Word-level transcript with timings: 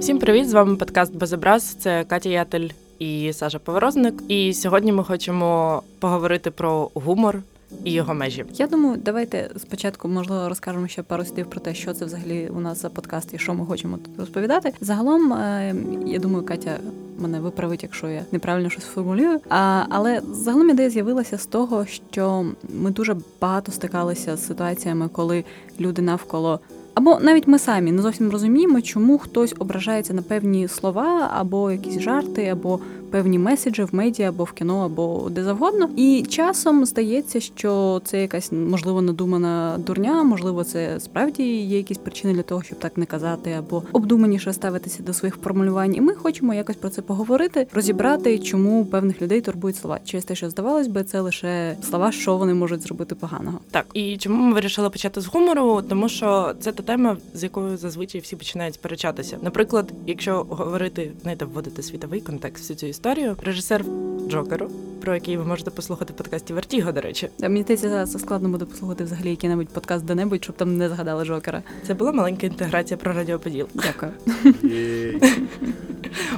Всім 0.00 0.18
привіт! 0.18 0.48
З 0.48 0.52
вами 0.52 0.76
подкаст 0.76 1.16
Безобраз. 1.16 1.62
Це 1.62 2.04
Катя 2.04 2.28
Ятель 2.28 2.68
і 2.98 3.32
Саша 3.32 3.58
Поворозник. 3.58 4.14
І 4.28 4.52
сьогодні 4.54 4.92
ми 4.92 5.04
хочемо 5.04 5.82
поговорити 5.98 6.50
про 6.50 6.90
гумор. 6.94 7.42
І 7.84 7.92
його 7.92 8.14
межі. 8.14 8.44
Я 8.54 8.66
думаю, 8.66 8.96
давайте 9.04 9.50
спочатку 9.56 10.08
можливо 10.08 10.48
розкажемо 10.48 10.88
ще 10.88 11.02
пару 11.02 11.24
слів 11.24 11.50
про 11.50 11.60
те, 11.60 11.74
що 11.74 11.94
це 11.94 12.04
взагалі 12.04 12.50
у 12.56 12.60
нас 12.60 12.82
за 12.82 12.88
подкаст 12.88 13.34
і 13.34 13.38
що 13.38 13.54
ми 13.54 13.66
хочемо 13.66 13.96
тут 13.96 14.18
розповідати. 14.18 14.72
Загалом, 14.80 15.32
е, 15.32 15.74
я 16.06 16.18
думаю, 16.18 16.44
Катя 16.44 16.78
мене 17.18 17.40
виправить, 17.40 17.82
якщо 17.82 18.08
я 18.08 18.24
неправильно 18.32 18.70
щось 18.70 18.84
формулюю. 18.84 19.40
Але 19.88 20.20
загалом 20.32 20.70
ідея 20.70 20.90
з'явилася 20.90 21.38
з 21.38 21.46
того, 21.46 21.86
що 21.86 22.46
ми 22.74 22.90
дуже 22.90 23.16
багато 23.40 23.72
стикалися 23.72 24.36
з 24.36 24.46
ситуаціями, 24.46 25.08
коли 25.08 25.44
люди 25.80 26.02
навколо 26.02 26.60
або 26.98 27.18
навіть 27.20 27.48
ми 27.48 27.58
самі 27.58 27.92
не 27.92 28.02
зовсім 28.02 28.30
розуміємо, 28.30 28.80
чому 28.80 29.18
хтось 29.18 29.54
ображається 29.58 30.14
на 30.14 30.22
певні 30.22 30.68
слова, 30.68 31.30
або 31.34 31.70
якісь 31.70 32.00
жарти, 32.00 32.46
або 32.46 32.80
певні 33.10 33.38
меседжі 33.38 33.82
в 33.82 33.94
медіа, 33.94 34.28
або 34.28 34.44
в 34.44 34.52
кіно, 34.52 34.84
або 34.84 35.28
де 35.30 35.44
завгодно. 35.44 35.90
І 35.96 36.24
часом 36.28 36.84
здається, 36.84 37.40
що 37.40 38.00
це 38.04 38.20
якась 38.20 38.52
можливо 38.52 39.02
надумана 39.02 39.78
дурня, 39.86 40.22
можливо, 40.22 40.64
це 40.64 41.00
справді 41.00 41.42
є 41.42 41.76
якісь 41.76 41.98
причини 41.98 42.34
для 42.34 42.42
того, 42.42 42.62
щоб 42.62 42.78
так 42.78 42.96
не 42.96 43.06
казати, 43.06 43.52
або 43.52 43.82
обдуманіше 43.92 44.52
ставитися 44.52 45.02
до 45.02 45.12
своїх 45.12 45.36
формулювань. 45.36 45.94
І 45.94 46.00
ми 46.00 46.14
хочемо 46.14 46.54
якось 46.54 46.76
про 46.76 46.90
це 46.90 47.02
поговорити, 47.02 47.66
розібрати, 47.72 48.38
чому 48.38 48.86
певних 48.86 49.22
людей 49.22 49.40
турбують 49.40 49.76
слова. 49.76 50.00
Через 50.04 50.24
те, 50.24 50.34
що 50.34 50.50
здавалось 50.50 50.88
би, 50.88 51.04
це 51.04 51.20
лише 51.20 51.76
слова, 51.82 52.12
що 52.12 52.36
вони 52.36 52.54
можуть 52.54 52.82
зробити 52.82 53.14
поганого. 53.14 53.60
Так 53.70 53.86
і 53.94 54.16
чому 54.16 54.42
ми 54.42 54.54
вирішили 54.54 54.90
почати 54.90 55.20
з 55.20 55.26
гумору? 55.26 55.82
Тому 55.88 56.08
що 56.08 56.54
це 56.60 56.72
та 56.72 56.82
тема, 56.82 57.16
з 57.34 57.42
якою 57.42 57.76
зазвичай 57.76 58.20
всі 58.20 58.36
починають 58.36 58.74
сперечатися. 58.74 59.38
Наприклад, 59.42 59.92
якщо 60.06 60.46
говорити, 60.48 61.12
знаєте, 61.22 61.44
вводити 61.44 61.82
світовий 61.82 62.20
контекст 62.20 62.62
всю 62.62 62.76
цю 62.76 62.86
історію, 62.98 63.36
режисер 63.42 63.84
Джокеру, 64.28 64.70
про 65.00 65.14
який 65.14 65.36
ви 65.36 65.44
можете 65.44 65.70
послухати 65.70 66.12
в 66.12 66.16
подкасті 66.16 66.52
Вертіго, 66.52 66.92
до 66.92 67.00
речі. 67.00 67.28
Мені 67.40 67.62
здається, 67.62 68.06
це 68.06 68.18
складно 68.18 68.48
буде 68.48 68.64
послухати 68.64 69.04
взагалі 69.04 69.30
який-небудь 69.30 69.68
подкаст 69.68 70.04
де-небудь, 70.04 70.44
щоб 70.44 70.56
там 70.56 70.76
не 70.76 70.88
згадали 70.88 71.24
Джокера. 71.24 71.62
Це 71.86 71.94
була 71.94 72.12
маленька 72.12 72.46
інтеграція 72.46 72.96
про 72.96 73.12
радіоподіл. 73.12 73.66
Дякую. 73.74 74.12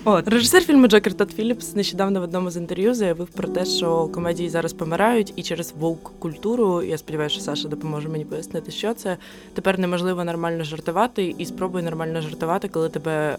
От 0.05 0.29
режисер 0.29 0.63
фільму 0.63 0.87
Джокер 0.87 1.15
Тодд 1.15 1.33
Філіпс 1.33 1.75
нещодавно 1.75 2.21
в 2.21 2.23
одному 2.23 2.51
з 2.51 2.57
інтерв'ю 2.57 2.95
заявив 2.95 3.29
про 3.29 3.49
те, 3.49 3.65
що 3.65 4.09
комедії 4.09 4.49
зараз 4.49 4.73
помирають, 4.73 5.33
і 5.37 5.43
через 5.43 5.75
вовк 5.79 6.13
культуру 6.19 6.83
я 6.83 6.99
сподіваюся, 6.99 7.35
що 7.35 7.45
Саша 7.45 7.69
допоможе 7.69 8.09
мені 8.09 8.25
пояснити, 8.25 8.71
що 8.71 8.95
це 8.95 9.17
тепер 9.55 9.79
неможливо 9.79 10.25
нормально 10.25 10.65
жартувати, 10.65 11.35
і 11.39 11.45
спробуй 11.47 11.83
нормально 11.83 12.21
жартувати, 12.21 12.69
коли 12.69 12.89
тебе 12.89 13.37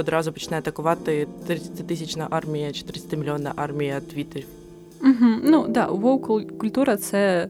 одразу 0.00 0.32
почне 0.32 0.58
атакувати 0.58 1.28
30 1.46 1.86
тисячна 1.86 2.26
армія 2.30 2.72
чи 2.72 2.84
30 2.84 3.18
мільйонна 3.18 3.52
армія 3.56 4.00
твіттерів. 4.00 4.46
Угу. 5.02 5.30
Ну 5.44 5.68
да, 5.68 5.86
вовк 5.86 6.26
культура 6.58 6.96
це. 6.96 7.48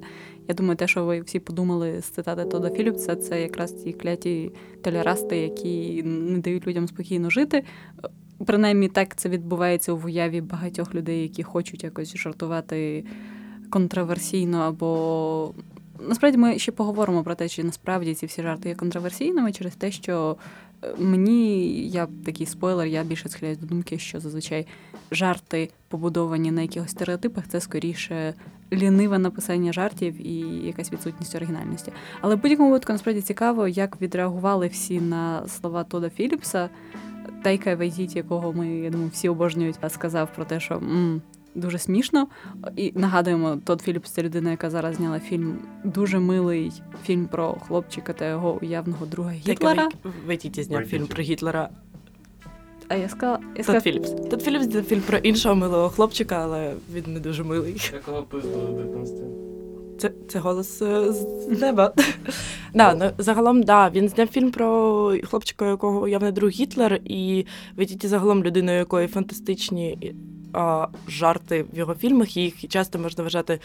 Я 0.49 0.55
думаю, 0.55 0.77
те, 0.77 0.87
що 0.87 1.05
ви 1.05 1.21
всі 1.21 1.39
подумали 1.39 2.01
з 2.01 2.05
цитати 2.05 2.45
Тода 2.45 2.71
Філіпса, 2.71 3.17
це 3.17 3.43
якраз 3.43 3.73
ті 3.73 3.93
кляті 3.93 4.53
толерасти, 4.83 5.37
які 5.37 6.03
не 6.03 6.39
дають 6.39 6.67
людям 6.67 6.89
спокійно 6.89 7.31
жити. 7.31 7.65
Принаймні 8.47 8.89
так 8.89 9.17
це 9.17 9.29
відбувається 9.29 9.93
в 9.93 10.05
уяві 10.05 10.41
багатьох 10.41 10.95
людей, 10.95 11.23
які 11.23 11.43
хочуть 11.43 11.85
якось 11.85 12.17
жартувати 12.17 13.05
контроверсійно 13.71 14.59
або. 14.59 15.55
Насправді 16.09 16.39
ми 16.39 16.59
ще 16.59 16.73
поговоримо 16.73 17.23
про 17.23 17.35
те, 17.35 17.49
чи 17.49 17.65
насправді 17.65 18.15
ці 18.15 18.27
всі 18.27 18.43
жарти 18.43 18.69
є 18.69 18.75
контроверсійними 18.75 19.53
через 19.53 19.75
те, 19.75 19.91
що 19.91 20.37
мені 20.99 21.69
я 21.89 22.09
такий 22.25 22.47
спойлер, 22.47 22.87
я 22.87 23.05
більше 23.05 23.29
схиляюсь 23.29 23.59
до 23.59 23.67
думки, 23.67 23.99
що 23.99 24.21
зазвичай 24.21 24.67
жарти, 25.11 25.71
побудовані 25.89 26.51
на 26.51 26.63
якихось 26.63 26.91
стереотипах, 26.91 27.49
це 27.49 27.61
скоріше 27.61 28.35
ліниве 28.73 29.19
написання 29.19 29.73
жартів 29.73 30.27
і 30.27 30.39
якась 30.67 30.93
відсутність 30.93 31.35
оригінальності. 31.35 31.93
Але 32.21 32.35
в 32.35 32.43
будь-якому 32.43 32.71
випадку 32.71 32.93
насправді 32.93 33.21
цікаво, 33.23 33.69
як 33.69 34.01
відреагували 34.01 34.67
всі 34.67 35.01
на 35.01 35.49
слова 35.49 35.85
Тода 35.85 36.11
Філіпса. 36.11 36.71
Тайка 37.43 37.77
Вайдіті, 37.77 38.19
якого 38.19 38.53
ми 38.53 38.69
я 38.69 38.91
думаю, 38.91 39.11
всі 39.13 39.29
обожнюють, 39.29 39.79
сказав 39.89 40.29
про 40.35 40.45
те, 40.45 40.61
що 40.61 40.83
дуже 41.61 41.79
смішно. 41.79 42.27
І 42.77 42.93
нагадуємо, 42.95 43.59
Тод 43.65 43.81
Філіпс 43.81 44.11
це 44.11 44.23
людина, 44.23 44.51
яка 44.51 44.71
зараз 44.71 44.97
зняла 44.97 45.21
фільм 45.21 45.59
дуже 45.85 46.19
милий 46.19 46.73
фільм 47.05 47.27
про 47.27 47.53
хлопчика 47.53 48.13
та 48.13 48.29
його 48.29 48.59
уявного 48.63 49.07
друга 49.07 49.31
Гітлера. 49.31 49.89
Вайтіті 50.27 50.63
зняв 50.63 50.85
фільм 50.85 51.07
про 51.07 51.23
Гітлера. 51.23 51.69
А 52.89 52.97
я 52.97 53.09
сказала... 53.09 53.39
Я 53.57 53.65
Тод 53.65 53.83
Філіпс. 53.83 54.11
Тод 54.11 54.43
Філіпс 54.43 54.69
це 54.73 54.83
фільм 54.83 55.01
про 55.01 55.19
іншого 55.19 55.55
милого 55.55 55.89
хлопчика, 55.89 56.37
але 56.37 56.75
він 56.95 57.05
не 57.07 57.21
дуже 57.21 57.45
милий. 57.45 57.91
Якого 57.93 58.23
пиздили 58.23 58.72
в 58.72 58.79
дитинстві? 58.79 59.25
Це 59.99 60.13
це 60.29 60.39
голос 60.39 60.83
е, 60.83 61.13
з 61.13 61.61
неба. 61.61 61.93
да, 62.75 62.95
ну, 62.95 63.11
Загалом, 63.19 63.63
да, 63.63 63.91
він 63.91 64.09
зняв 64.09 64.29
фільм 64.29 64.51
про 64.51 65.15
хлопчика, 65.25 65.69
в 65.69 65.75
якого 65.75 66.09
уявний 66.09 66.31
друг 66.31 66.51
Гітлер, 66.51 67.01
і 67.05 67.47
видіть 67.77 68.07
загалом 68.07 68.45
людиною, 68.45 68.79
якої 68.79 69.09
фантастичні 69.09 70.15
а, 70.53 70.87
жарти 71.09 71.65
в 71.73 71.79
його 71.79 71.95
фільмах. 71.95 72.37
Їх 72.37 72.69
часто 72.69 72.99
можна 72.99 73.25
вважати 73.25 73.61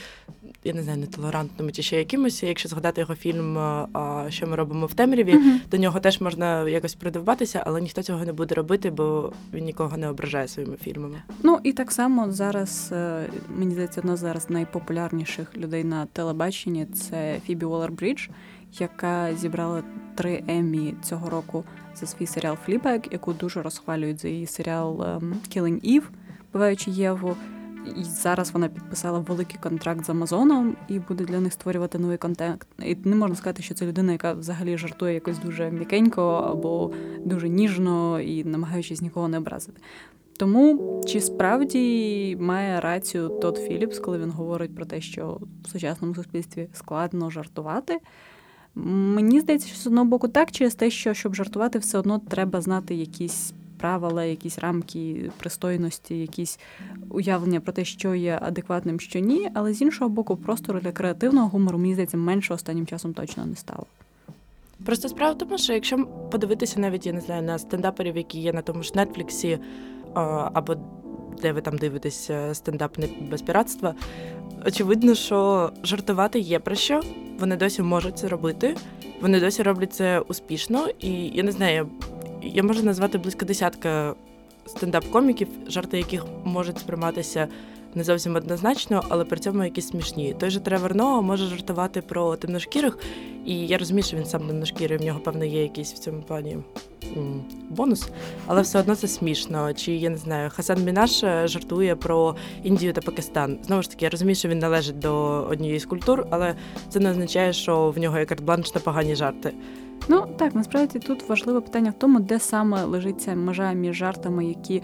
я 0.66 0.74
не 0.74 0.84
знаю, 0.84 0.98
нетолерантними 0.98 1.72
чи 1.72 1.82
ще 1.82 1.98
якимось. 1.98 2.44
Якщо 2.44 2.70
згадати 2.70 3.02
його 3.02 3.16
фільм, 3.16 3.58
а, 3.58 4.26
що 4.30 4.48
ми 4.48 4.56
робимо 4.56 4.86
в 4.86 4.94
темряві, 4.94 5.34
mm-hmm. 5.34 5.70
до 5.72 5.78
нього 5.78 6.00
теж 6.00 6.22
можна 6.22 6.70
якось 6.70 6.96
придиватися, 6.96 7.64
але 7.66 7.82
ніхто 7.82 8.04
цього 8.04 8.26
не 8.26 8.34
буде 8.34 8.56
робити, 8.56 8.90
бо 8.90 9.34
він 9.54 9.66
нікого 9.66 9.98
не 9.98 10.10
ображає 10.10 10.48
своїми 10.48 10.76
фільмами. 10.76 11.22
Ну 11.44 11.60
і 11.64 11.74
так 11.74 11.92
само 11.92 12.32
зараз 12.32 12.90
е, 12.92 13.26
мені 13.58 13.74
здається, 13.74 14.02
одна 14.02 14.16
зараз 14.16 14.50
найпопулярніших 14.50 15.58
людей 15.58 15.84
на 15.84 16.06
телебаченні 16.06 16.86
це 16.86 17.40
Фібі 17.46 17.66
Уоллер-Брідж, 17.66 18.30
яка 18.80 19.36
зібрала 19.36 19.84
три 20.16 20.44
Еммі 20.48 20.94
цього 21.04 21.30
року 21.30 21.64
за 21.96 22.06
свій 22.06 22.26
серіал 22.26 22.56
Флібек, 22.66 23.08
яку 23.12 23.34
дуже 23.34 23.62
розхвалюють 23.62 24.22
за 24.22 24.28
її 24.28 24.46
серіал 24.46 25.04
ем, 25.04 25.36
Killing 25.56 25.96
Eve, 25.96 26.04
буваючи 26.56 26.92
Єву. 26.92 27.36
І 27.98 28.04
зараз 28.04 28.52
вона 28.52 28.68
підписала 28.68 29.20
великий 29.20 29.60
контракт 29.60 30.06
з 30.06 30.10
Амазоном 30.10 30.76
і 30.88 31.00
буде 31.00 31.26
для 31.26 31.40
них 31.40 31.54
створювати 31.54 32.00
новий 32.00 32.18
контент. 32.18 32.68
І 32.80 32.98
не 33.04 33.16
можна 33.16 33.36
сказати, 33.36 33.64
що 33.64 33.74
це 33.74 33.86
людина, 33.86 34.12
яка 34.12 34.34
взагалі 34.34 34.78
жартує 34.78 35.14
якось 35.14 35.40
дуже 35.40 35.72
м'якенько 35.72 36.22
або 36.24 36.92
дуже 37.26 37.50
ніжно 37.50 38.20
і 38.20 38.44
намагаючись 38.44 39.02
нікого 39.02 39.28
не 39.28 39.38
образити. 39.38 39.82
Тому 40.38 41.02
чи 41.08 41.22
справді 41.22 42.38
має 42.40 42.80
рацію 42.80 43.30
Тодд 43.30 43.58
Філіпс, 43.58 44.00
коли 44.00 44.18
він 44.18 44.32
говорить 44.32 44.76
про 44.76 44.86
те, 44.86 45.02
що 45.02 45.40
в 45.64 45.70
сучасному 45.70 46.16
суспільстві 46.16 46.68
складно 46.74 47.30
жартувати? 47.30 48.00
Мені 48.76 49.40
здається, 49.42 49.68
що 49.68 49.78
з 49.78 49.88
одного 49.88 50.06
боку 50.06 50.28
так, 50.28 50.52
через 50.52 50.76
те, 50.76 50.90
що 50.90 51.14
щоб 51.14 51.36
жартувати, 51.36 51.80
все 51.80 51.98
одно 51.98 52.20
треба 52.20 52.62
знати 52.62 52.96
якісь 52.96 53.54
правила, 53.78 54.24
якісь 54.26 54.60
рамки 54.60 55.32
пристойності, 55.38 56.20
якісь 56.20 56.60
уявлення 57.10 57.60
про 57.60 57.74
те, 57.74 57.86
що 57.86 58.16
є 58.16 58.40
адекватним, 58.42 59.00
що 59.00 59.20
ні. 59.20 59.50
Але 59.54 59.74
з 59.74 59.82
іншого 59.82 60.10
боку, 60.10 60.36
простору 60.36 60.80
для 60.80 60.92
креативного 60.92 61.48
гумору, 61.48 61.78
мені 61.78 61.94
здається, 61.94 62.18
менше 62.18 62.54
останнім 62.54 62.86
часом 62.86 63.14
точно 63.14 63.46
не 63.46 63.56
стало. 63.56 63.86
Просто 64.86 65.10
справа 65.10 65.34
в 65.34 65.38
тому, 65.38 65.58
що 65.58 65.74
якщо 65.74 66.06
подивитися 66.32 66.80
навіть 66.80 67.06
я 67.06 67.14
не 67.14 67.22
знаю 67.22 67.42
на 67.42 67.58
стендаперів, 67.60 68.18
які 68.18 68.40
є 68.40 68.54
на 68.54 68.62
тому 68.62 68.84
ж 68.84 68.92
Нетфліксі, 68.96 69.60
або 70.54 70.76
де 71.42 71.52
ви 71.52 71.62
там 71.62 71.78
дивитесь 71.78 72.32
стендап 72.54 72.98
не 72.98 73.08
без 73.30 73.42
піратства, 73.42 73.96
очевидно, 74.66 75.16
що 75.16 75.72
жартувати 75.84 76.40
є 76.40 76.60
про 76.60 76.76
що. 76.76 77.02
Вони 77.40 77.56
досі 77.56 77.82
можуть 77.82 78.18
це 78.18 78.28
робити, 78.28 78.76
вони 79.22 79.40
досі 79.40 79.64
роблять 79.64 79.94
це 79.94 80.20
успішно, 80.20 80.88
і 81.00 81.12
я 81.12 81.44
не 81.44 81.52
знаю, 81.52 81.90
я 82.46 82.64
можу 82.64 82.84
назвати 82.84 83.18
близько 83.18 83.46
десятка 83.46 84.16
стендап-коміків, 84.68 85.48
жарти 85.68 85.98
яких 85.98 86.26
можуть 86.44 86.80
сприйматися 86.80 87.48
не 87.96 88.04
зовсім 88.04 88.36
однозначно, 88.36 89.04
але 89.10 89.26
при 89.26 89.40
цьому 89.40 89.64
якісь 89.64 89.88
смішні. 89.88 90.36
Той 90.40 90.50
же 90.50 90.60
Тревор 90.60 90.96
Ноа 90.96 91.22
може 91.22 91.46
жартувати 91.46 92.02
про 92.02 92.36
темношкірих, 92.36 92.98
і 93.46 93.68
я 93.68 93.78
розумію, 93.78 94.04
що 94.04 94.18
він 94.18 94.26
сам 94.26 94.48
темношкірий, 94.48 94.98
в 94.98 95.02
нього, 95.02 95.20
певно, 95.20 95.46
є 95.46 95.62
якийсь 95.62 95.94
в 95.94 95.98
цьому 95.98 96.22
плані 96.22 96.58
бонус, 97.70 98.10
але 98.48 98.62
все 98.62 98.80
одно 98.80 98.96
це 98.96 99.08
смішно. 99.08 99.74
Чи 99.74 99.96
я 99.96 100.10
не 100.10 100.18
знаю, 100.18 100.50
Хасан 100.56 100.84
Мінаш 100.84 101.24
е, 101.24 101.48
жартує 101.48 101.96
про 101.96 102.36
Індію 102.64 102.94
та 102.94 103.02
Пакистан. 103.02 103.58
Знову 103.64 103.82
ж 103.82 103.90
таки, 103.90 104.06
я 104.06 104.10
розумію, 104.10 104.36
що 104.36 104.50
він 104.50 104.60
належить 104.60 105.00
до 105.00 105.16
однієї 105.50 105.80
з 105.80 105.86
культур, 105.86 106.28
але 106.30 106.56
це 106.90 107.00
не 107.00 107.12
означає, 107.12 107.54
що 107.54 107.90
в 107.90 107.98
нього 107.98 108.20
є 108.20 108.26
карт-бланш 108.26 108.76
на 108.76 108.82
погані 108.82 109.16
жарти. 109.16 109.54
Ну 110.10 110.28
так, 110.38 110.56
насправді 110.56 111.00
тут 111.00 111.30
важливе 111.30 111.62
питання 111.62 111.92
в 111.92 111.94
тому, 111.94 112.20
де 112.20 112.40
саме 112.40 112.84
лежить 112.84 113.22
ця 113.22 113.36
межа 113.36 113.72
між 113.74 113.96
жартами, 113.96 114.46
які 114.46 114.82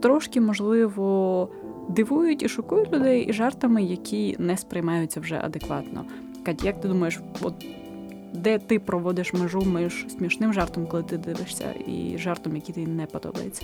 трошки, 0.00 0.40
можливо, 0.40 1.48
дивують 1.88 2.42
і 2.42 2.48
шокують 2.48 2.92
людей, 2.92 3.22
і 3.22 3.32
жартами, 3.32 3.82
які 3.82 4.36
не 4.38 4.56
сприймаються 4.56 5.20
вже 5.20 5.40
адекватно. 5.44 6.04
Кать, 6.44 6.64
як 6.64 6.80
ти 6.80 6.88
думаєш, 6.88 7.20
от 7.42 7.54
де 8.32 8.58
ти 8.58 8.78
проводиш 8.78 9.32
межу 9.32 9.60
між 9.60 10.06
смішним 10.08 10.52
жартом, 10.52 10.86
коли 10.86 11.02
ти 11.02 11.18
дивишся, 11.18 11.72
і 11.86 12.18
жартом, 12.18 12.56
який 12.56 12.74
тобі 12.74 12.86
не 12.86 13.06
подобається? 13.06 13.62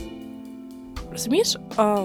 Розумієш, 1.12 1.58
а, 1.76 2.04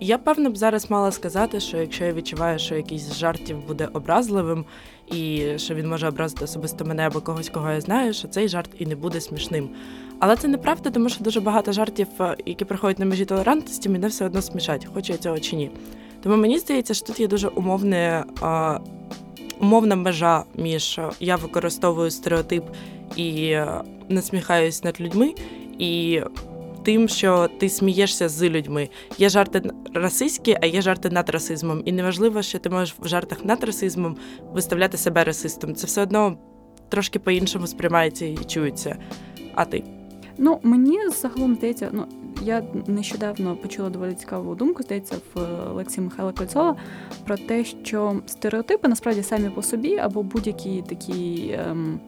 я 0.00 0.18
певно 0.18 0.50
б 0.50 0.56
зараз 0.56 0.90
мала 0.90 1.12
сказати, 1.12 1.60
що 1.60 1.76
якщо 1.76 2.04
я 2.04 2.12
відчуваю, 2.12 2.58
що 2.58 2.74
якийсь 2.74 3.02
з 3.02 3.16
жартів 3.16 3.66
буде 3.66 3.88
образливим, 3.92 4.64
і 5.12 5.46
що 5.56 5.74
він 5.74 5.88
може 5.88 6.08
образити 6.08 6.44
особисто 6.44 6.84
мене 6.84 7.06
або 7.06 7.20
когось, 7.20 7.48
кого 7.48 7.70
я 7.70 7.80
знаю, 7.80 8.14
що 8.14 8.28
цей 8.28 8.48
жарт 8.48 8.70
і 8.78 8.86
не 8.86 8.96
буде 8.96 9.20
смішним. 9.20 9.68
Але 10.18 10.36
це 10.36 10.48
неправда, 10.48 10.90
тому 10.90 11.08
що 11.08 11.24
дуже 11.24 11.40
багато 11.40 11.72
жартів, 11.72 12.08
які 12.46 12.64
приходять 12.64 12.98
на 12.98 13.06
межі 13.06 13.24
толерантності, 13.24 13.88
мене 13.88 14.08
все 14.08 14.26
одно 14.26 14.42
смішать, 14.42 14.88
хочу 14.94 15.12
я 15.12 15.18
цього 15.18 15.40
чи 15.40 15.56
ні. 15.56 15.70
Тому 16.22 16.36
мені 16.36 16.58
здається, 16.58 16.94
що 16.94 17.06
тут 17.06 17.20
є 17.20 17.26
дуже 17.26 17.48
умовне. 17.48 18.24
А, 18.40 18.78
Умовна 19.60 19.96
межа 19.96 20.44
між 20.54 21.00
я 21.20 21.36
використовую 21.36 22.10
стереотип 22.10 22.64
і 23.16 23.56
насміхаюсь 24.08 24.84
над 24.84 25.00
людьми, 25.00 25.34
і 25.78 26.20
тим, 26.82 27.08
що 27.08 27.48
ти 27.58 27.68
смієшся 27.68 28.28
з 28.28 28.48
людьми. 28.48 28.88
Є 29.18 29.28
жарти 29.28 29.62
расистські, 29.94 30.58
а 30.62 30.66
є 30.66 30.82
жарти 30.82 31.10
над 31.10 31.30
расизмом. 31.30 31.82
І 31.84 31.92
неважливо, 31.92 32.42
що 32.42 32.58
ти 32.58 32.70
можеш 32.70 32.94
в 32.98 33.08
жартах 33.08 33.44
над 33.44 33.64
расизмом 33.64 34.16
виставляти 34.52 34.96
себе 34.96 35.24
расистом. 35.24 35.74
Це 35.74 35.86
все 35.86 36.02
одно 36.02 36.36
трошки 36.88 37.18
по-іншому 37.18 37.66
сприймається 37.66 38.26
і 38.26 38.36
чується. 38.36 38.96
А 39.54 39.64
ти? 39.64 39.84
Ну, 40.38 40.60
мені 40.62 40.98
загалом 41.08 41.54
здається, 41.54 41.88
ну 41.92 42.04
я 42.42 42.62
нещодавно 42.86 43.56
почула 43.56 43.90
доволі 43.90 44.14
цікаву 44.14 44.54
думку, 44.54 44.82
здається, 44.82 45.16
в 45.34 45.40
лекції 45.72 46.04
Михайла 46.04 46.32
Кольцова 46.32 46.76
про 47.26 47.36
те, 47.36 47.64
що 47.64 48.20
стереотипи 48.26 48.88
насправді 48.88 49.22
самі 49.22 49.50
по 49.50 49.62
собі 49.62 49.96
або 49.96 50.22
будь-які 50.22 50.82
такі. 50.88 51.50
Ем, 51.58 52.00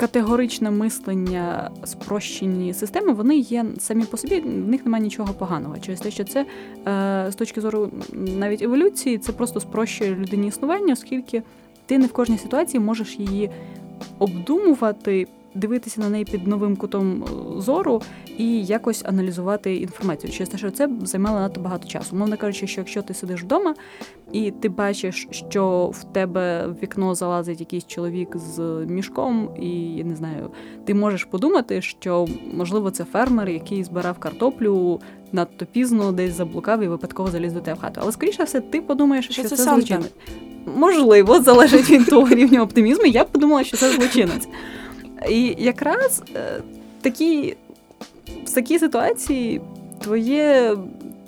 категоричне 0.00 0.70
мислення, 0.70 1.70
спрощені 1.84 2.74
системи, 2.74 3.12
вони 3.12 3.36
є 3.36 3.66
самі 3.78 4.04
по 4.04 4.16
собі, 4.16 4.40
в 4.40 4.68
них 4.68 4.84
немає 4.84 5.04
нічого 5.04 5.34
поганого. 5.34 5.78
Через 5.78 6.00
те, 6.00 6.10
що 6.10 6.24
це 6.24 6.46
е, 6.86 7.26
з 7.30 7.34
точки 7.34 7.60
зору 7.60 7.90
навіть 8.12 8.62
еволюції, 8.62 9.18
це 9.18 9.32
просто 9.32 9.60
спрощує 9.60 10.14
людині 10.14 10.48
існування, 10.48 10.92
оскільки 10.92 11.42
ти 11.86 11.98
не 11.98 12.06
в 12.06 12.12
кожній 12.12 12.38
ситуації 12.38 12.80
можеш 12.80 13.18
її 13.18 13.50
обдумувати 14.18 15.26
дивитися 15.54 16.00
на 16.00 16.08
неї 16.08 16.24
під 16.24 16.46
новим 16.46 16.76
кутом 16.76 17.24
е, 17.24 17.60
зору 17.60 18.02
і 18.38 18.64
якось 18.64 19.04
аналізувати 19.04 19.76
інформацію. 19.76 20.32
Через 20.32 20.48
те, 20.48 20.58
що 20.58 20.70
це 20.70 20.88
займало 21.02 21.40
надто 21.40 21.60
багато 21.60 21.88
часу. 21.88 22.16
Мовно 22.16 22.36
кажучи, 22.36 22.66
що 22.66 22.80
якщо 22.80 23.02
ти 23.02 23.14
сидиш 23.14 23.42
вдома 23.42 23.74
і 24.32 24.50
ти 24.50 24.68
бачиш, 24.68 25.28
що 25.30 25.90
в 25.94 26.04
тебе 26.04 26.66
в 26.66 26.82
вікно 26.82 27.14
залазить 27.14 27.60
якийсь 27.60 27.86
чоловік 27.86 28.36
з 28.36 28.60
мішком, 28.88 29.50
і 29.60 29.68
я 29.94 30.04
не 30.04 30.16
знаю, 30.16 30.50
ти 30.84 30.94
можеш 30.94 31.24
подумати, 31.24 31.82
що 31.82 32.26
можливо 32.54 32.90
це 32.90 33.04
фермер, 33.04 33.48
який 33.48 33.84
збирав 33.84 34.18
картоплю. 34.18 35.00
Надто 35.32 35.66
пізно 35.66 36.12
десь 36.12 36.34
заблукав 36.34 36.82
і 36.82 36.88
випадково 36.88 37.30
заліз 37.30 37.52
до 37.52 37.60
тебе 37.60 37.78
в 37.78 37.80
хату. 37.80 38.00
Але 38.02 38.12
скоріше 38.12 38.44
все, 38.44 38.60
ти 38.60 38.80
подумаєш, 38.80 39.24
що, 39.24 39.34
що 39.34 39.42
це, 39.42 39.56
це 39.56 39.62
злочинець. 39.62 40.12
Можливо, 40.76 41.40
залежить 41.40 41.90
від 41.90 42.06
того 42.06 42.28
рівня 42.28 42.62
оптимізму. 42.62 43.06
Я 43.06 43.24
б 43.24 43.28
подумала, 43.28 43.64
що 43.64 43.76
це 43.76 43.90
злочинець. 43.90 44.48
І 45.28 45.56
якраз 45.58 46.22
е, 46.36 46.62
такі, 47.00 47.56
в 48.44 48.54
такій 48.54 48.78
ситуації 48.78 49.60
твоє 50.02 50.76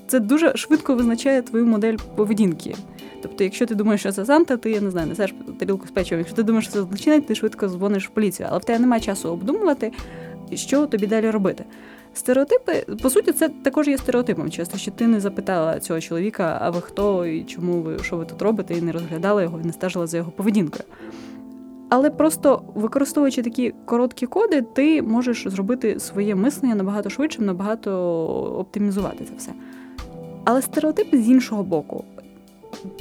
це 0.06 0.20
дуже 0.20 0.56
швидко 0.56 0.94
визначає 0.94 1.42
твою 1.42 1.66
модель 1.66 1.96
поведінки. 2.16 2.74
Тобто, 3.22 3.44
якщо 3.44 3.66
ти 3.66 3.74
думаєш, 3.74 4.00
що 4.00 4.12
це 4.12 4.24
Санта, 4.24 4.56
ти 4.56 4.80
не 4.80 4.90
знаю, 4.90 5.06
несеш 5.08 5.34
тарілку 5.58 5.86
з 5.86 5.90
печивом. 5.90 6.18
Якщо 6.18 6.36
ти 6.36 6.42
думаєш, 6.42 6.64
що 6.64 6.72
це 6.72 6.82
злочинець, 6.82 7.24
ти 7.26 7.34
швидко 7.34 7.68
дзвониш 7.68 8.08
в 8.08 8.10
поліцію. 8.10 8.48
Але 8.50 8.58
в 8.58 8.64
тебе 8.64 8.78
немає 8.78 9.02
часу 9.02 9.28
обдумувати, 9.28 9.92
що 10.54 10.86
тобі 10.86 11.06
далі 11.06 11.30
робити. 11.30 11.64
Стереотипи, 12.14 12.86
по 13.02 13.10
суті, 13.10 13.32
це 13.32 13.48
також 13.48 13.88
є 13.88 13.98
стереотипом. 13.98 14.50
Часто 14.50 14.78
що 14.78 14.90
ти 14.90 15.06
не 15.06 15.20
запитала 15.20 15.80
цього 15.80 16.00
чоловіка, 16.00 16.58
а 16.60 16.70
ви 16.70 16.80
хто 16.80 17.26
і 17.26 17.44
чому 17.44 17.80
ви 17.82 17.98
що 17.98 18.16
ви 18.16 18.24
тут 18.24 18.42
робите, 18.42 18.74
і 18.74 18.82
не 18.82 18.92
розглядала 18.92 19.42
його, 19.42 19.60
і 19.60 19.66
не 19.66 19.72
стежила 19.72 20.06
за 20.06 20.16
його 20.16 20.30
поведінкою. 20.30 20.84
Але 21.94 22.10
просто 22.10 22.62
використовуючи 22.74 23.42
такі 23.42 23.74
короткі 23.84 24.26
коди, 24.26 24.62
ти 24.62 25.02
можеш 25.02 25.48
зробити 25.48 26.00
своє 26.00 26.34
мислення 26.34 26.74
набагато 26.74 27.10
швидше, 27.10 27.42
набагато 27.42 27.90
оптимізувати 28.58 29.24
це 29.24 29.32
все. 29.38 29.52
Але 30.44 30.62
стереотипи 30.62 31.22
з 31.22 31.28
іншого 31.28 31.62
боку, 31.62 32.04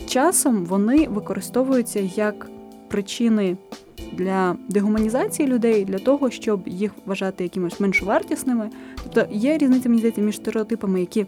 часом 0.07 0.65
вони 0.65 1.07
використовуються 1.07 1.99
як 2.15 2.49
причини 2.87 3.57
для 4.13 4.55
дегуманізації 4.69 5.47
людей, 5.47 5.85
для 5.85 5.99
того, 5.99 6.29
щоб 6.29 6.67
їх 6.67 6.91
вважати 7.05 7.43
якимось 7.43 7.79
менш 7.79 8.03
вартісними. 8.03 8.69
Тобто 9.03 9.33
є 9.35 9.57
різниця 9.57 9.89
мені 9.89 9.99
здається, 9.99 10.21
між 10.21 10.35
стереотипами, 10.35 10.99
які 10.99 11.25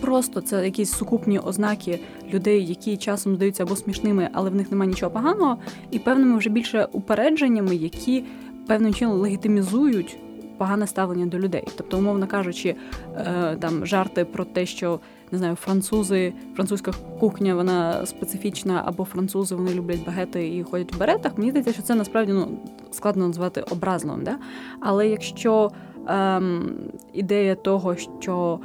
Просто 0.00 0.40
це 0.40 0.64
якісь 0.64 0.92
сукупні 0.92 1.38
ознаки 1.38 2.00
людей, 2.32 2.66
які 2.66 2.96
часом 2.96 3.36
здаються 3.36 3.62
або 3.62 3.76
смішними, 3.76 4.28
але 4.32 4.50
в 4.50 4.54
них 4.54 4.70
немає 4.70 4.88
нічого 4.88 5.12
поганого, 5.12 5.56
і 5.90 5.98
певними 5.98 6.38
вже 6.38 6.50
більше 6.50 6.88
упередженнями, 6.92 7.76
які 7.76 8.24
певним 8.66 8.94
чином 8.94 9.16
легітимізують 9.16 10.18
погане 10.58 10.86
ставлення 10.86 11.26
до 11.26 11.38
людей. 11.38 11.64
Тобто, 11.76 11.98
умовно 11.98 12.26
кажучи, 12.26 12.74
е, 13.16 13.56
там 13.60 13.86
жарти 13.86 14.24
про 14.24 14.44
те, 14.44 14.66
що 14.66 15.00
не 15.32 15.38
знаю, 15.38 15.54
французи, 15.54 16.32
французька 16.54 16.92
кухня, 17.20 17.54
вона 17.54 18.06
специфічна, 18.06 18.82
або 18.86 19.04
французи 19.04 19.54
вони 19.54 19.74
люблять 19.74 20.04
багети 20.06 20.56
і 20.56 20.62
ходять 20.62 20.94
в 20.94 20.98
беретах. 20.98 21.38
Мені 21.38 21.50
здається, 21.50 21.72
що 21.72 21.82
це 21.82 21.94
насправді 21.94 22.32
ну 22.32 22.48
складно 22.90 23.26
назвати 23.26 23.60
образливим. 23.60 24.24
Да? 24.24 24.36
Але 24.80 25.08
якщо 25.08 25.70
ем, 26.08 26.74
ідея 27.12 27.54
того, 27.54 27.96
що 27.96 28.60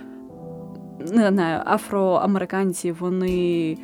не 1.12 1.30
знаю, 1.30 1.62
афроамериканці 1.66 2.92
вони 2.92 3.78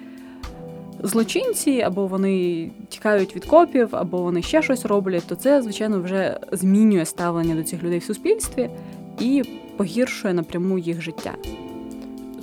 злочинці, 1.03 1.81
або 1.81 2.07
вони 2.07 2.69
тікають 2.89 3.35
від 3.35 3.45
копів, 3.45 3.89
або 3.91 4.17
вони 4.17 4.41
ще 4.41 4.61
щось 4.61 4.85
роблять, 4.85 5.23
то 5.27 5.35
це, 5.35 5.61
звичайно, 5.61 6.01
вже 6.01 6.39
змінює 6.51 7.05
ставлення 7.05 7.55
до 7.55 7.63
цих 7.63 7.83
людей 7.83 7.99
в 7.99 8.03
суспільстві 8.03 8.69
і 9.19 9.43
погіршує 9.77 10.33
напряму 10.33 10.77
їх 10.77 11.01
життя. 11.01 11.33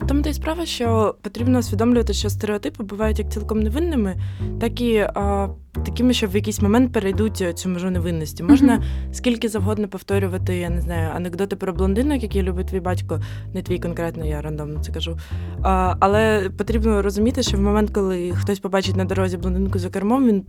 Тому 0.08 0.22
та 0.22 0.30
й 0.30 0.34
справа, 0.34 0.66
що 0.66 1.14
потрібно 1.22 1.58
усвідомлювати, 1.58 2.12
що 2.12 2.30
стереотипи 2.30 2.84
бувають 2.84 3.18
як 3.18 3.32
цілком 3.32 3.60
невинними, 3.60 4.16
так 4.60 4.80
і 4.80 4.98
а, 4.98 5.48
такими, 5.84 6.12
що 6.12 6.26
в 6.26 6.34
якийсь 6.34 6.62
момент 6.62 6.92
перейдуть 6.92 7.44
цю 7.54 7.68
межу 7.68 7.90
невинності. 7.90 8.42
Можна 8.42 8.78
mm-hmm. 8.78 9.12
скільки 9.12 9.48
завгодно 9.48 9.88
повторювати, 9.88 10.56
я 10.56 10.70
не 10.70 10.80
знаю, 10.80 11.10
анекдоти 11.14 11.56
про 11.56 11.72
блондинок, 11.72 12.22
які 12.22 12.42
любить 12.42 12.66
твій 12.66 12.80
батько, 12.80 13.20
не 13.54 13.62
твій 13.62 13.78
конкретно, 13.78 14.26
я 14.26 14.42
рандомно 14.42 14.80
це 14.80 14.92
кажу. 14.92 15.18
А, 15.62 15.94
Але 16.00 16.50
потрібно 16.58 17.02
розуміти, 17.02 17.42
що 17.42 17.56
в 17.56 17.60
момент, 17.60 17.90
коли 17.90 18.32
хтось 18.32 18.58
побачить 18.58 18.96
на 18.96 19.04
дорозі 19.04 19.36
блондинку 19.36 19.78
за 19.78 19.90
кермом, 19.90 20.26
він 20.26 20.44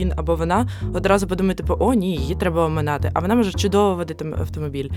він 0.00 0.12
або 0.16 0.36
вона 0.36 0.68
одразу 0.94 1.26
подумає, 1.26 1.54
типу, 1.54 1.76
о, 1.78 1.94
ні, 1.94 2.16
її 2.16 2.34
треба 2.34 2.66
оминати, 2.66 3.10
а 3.14 3.20
вона 3.20 3.34
може 3.34 3.52
чудово 3.52 3.94
водити 3.94 4.34
автомобіль. 4.38 4.88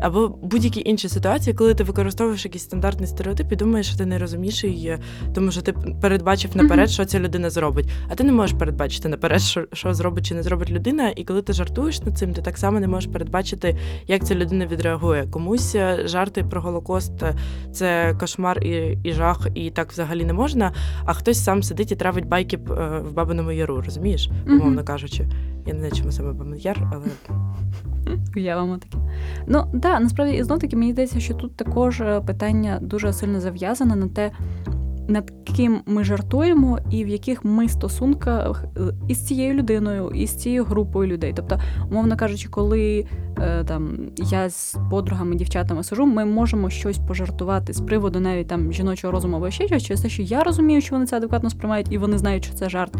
Або 0.00 0.28
будь-які 0.28 0.82
інші 0.84 1.08
ситуації, 1.08 1.54
коли 1.54 1.74
ти 1.74 1.84
використовуєш 1.84 2.44
якийсь 2.44 2.64
стандартний 2.64 3.06
стереотип 3.06 3.52
і 3.52 3.56
думаєш, 3.56 3.86
що 3.88 3.98
ти 3.98 4.06
найрозумніший, 4.06 4.96
тому 5.34 5.50
що 5.50 5.60
ти 5.60 5.72
передбачив 5.72 6.56
наперед, 6.56 6.90
що 6.90 7.04
ця 7.04 7.20
людина 7.20 7.50
зробить. 7.50 7.88
А 8.08 8.14
ти 8.14 8.24
не 8.24 8.32
можеш 8.32 8.58
передбачити 8.58 9.08
наперед, 9.08 9.40
що 9.42 9.64
що 9.72 9.94
зробить 9.94 10.26
чи 10.26 10.34
не 10.34 10.42
зробить 10.42 10.70
людина. 10.70 11.12
І 11.16 11.24
коли 11.24 11.42
ти 11.42 11.52
жартуєш 11.52 12.02
над 12.02 12.18
цим, 12.18 12.32
ти 12.32 12.42
так 12.42 12.58
само 12.58 12.80
не 12.80 12.88
можеш 12.88 13.12
передбачити, 13.12 13.76
як 14.06 14.24
ця 14.24 14.34
людина 14.34 14.66
відреагує. 14.66 15.26
Комусь 15.30 15.74
е, 15.74 16.02
жарти 16.04 16.44
про 16.44 16.60
Голокост 16.60 17.22
е, 17.22 17.34
це 17.72 18.16
кошмар 18.20 18.64
і 18.64 18.98
і 19.04 19.12
жах, 19.12 19.46
і 19.54 19.70
так 19.70 19.92
взагалі 19.92 20.24
не 20.24 20.32
можна. 20.32 20.72
А 21.04 21.12
хтось 21.14 21.44
сам 21.44 21.62
сидить 21.62 21.92
і 21.92 21.96
травить 21.96 22.26
байки 22.26 22.56
е, 22.56 22.58
в 22.98 23.12
Бабиному 23.12 23.52
Яру, 23.52 23.82
розумієш? 23.82 24.30
Умовно 24.48 24.84
кажучи. 24.84 25.26
Я 25.66 25.74
не 25.74 25.78
знаю, 25.78 25.94
чому 25.94 26.12
саме 26.12 26.32
Бабин 26.32 26.56
Яр, 26.56 26.90
але. 26.92 27.06
Уявимо 28.36 28.78
таке. 28.78 28.98
Ну 29.46 29.58
так, 29.58 29.80
да, 29.80 30.00
насправді 30.00 30.36
і 30.36 30.42
знов 30.42 30.58
таки 30.58 30.76
мені 30.76 30.92
здається, 30.92 31.20
що 31.20 31.34
тут 31.34 31.56
також 31.56 32.02
питання 32.26 32.78
дуже 32.82 33.12
сильно 33.12 33.40
зав'язане 33.40 33.96
на 33.96 34.08
те, 34.08 34.30
над 35.08 35.32
ким 35.56 35.80
ми 35.86 36.04
жартуємо, 36.04 36.78
і 36.90 37.04
в 37.04 37.08
яких 37.08 37.44
ми 37.44 37.68
стосунках 37.68 38.64
е, 38.76 38.80
із 39.08 39.26
цією 39.26 39.54
людиною, 39.54 40.10
із 40.14 40.30
цією 40.30 40.64
групою 40.64 41.12
людей. 41.12 41.32
Тобто, 41.36 41.60
умовно 41.90 42.16
кажучи, 42.16 42.48
коли 42.48 43.06
е, 43.38 43.64
там 43.64 43.98
я 44.16 44.50
з 44.50 44.76
подругами, 44.90 45.34
дівчатами 45.34 45.84
сижу, 45.84 46.06
ми 46.06 46.24
можемо 46.24 46.70
щось 46.70 46.98
пожартувати 46.98 47.72
з 47.72 47.80
приводу 47.80 48.20
навіть 48.20 48.48
там 48.48 48.72
жіночого 48.72 49.12
розуму 49.12 49.36
або 49.36 49.50
ще 49.50 49.66
щось, 49.66 49.82
через 49.82 50.00
те, 50.00 50.08
що 50.08 50.22
я 50.22 50.42
розумію, 50.42 50.80
що 50.80 50.94
вони 50.94 51.06
це 51.06 51.16
адекватно 51.16 51.50
сприймають, 51.50 51.86
і 51.90 51.98
вони 51.98 52.18
знають, 52.18 52.44
що 52.44 52.54
це 52.54 52.68
жарт. 52.68 52.96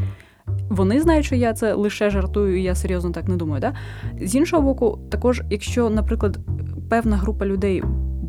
Вони 0.69 1.01
знають, 1.01 1.25
що 1.25 1.35
я 1.35 1.53
це 1.53 1.75
лише 1.75 2.11
жартую, 2.11 2.61
і 2.61 2.63
я 2.63 2.75
серйозно 2.75 3.11
так 3.11 3.29
не 3.29 3.37
думаю. 3.37 3.61
Да? 3.61 3.73
З 4.27 4.35
іншого 4.35 4.63
боку, 4.63 4.99
також, 5.11 5.43
якщо, 5.51 5.91
наприклад, 5.91 6.39
певна 6.89 7.17
група 7.17 7.47
людей 7.47 7.83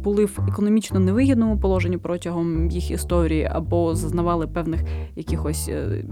були 0.03 0.25
в 0.25 0.39
економічно 0.48 1.00
невигідному 1.00 1.60
положенні 1.60 1.98
протягом 1.98 2.69
їх 2.69 2.91
історії, 2.91 3.50
або 3.51 3.96
зазнавали 3.96 4.48
певних 4.48 4.81
якихось 5.15 5.69
е, 5.69 6.05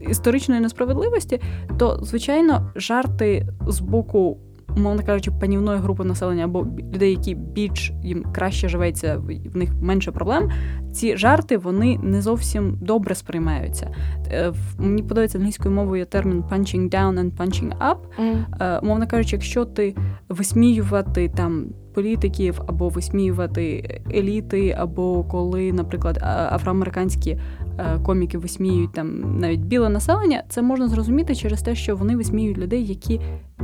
історичної 0.00 0.60
несправедливості, 0.60 1.40
то 1.78 1.98
звичайно 2.02 2.72
жарти 2.76 3.48
з 3.66 3.80
боку 3.80 4.38
умовно 4.76 5.02
кажучи, 5.02 5.30
панівної 5.30 5.78
групи 5.78 6.04
населення 6.04 6.44
або 6.44 6.66
людей, 6.94 7.10
які 7.10 7.34
більш 7.34 7.92
їм 8.02 8.24
краще 8.32 8.68
живеться, 8.68 9.22
в 9.52 9.56
них 9.56 9.70
менше 9.80 10.12
проблем. 10.12 10.50
Ці 10.92 11.16
жарти 11.16 11.56
вони 11.56 11.98
не 12.02 12.22
зовсім 12.22 12.78
добре 12.80 13.14
сприймаються. 13.14 13.90
Е, 14.30 14.52
мені 14.78 15.02
подобається 15.02 15.38
англійською 15.38 15.74
мовою 15.74 16.06
термін 16.06 16.44
punching 16.50 16.90
down 16.90 17.14
and 17.20 17.36
punching 17.36 17.72
up. 17.78 17.96
Mm. 18.18 18.78
Умовно 18.82 19.06
кажучи, 19.06 19.36
якщо 19.36 19.64
ти 19.64 19.94
висміювати 20.28 21.28
там. 21.28 21.66
Політиків 21.94 22.60
або 22.66 22.88
висміювати 22.88 24.00
еліти, 24.14 24.76
або 24.78 25.24
коли, 25.24 25.72
наприклад, 25.72 26.18
афроамериканські 26.52 27.38
Е, 27.80 27.98
коміки 28.02 28.38
висміюють 28.38 28.92
там 28.92 29.38
навіть 29.40 29.60
біле 29.60 29.88
населення, 29.88 30.42
це 30.48 30.62
можна 30.62 30.88
зрозуміти 30.88 31.34
через 31.34 31.62
те, 31.62 31.74
що 31.74 31.96
вони 31.96 32.16
висміюють 32.16 32.58
людей, 32.58 32.86
які 32.86 33.20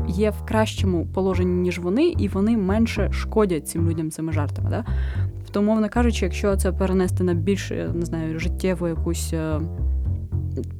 є 0.08 0.30
в 0.30 0.46
кращому 0.46 1.06
положенні, 1.06 1.62
ніж 1.62 1.78
вони, 1.78 2.08
і 2.08 2.28
вони 2.28 2.56
менше 2.56 3.12
шкодять 3.12 3.68
цим 3.68 3.90
людям 3.90 4.10
цими 4.10 4.32
жартами. 4.32 4.70
Да? 4.70 4.84
Тобто, 5.44 5.62
мовно 5.62 5.88
кажучи, 5.88 6.24
якщо 6.24 6.56
це 6.56 6.72
перенести 6.72 7.24
на 7.24 7.34
більш 7.34 7.70
не 7.70 8.06
знаю, 8.06 8.38
життєву 8.38 8.88
якусь. 8.88 9.34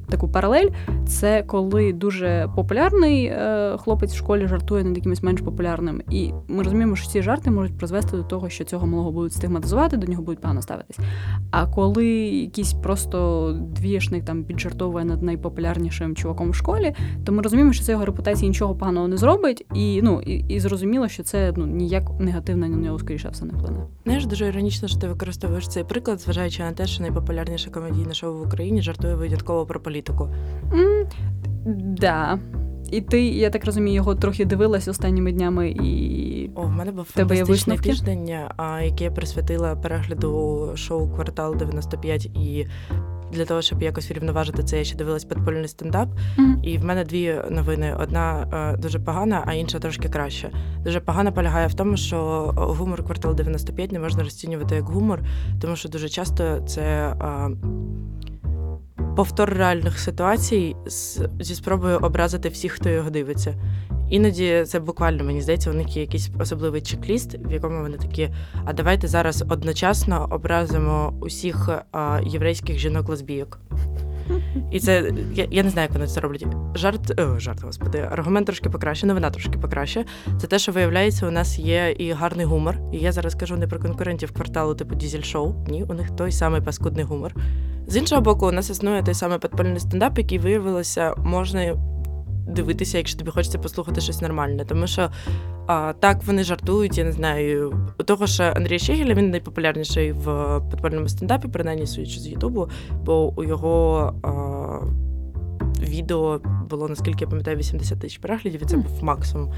Таку 0.09 0.27
паралель, 0.27 0.69
це 1.07 1.43
коли 1.43 1.93
дуже 1.93 2.49
популярний 2.55 3.25
е, 3.25 3.75
хлопець 3.77 4.13
в 4.13 4.17
школі 4.17 4.47
жартує 4.47 4.83
над 4.83 4.97
якимось 4.97 5.23
менш 5.23 5.41
популярним. 5.41 6.01
І 6.11 6.31
ми 6.47 6.63
розуміємо, 6.63 6.95
що 6.95 7.09
ці 7.09 7.21
жарти 7.21 7.51
можуть 7.51 7.77
призвести 7.77 8.17
до 8.17 8.23
того, 8.23 8.49
що 8.49 8.63
цього 8.63 8.87
малого 8.87 9.11
будуть 9.11 9.33
стигматизувати, 9.33 9.97
до 9.97 10.07
нього 10.07 10.23
будуть 10.23 10.41
погано 10.41 10.61
ставитись. 10.61 10.99
А 11.51 11.67
коли 11.67 12.07
якийсь 12.27 12.73
просто 12.73 13.51
двішник 13.61 14.25
там 14.25 14.43
піджартовує 14.43 15.05
над 15.05 15.23
найпопулярнішим 15.23 16.15
чуваком 16.15 16.49
в 16.49 16.55
школі, 16.55 16.95
то 17.25 17.31
ми 17.31 17.41
розуміємо, 17.41 17.73
що 17.73 17.83
це 17.83 17.91
його 17.91 18.05
репутації 18.05 18.49
нічого 18.49 18.75
поганого 18.75 19.07
не 19.07 19.17
зробить, 19.17 19.65
і 19.73 20.01
ну 20.01 20.21
і, 20.21 20.33
і 20.33 20.59
зрозуміло, 20.59 21.07
що 21.07 21.23
це 21.23 21.53
ну 21.57 21.65
ніяк 21.65 22.03
негативно 22.19 22.67
на 22.67 22.77
нього 22.77 22.99
скоріше 22.99 23.29
все 23.29 23.45
не 23.45 23.53
вплине. 23.53 23.79
Знаєш, 24.03 24.25
дуже 24.25 24.47
іронічно, 24.47 24.87
що 24.87 24.99
ти 24.99 25.07
використовуєш 25.07 25.67
цей 25.67 25.83
приклад, 25.83 26.21
зважаючи 26.21 26.63
на 26.63 26.71
те, 26.71 26.87
що 26.87 27.03
найпопулярніше 27.03 27.69
комедійне 27.69 28.13
шоу 28.13 28.37
в 28.37 28.47
Україні 28.47 28.81
жартує 28.81 29.15
винятково 29.15 29.65
про 29.65 29.79
політику. 29.97 30.29
Mm, 30.71 31.05
да. 31.99 32.39
І 32.91 33.01
ти, 33.01 33.27
я 33.27 33.49
так 33.49 33.65
розумію, 33.65 33.95
його 33.95 34.15
трохи 34.15 34.45
дивилась 34.45 34.87
останніми 34.87 35.31
днями 35.31 35.69
і. 35.69 36.49
О, 36.55 36.61
в 36.61 36.71
мене 36.71 36.91
був 36.91 37.05
фантастичний 37.05 37.77
тиждень, 37.77 38.29
який 38.83 39.05
я 39.05 39.11
присвятила 39.11 39.75
перегляду 39.75 40.71
шоу 40.75 41.09
Квартал 41.09 41.55
95 41.55 42.25
і. 42.25 42.67
Для 43.31 43.45
того, 43.45 43.61
щоб 43.61 43.83
якось 43.83 44.09
врівноважити 44.09 44.63
це, 44.63 44.77
я 44.77 44.83
ще 44.83 44.95
дивилась 44.95 45.23
підпольний 45.23 45.67
стендап. 45.67 46.09
Mm-hmm. 46.09 46.63
І 46.63 46.77
в 46.77 46.85
мене 46.85 47.03
дві 47.03 47.41
новини: 47.49 47.95
одна 47.99 48.47
е, 48.73 48.77
дуже 48.77 48.99
погана, 48.99 49.43
а 49.45 49.53
інша 49.53 49.79
трошки 49.79 50.09
краща. 50.09 50.49
Дуже 50.83 50.99
погана 50.99 51.31
полягає 51.31 51.67
в 51.67 51.73
тому, 51.73 51.97
що 51.97 52.17
гумор 52.55 53.03
квартал 53.03 53.35
95 53.35 53.91
не 53.91 53.99
можна 53.99 54.23
розцінювати 54.23 54.75
як 54.75 54.85
гумор, 54.85 55.19
тому 55.61 55.75
що 55.75 55.89
дуже 55.89 56.09
часто 56.09 56.59
це. 56.67 56.81
Е, 56.81 57.49
повтор 59.17 59.53
реальних 59.53 59.99
ситуацій 59.99 60.75
зі 61.39 61.55
спробою 61.55 61.97
образити 61.97 62.49
всіх, 62.49 62.71
хто 62.71 62.89
його 62.89 63.09
дивиться. 63.09 63.55
Іноді 64.09 64.63
це 64.67 64.79
буквально 64.79 65.23
мені 65.23 65.41
здається, 65.41 65.71
у 65.71 65.73
них 65.73 65.95
є 65.95 66.01
якийсь 66.01 66.29
особливий 66.39 66.81
чек-ліст, 66.81 67.49
в 67.49 67.51
якому 67.51 67.81
вони 67.81 67.97
такі. 67.97 68.29
А 68.65 68.73
давайте 68.73 69.07
зараз 69.07 69.43
одночасно 69.49 70.27
образимо 70.31 71.13
усіх 71.21 71.69
а, 71.91 72.19
єврейських 72.25 72.77
жінок-лесбійок. 72.77 73.59
І 74.71 74.79
це 74.79 75.11
я 75.33 75.47
я 75.51 75.63
не 75.63 75.69
знаю, 75.69 75.85
як 75.85 75.93
вони 75.93 76.07
це 76.07 76.19
роблять. 76.19 76.45
Жарт, 76.75 77.19
о, 77.19 77.39
жарт, 77.39 77.63
господи, 77.63 78.07
аргумент 78.11 78.45
трошки 78.45 78.69
покраще, 78.69 79.07
новина 79.07 79.29
трошки 79.29 79.57
покраще. 79.57 80.05
Це 80.41 80.47
те, 80.47 80.59
що 80.59 80.71
виявляється, 80.71 81.27
у 81.27 81.31
нас 81.31 81.59
є 81.59 81.95
і 81.97 82.11
гарний 82.11 82.45
гумор. 82.45 82.77
І 82.93 82.97
я 82.97 83.11
зараз 83.11 83.35
кажу 83.35 83.57
не 83.57 83.67
про 83.67 83.79
конкурентів 83.79 84.31
кварталу, 84.31 84.75
типу 84.75 84.95
Дізель 84.95 85.21
Шоу. 85.21 85.55
Ні, 85.67 85.83
у 85.83 85.93
них 85.93 86.11
той 86.11 86.31
самий 86.31 86.61
паскудний 86.61 87.05
гумор. 87.05 87.35
З 87.87 87.97
іншого 87.97 88.21
боку, 88.21 88.47
у 88.47 88.51
нас 88.51 88.69
існує 88.69 89.03
той 89.03 89.13
самий 89.13 89.39
підпольний 89.39 89.79
стендап, 89.79 90.17
який 90.17 90.39
виявилося, 90.39 91.13
можна 91.17 91.75
дивитися, 92.47 92.97
якщо 92.97 93.19
тобі 93.19 93.31
хочеться 93.31 93.59
послухати 93.59 94.01
щось 94.01 94.21
нормальне. 94.21 94.65
Тому 94.65 94.87
що 94.87 95.09
а, 95.67 95.93
так 95.99 96.23
вони 96.23 96.43
жартують, 96.43 96.97
я 96.97 97.03
не 97.03 97.11
знаю. 97.11 97.73
У 97.99 98.03
того 98.03 98.27
що 98.27 98.43
Андрій 98.43 98.79
Щегеля 98.79 99.13
він 99.13 99.29
найпопулярніший 99.29 100.11
в 100.11 100.61
підпольному 100.71 101.09
стендапі, 101.09 101.47
принаймні 101.47 101.87
судячи 101.87 102.19
з 102.19 102.27
Ютубу, 102.27 102.69
бо 103.03 103.33
у 103.35 103.43
його. 103.43 104.13
А, 104.23 105.06
відео 105.79 106.41
було, 106.69 106.87
наскільки 106.87 107.23
я 107.23 107.27
пам'ятаю, 107.27 107.57
80 107.57 107.99
тисяч 107.99 108.17
переглядів, 108.17 108.63
і 108.63 108.65
це 108.65 108.77
був 108.77 109.03
максимум. 109.03 109.53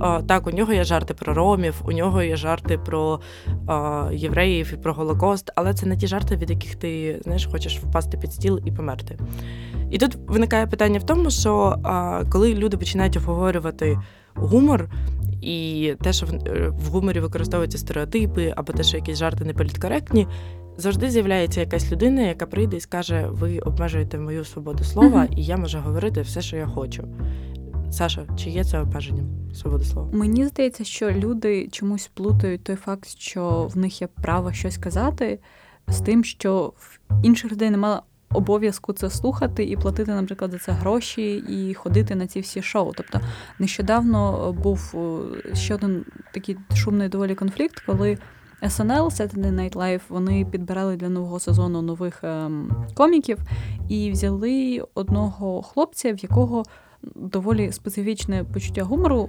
А, 0.00 0.22
Так, 0.22 0.46
у 0.46 0.50
нього 0.50 0.72
є 0.72 0.84
жарти 0.84 1.14
про 1.14 1.34
ромів, 1.34 1.74
у 1.84 1.92
нього 1.92 2.22
є 2.22 2.36
жарти 2.36 2.78
про 2.78 3.20
а, 3.66 4.08
євреїв 4.12 4.70
і 4.74 4.76
про 4.76 4.92
Голокост, 4.92 5.50
але 5.54 5.74
це 5.74 5.86
не 5.86 5.96
ті 5.96 6.06
жарти, 6.06 6.36
від 6.36 6.50
яких 6.50 6.74
ти 6.74 7.20
знаєш, 7.24 7.46
хочеш 7.46 7.78
впасти 7.78 8.18
під 8.18 8.32
стіл 8.32 8.60
і 8.64 8.72
померти. 8.72 9.18
І 9.90 9.98
тут 9.98 10.18
виникає 10.28 10.66
питання 10.66 10.98
в 10.98 11.06
тому, 11.06 11.30
що 11.30 11.76
а, 11.82 12.22
коли 12.30 12.54
люди 12.54 12.76
починають 12.76 13.16
обговорювати 13.16 13.98
гумор. 14.34 14.88
І 15.42 15.94
те, 16.02 16.12
що 16.12 16.26
в, 16.26 16.30
е, 16.46 16.72
гуморі 16.90 17.20
використовуються 17.20 17.78
стереотипи, 17.78 18.52
або 18.56 18.72
те, 18.72 18.82
що 18.82 18.96
якісь 18.96 19.18
жарти 19.18 19.44
не 19.44 19.52
політкоректні, 19.52 20.26
завжди 20.80 21.10
з'являється 21.10 21.60
якась 21.60 21.92
людина, 21.92 22.20
яка 22.20 22.46
прийде 22.46 22.76
і 22.76 22.80
скаже: 22.80 23.26
Ви 23.30 23.58
обмежуєте 23.58 24.18
мою 24.18 24.44
свободу 24.44 24.84
слова, 24.84 25.28
і 25.36 25.44
я 25.44 25.56
можу 25.56 25.78
говорити 25.78 26.20
все, 26.20 26.42
що 26.42 26.56
я 26.56 26.66
хочу. 26.66 27.04
Саша, 27.90 28.26
чи 28.36 28.50
є 28.50 28.64
це 28.64 28.80
обмеженням 28.80 29.26
свободи 29.54 29.84
слова? 29.84 30.10
Мені 30.12 30.46
здається, 30.46 30.84
що 30.84 31.10
люди 31.10 31.68
чомусь 31.68 32.10
плутають 32.14 32.64
той 32.64 32.76
факт, 32.76 33.08
що 33.08 33.70
в 33.74 33.78
них 33.78 34.00
є 34.00 34.08
право 34.22 34.52
щось 34.52 34.78
казати, 34.78 35.38
з 35.88 36.00
тим, 36.00 36.24
що 36.24 36.72
в 36.76 36.98
інших 37.22 37.52
людей 37.52 37.70
немає 37.70 38.00
обов'язку 38.32 38.92
це 38.92 39.10
слухати 39.10 39.64
і 39.64 39.76
платити, 39.76 40.14
наприклад, 40.14 40.50
за 40.50 40.58
це 40.58 40.72
гроші 40.72 41.36
і 41.48 41.74
ходити 41.74 42.14
на 42.14 42.26
ці 42.26 42.40
всі 42.40 42.62
шоу. 42.62 42.92
Тобто 42.96 43.20
нещодавно 43.58 44.52
був 44.52 44.94
е, 44.94 45.54
ще 45.54 45.74
один 45.74 46.04
такий 46.34 46.56
шумний 46.74 47.08
доволі 47.08 47.34
конфлікт, 47.34 47.82
коли. 47.86 48.18
SNL, 48.62 49.04
Saturday 49.04 49.54
Night 49.54 49.72
Live, 49.72 50.00
вони 50.08 50.44
підбирали 50.44 50.96
для 50.96 51.08
нового 51.08 51.40
сезону 51.40 51.82
нових 51.82 52.24
ем, 52.24 52.86
коміків 52.94 53.38
і 53.88 54.10
взяли 54.10 54.84
одного 54.94 55.62
хлопця, 55.62 56.12
в 56.12 56.18
якого 56.18 56.62
доволі 57.02 57.72
специфічне 57.72 58.44
почуття 58.44 58.82
гумору. 58.82 59.28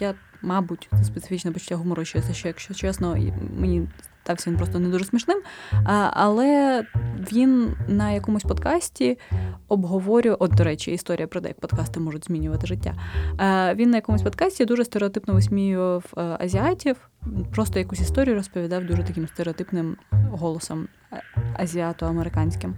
Я, 0.00 0.14
мабуть, 0.42 0.88
специфічне 1.02 1.52
почуття 1.52 1.76
гумору, 1.76 2.04
ще, 2.04 2.22
якщо 2.44 2.74
чесно, 2.74 3.16
мені 3.58 3.88
стався 4.24 4.50
він 4.50 4.56
просто 4.56 4.78
не 4.78 4.88
дуже 4.88 5.04
смішним. 5.04 5.38
Але 6.12 6.82
він 7.32 7.74
на 7.88 8.10
якомусь 8.10 8.42
подкасті 8.42 9.18
обговорює, 9.68 10.36
от, 10.38 10.54
до 10.54 10.64
речі, 10.64 10.92
історія 10.92 11.26
про 11.26 11.40
те, 11.40 11.48
як 11.48 11.60
подкасти 11.60 12.00
можуть 12.00 12.24
змінювати 12.24 12.66
життя. 12.66 12.94
Він 13.74 13.90
на 13.90 13.96
якомусь 13.96 14.22
подкасті 14.22 14.64
дуже 14.64 14.84
стереотипно 14.84 15.34
висміював 15.34 16.04
е, 16.16 16.36
азіатів, 16.40 16.96
просто 17.54 17.78
якусь 17.78 18.00
історію 18.00 18.34
розповідав 18.34 18.84
дуже 18.84 19.02
таким 19.02 19.28
стереотипним 19.28 19.96
голосом 20.10 20.88
е, 21.12 21.22
азіато-американським. 21.58 22.74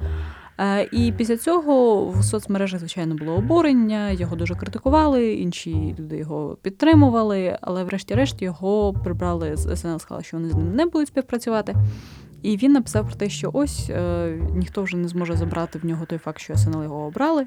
Е, 0.59 0.89
і 0.93 1.13
після 1.13 1.37
цього 1.37 2.07
в 2.11 2.25
соцмережах, 2.25 2.81
звичайно, 2.81 3.15
було 3.15 3.33
обурення, 3.33 4.11
його 4.11 4.37
дуже 4.37 4.55
критикували, 4.55 5.33
інші 5.33 5.97
люди 5.99 6.17
його 6.17 6.57
підтримували, 6.63 7.59
але, 7.61 7.85
врешті-решт, 7.85 8.43
його 8.43 8.93
прибрали 8.93 9.57
з 9.57 9.77
СНЛ, 9.77 9.99
сказали, 9.99 10.25
що 10.25 10.37
вони 10.37 10.51
з 10.51 10.55
ним 10.55 10.75
не 10.75 10.87
будуть 10.87 11.09
співпрацювати. 11.09 11.75
І 12.43 12.57
він 12.57 12.73
написав 12.73 13.07
про 13.07 13.17
те, 13.17 13.29
що 13.29 13.51
ось 13.53 13.91
е, 13.91 14.29
ніхто 14.55 14.83
вже 14.83 14.97
не 14.97 15.09
зможе 15.09 15.37
забрати 15.37 15.79
в 15.79 15.87
нього 15.87 16.07
той 16.07 16.19
факт, 16.19 16.41
що 16.41 16.57
СНЛ 16.57 16.83
його 16.83 17.07
обрали. 17.07 17.47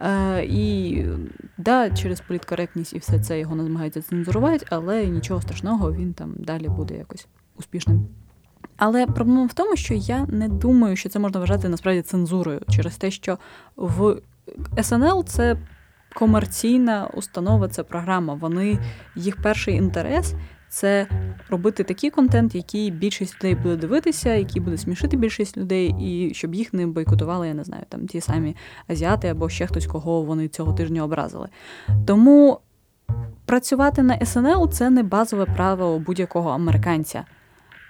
Е, 0.00 0.44
І 0.44 1.04
да, 1.58 1.90
через 1.90 2.20
політкоректність 2.20 2.92
і 2.92 2.98
все 2.98 3.20
це 3.20 3.40
його 3.40 3.56
намагаються 3.56 4.02
цензурувати, 4.02 4.66
але 4.70 5.06
нічого 5.06 5.42
страшного, 5.42 5.92
він 5.92 6.14
там 6.14 6.34
далі 6.38 6.68
буде 6.68 6.96
якось 6.96 7.26
успішним. 7.56 8.08
Але 8.78 9.06
проблема 9.06 9.46
в 9.46 9.54
тому, 9.54 9.76
що 9.76 9.94
я 9.94 10.26
не 10.26 10.48
думаю, 10.48 10.96
що 10.96 11.08
це 11.08 11.18
можна 11.18 11.40
вважати 11.40 11.68
насправді 11.68 12.02
цензурою 12.02 12.60
через 12.70 12.96
те, 12.96 13.10
що 13.10 13.38
в 13.76 14.16
СНЛ 14.82 15.24
це 15.24 15.56
комерційна 16.14 17.10
установа, 17.14 17.68
це 17.68 17.82
програма. 17.82 18.34
Вони 18.34 18.78
їх 19.16 19.42
перший 19.42 19.74
інтерес. 19.74 20.34
Це 20.70 21.06
робити 21.50 21.84
такий 21.84 22.10
контент, 22.10 22.54
який 22.54 22.90
більшість 22.90 23.34
людей 23.34 23.54
буде 23.54 23.76
дивитися, 23.76 24.34
який 24.34 24.62
буде 24.62 24.78
смішити 24.78 25.16
більшість 25.16 25.56
людей, 25.56 25.94
і 26.00 26.34
щоб 26.34 26.54
їх 26.54 26.74
не 26.74 26.86
бойкотували, 26.86 27.48
я 27.48 27.54
не 27.54 27.64
знаю, 27.64 27.82
там 27.88 28.06
ті 28.06 28.20
самі 28.20 28.56
азіати 28.88 29.28
або 29.28 29.48
ще 29.48 29.66
хтось, 29.66 29.86
кого 29.86 30.22
вони 30.22 30.48
цього 30.48 30.72
тижня 30.72 31.04
образили. 31.04 31.48
Тому 32.06 32.60
працювати 33.44 34.02
на 34.02 34.26
СНЛ 34.26 34.70
це 34.70 34.90
не 34.90 35.02
базове 35.02 35.44
право 35.44 35.98
будь-якого 35.98 36.50
американця. 36.50 37.24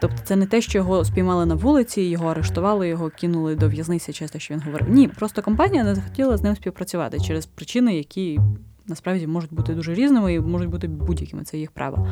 Тобто 0.00 0.16
це 0.24 0.36
не 0.36 0.46
те, 0.46 0.60
що 0.60 0.78
його 0.78 1.04
спіймали 1.04 1.46
на 1.46 1.54
вулиці, 1.54 2.02
його 2.02 2.28
арештували, 2.28 2.88
його 2.88 3.10
кинули 3.10 3.56
до 3.56 3.68
в'язниці 3.68 4.12
через 4.12 4.30
те, 4.30 4.38
що 4.38 4.54
він 4.54 4.60
говорив. 4.60 4.90
Ні, 4.90 5.08
просто 5.08 5.42
компанія 5.42 5.84
не 5.84 5.94
захотіла 5.94 6.36
з 6.36 6.42
ним 6.42 6.56
співпрацювати 6.56 7.20
через 7.20 7.46
причини, 7.46 7.96
які 7.96 8.40
насправді 8.86 9.26
можуть 9.26 9.52
бути 9.52 9.74
дуже 9.74 9.94
різними 9.94 10.34
і 10.34 10.40
можуть 10.40 10.68
бути 10.68 10.88
будь-якими. 10.88 11.44
Це 11.44 11.58
їх 11.58 11.70
право. 11.70 12.08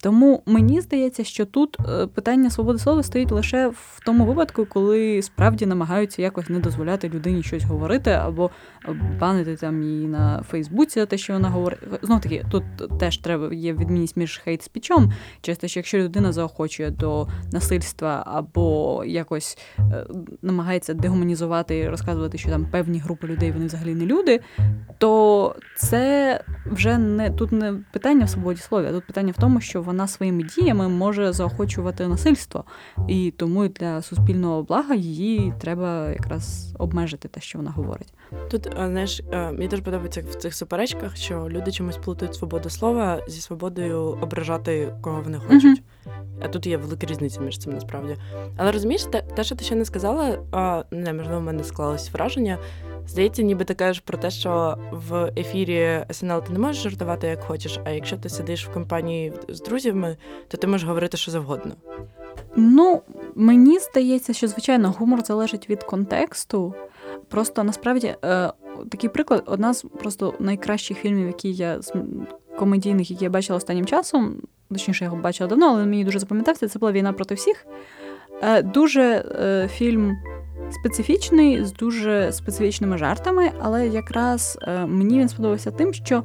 Тому 0.00 0.42
мені 0.46 0.80
здається, 0.80 1.24
що 1.24 1.46
тут 1.46 1.76
е, 1.80 2.06
питання 2.06 2.50
свободи 2.50 2.78
слова 2.78 3.02
стоїть 3.02 3.32
лише 3.32 3.68
в 3.68 4.00
тому 4.06 4.24
випадку, 4.24 4.66
коли 4.66 5.22
справді 5.22 5.66
намагаються 5.66 6.22
якось 6.22 6.48
не 6.48 6.58
дозволяти 6.58 7.08
людині 7.08 7.42
щось 7.42 7.64
говорити, 7.64 8.10
або 8.10 8.50
банити 9.20 9.56
там 9.56 9.82
її 9.82 10.06
на 10.06 10.42
Фейсбуці 10.42 11.06
те, 11.06 11.18
що 11.18 11.32
вона 11.32 11.48
говорить. 11.48 11.78
Знов 12.02 12.20
таки, 12.20 12.44
тут 12.50 12.64
теж 13.00 13.18
треба 13.18 13.54
є 13.54 13.72
відмінність 13.72 14.16
між 14.16 14.38
хейт 14.38 14.62
спічом, 14.62 15.12
через 15.40 15.58
те, 15.58 15.68
що 15.68 15.80
якщо 15.80 15.98
людина 15.98 16.32
заохочує 16.32 16.90
до 16.90 17.28
насильства 17.52 18.24
або 18.26 19.02
якось 19.06 19.58
е, 19.78 20.06
намагається 20.42 20.94
дегуманізувати 20.94 21.78
і 21.78 21.88
розказувати, 21.88 22.38
що 22.38 22.48
там 22.48 22.66
певні 22.70 22.98
групи 22.98 23.26
людей 23.26 23.52
вони 23.52 23.66
взагалі 23.66 23.94
не 23.94 24.06
люди, 24.06 24.40
то 24.98 25.54
це 25.76 26.40
вже 26.66 26.98
не 26.98 27.30
тут 27.30 27.52
не 27.52 27.74
питання 27.92 28.24
в 28.24 28.30
свободі 28.30 28.60
слова, 28.60 28.88
а 28.88 28.92
тут 28.92 29.06
питання 29.06 29.32
в 29.36 29.40
тому, 29.40 29.60
що 29.60 29.82
вона 29.88 30.08
своїми 30.08 30.42
діями 30.42 30.88
може 30.88 31.32
заохочувати 31.32 32.08
насильство, 32.08 32.64
і 33.08 33.30
тому 33.36 33.68
для 33.68 34.02
суспільного 34.02 34.62
блага 34.62 34.94
її 34.94 35.52
треба 35.60 36.10
якраз 36.10 36.74
обмежити 36.78 37.28
те, 37.28 37.40
що 37.40 37.58
вона 37.58 37.70
говорить. 37.70 38.12
Тут 38.50 38.68
знаєш, 38.74 39.22
мені 39.32 39.68
дуже 39.68 39.82
подобається 39.82 40.22
в 40.30 40.34
цих 40.34 40.54
суперечках, 40.54 41.16
що 41.16 41.48
люди 41.50 41.72
чомусь 41.72 41.96
плутають 41.96 42.34
свободу 42.34 42.70
слова 42.70 43.20
зі 43.28 43.40
свободою 43.40 44.00
ображати 44.00 44.94
кого 45.02 45.22
вони 45.22 45.38
хочуть. 45.38 45.82
Uh-huh. 46.06 46.12
А 46.42 46.48
тут 46.48 46.66
є 46.66 46.76
велика 46.76 47.06
різниця 47.06 47.40
між 47.40 47.58
цим 47.58 47.72
насправді. 47.72 48.16
Але 48.56 48.72
розумієш, 48.72 49.04
те, 49.04 49.22
те, 49.22 49.44
що 49.44 49.56
ти 49.56 49.64
ще 49.64 49.74
не 49.74 49.84
сказала, 49.84 50.38
а, 50.52 50.84
не 50.90 51.12
можливо, 51.12 51.40
в 51.40 51.42
мене 51.42 51.64
склалось 51.64 52.12
враження. 52.12 52.58
Здається, 53.08 53.42
ніби 53.42 53.64
ти 53.64 53.74
кажеш 53.74 54.00
про 54.00 54.18
те, 54.18 54.30
що 54.30 54.78
в 54.92 55.32
ефірі 55.36 56.04
СНЛ 56.10 56.42
ти 56.42 56.52
не 56.52 56.58
можеш 56.58 56.82
жартувати 56.82 57.26
як 57.26 57.44
хочеш, 57.44 57.80
а 57.84 57.90
якщо 57.90 58.16
ти 58.16 58.28
сидиш 58.28 58.66
в 58.66 58.72
компанії 58.72 59.32
з 59.48 59.60
друзями, 59.62 60.16
то 60.48 60.56
ти 60.56 60.66
можеш 60.66 60.88
говорити 60.88 61.16
що 61.16 61.30
завгодно. 61.30 61.72
Ну, 62.56 63.02
мені 63.34 63.78
здається, 63.78 64.32
що 64.32 64.48
звичайно 64.48 64.94
гумор 64.98 65.24
залежить 65.24 65.70
від 65.70 65.82
контексту. 65.82 66.74
Просто 67.28 67.64
насправді 67.64 68.14
е, 68.24 68.52
такий 68.90 69.10
приклад, 69.10 69.42
одна 69.46 69.74
з 69.74 69.82
просто 69.82 70.34
найкращих 70.38 70.98
фільмів, 70.98 71.26
які 71.26 71.52
я 71.52 71.80
комедійних, 72.58 73.10
які 73.10 73.24
я 73.24 73.30
бачила 73.30 73.56
останнім 73.56 73.86
часом. 73.86 74.36
Точніше, 74.70 75.04
я 75.04 75.10
його 75.10 75.22
бачила 75.22 75.48
давно, 75.48 75.68
але 75.68 75.86
мені 75.86 76.04
дуже 76.04 76.18
запам'ятався. 76.18 76.68
Це 76.68 76.78
була 76.78 76.92
війна 76.92 77.12
проти 77.12 77.34
всіх. 77.34 77.66
Е, 78.42 78.62
дуже 78.62 79.02
е, 79.40 79.68
фільм 79.68 80.16
специфічний, 80.70 81.64
з 81.64 81.72
дуже 81.72 82.32
специфічними 82.32 82.98
жартами, 82.98 83.50
але 83.60 83.88
якраз 83.88 84.58
е, 84.62 84.86
мені 84.86 85.18
він 85.18 85.28
сподобався 85.28 85.70
тим, 85.70 85.94
що 85.94 86.22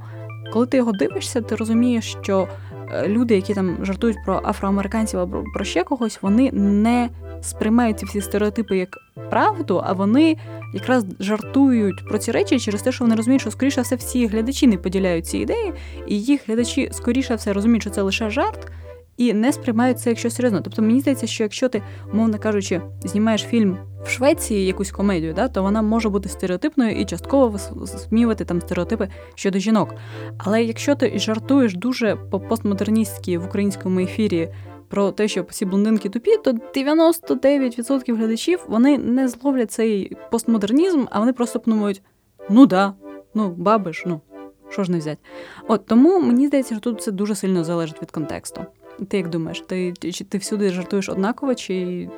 коли 0.53 0.65
ти 0.65 0.77
його 0.77 0.91
дивишся, 0.91 1.41
ти 1.41 1.55
розумієш, 1.55 2.17
що 2.21 2.47
е, 2.91 3.07
люди, 3.07 3.35
які 3.35 3.53
там 3.53 3.77
жартують 3.81 4.17
про 4.25 4.41
афроамериканців 4.43 5.19
або 5.19 5.43
про 5.53 5.65
ще 5.65 5.83
когось, 5.83 6.19
вони 6.21 6.51
не 6.51 7.09
сприймають 7.41 7.99
ці 7.99 8.05
всі 8.05 8.21
стереотипи 8.21 8.77
як 8.77 8.97
правду, 9.29 9.81
а 9.83 9.93
вони 9.93 10.37
якраз 10.73 11.05
жартують 11.19 12.07
про 12.07 12.17
ці 12.17 12.31
речі 12.31 12.59
через 12.59 12.81
те, 12.81 12.91
що 12.91 13.03
вони 13.03 13.15
розуміють, 13.15 13.41
що 13.41 13.51
скоріше 13.51 13.81
все 13.81 13.95
всі 13.95 14.27
глядачі 14.27 14.67
не 14.67 14.77
поділяють 14.77 15.27
ці 15.27 15.37
ідеї, 15.37 15.73
і 16.07 16.21
їх 16.21 16.47
глядачі 16.47 16.89
скоріше 16.91 17.35
все 17.35 17.53
розуміють, 17.53 17.83
що 17.83 17.91
це 17.91 18.01
лише 18.01 18.29
жарт. 18.29 18.71
І 19.17 19.33
не 19.33 19.53
сприймають 19.53 19.99
це 19.99 20.09
як 20.09 20.19
щось 20.19 20.35
серйозно. 20.35 20.61
Тобто 20.61 20.81
мені 20.81 21.01
здається, 21.01 21.27
що 21.27 21.43
якщо 21.43 21.69
ти, 21.69 21.83
умовно 22.13 22.39
кажучи, 22.39 22.81
знімаєш 23.03 23.41
фільм 23.41 23.77
в 24.03 24.09
Швеції 24.09 24.65
якусь 24.65 24.91
комедію, 24.91 25.33
да, 25.33 25.47
то 25.47 25.63
вона 25.63 25.81
може 25.81 26.09
бути 26.09 26.29
стереотипною 26.29 26.91
і 26.91 27.05
частково 27.05 27.59
висміювати 27.71 28.45
там 28.45 28.61
стереотипи 28.61 29.09
щодо 29.35 29.59
жінок. 29.59 29.95
Але 30.37 30.63
якщо 30.63 30.95
ти 30.95 31.19
жартуєш 31.19 31.75
дуже 31.75 32.15
по 32.15 32.39
постмодерністськи 32.39 33.37
в 33.37 33.45
українському 33.45 33.99
ефірі 33.99 34.49
про 34.89 35.11
те, 35.11 35.27
що 35.27 35.45
всі 35.49 35.65
блондинки 35.65 36.09
тупі, 36.09 36.37
то 36.37 36.51
99% 36.51 38.15
глядачів 38.15 38.65
вони 38.67 38.97
не 38.97 39.27
зловлять 39.27 39.71
цей 39.71 40.17
постмодернізм, 40.31 41.05
а 41.11 41.19
вони 41.19 41.33
просто 41.33 41.59
подумають: 41.59 42.01
ну 42.49 42.65
да, 42.65 42.93
ну 43.33 43.49
баби 43.49 43.93
ж, 43.93 44.03
ну 44.05 44.21
що 44.69 44.83
ж 44.83 44.91
не 44.91 44.97
взяти. 44.97 45.21
От 45.67 45.85
тому 45.85 46.19
мені 46.19 46.47
здається, 46.47 46.75
що 46.75 46.81
тут 46.81 47.01
це 47.01 47.11
дуже 47.11 47.35
сильно 47.35 47.63
залежить 47.63 48.01
від 48.01 48.11
контексту. 48.11 48.65
Ти 49.07 49.17
як 49.17 49.29
думаєш, 49.29 49.63
ти 49.67 49.93
чи 49.93 50.23
ти 50.23 50.37
всюди 50.37 50.69
жартуєш 50.69 51.09
однаково, 51.09 51.55
чи 51.55 52.09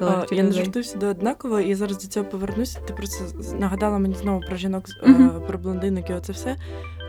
а, 0.00 0.26
я 0.30 0.42
не 0.42 0.52
жартую 0.52 0.82
всюди 0.82 1.06
однаково, 1.06 1.60
і 1.60 1.74
зараз 1.74 2.02
до 2.02 2.08
цього 2.08 2.26
повернуся. 2.26 2.80
Ти 2.80 2.92
просто 2.92 3.24
нагадала 3.58 3.98
мені 3.98 4.14
знову 4.14 4.40
про 4.40 4.56
жінок, 4.56 4.84
uh-huh. 5.06 5.46
про 5.46 5.58
блондинок 5.58 6.10
і 6.10 6.12
оце 6.12 6.32
все. 6.32 6.56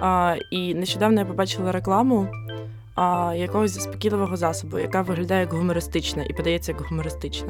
А, 0.01 0.35
І 0.51 0.75
нещодавно 0.75 1.19
я 1.19 1.25
побачила 1.25 1.71
рекламу 1.71 2.27
а, 2.95 3.33
якогось 3.37 3.71
заспокійливого 3.71 4.37
засобу, 4.37 4.79
яка 4.79 5.01
виглядає 5.01 5.41
як 5.41 5.53
гумористична 5.53 6.23
і 6.23 6.33
подається 6.33 6.71
як 6.71 6.81
гумористична. 6.81 7.49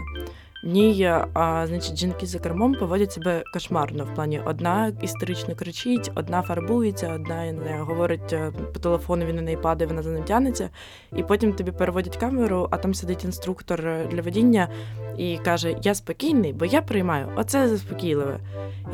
В 0.63 0.67
ній 0.67 1.11
а, 1.33 1.67
значить, 1.67 1.97
жінки 1.97 2.25
за 2.25 2.39
кермом 2.39 2.73
поводять 2.73 3.11
себе 3.11 3.43
кошмарно. 3.53 4.05
В 4.05 4.15
плані 4.15 4.41
одна 4.45 4.91
істерично 5.01 5.55
кричить, 5.55 6.11
одна 6.15 6.41
фарбується, 6.41 7.13
одна 7.13 7.51
не 7.51 7.77
говорить 7.79 8.33
е, 8.33 8.51
по 8.73 8.79
телефону, 8.79 9.25
він 9.25 9.35
на 9.35 9.41
неї 9.41 9.57
падає, 9.57 9.87
вона 9.87 10.01
за 10.01 10.09
ним 10.09 10.23
тянеться. 10.23 10.69
І 11.15 11.23
потім 11.23 11.53
тобі 11.53 11.71
переводять 11.71 12.17
камеру, 12.17 12.67
а 12.71 12.77
там 12.77 12.93
сидить 12.93 13.23
інструктор 13.23 13.87
е, 13.87 14.07
для 14.11 14.21
водіння 14.21 14.69
і 15.17 15.37
каже: 15.37 15.75
Я 15.83 15.95
спокійний, 15.95 16.53
бо 16.53 16.65
я 16.65 16.81
приймаю. 16.81 17.27
Оце 17.35 17.67
заспокійливе. 17.67 18.39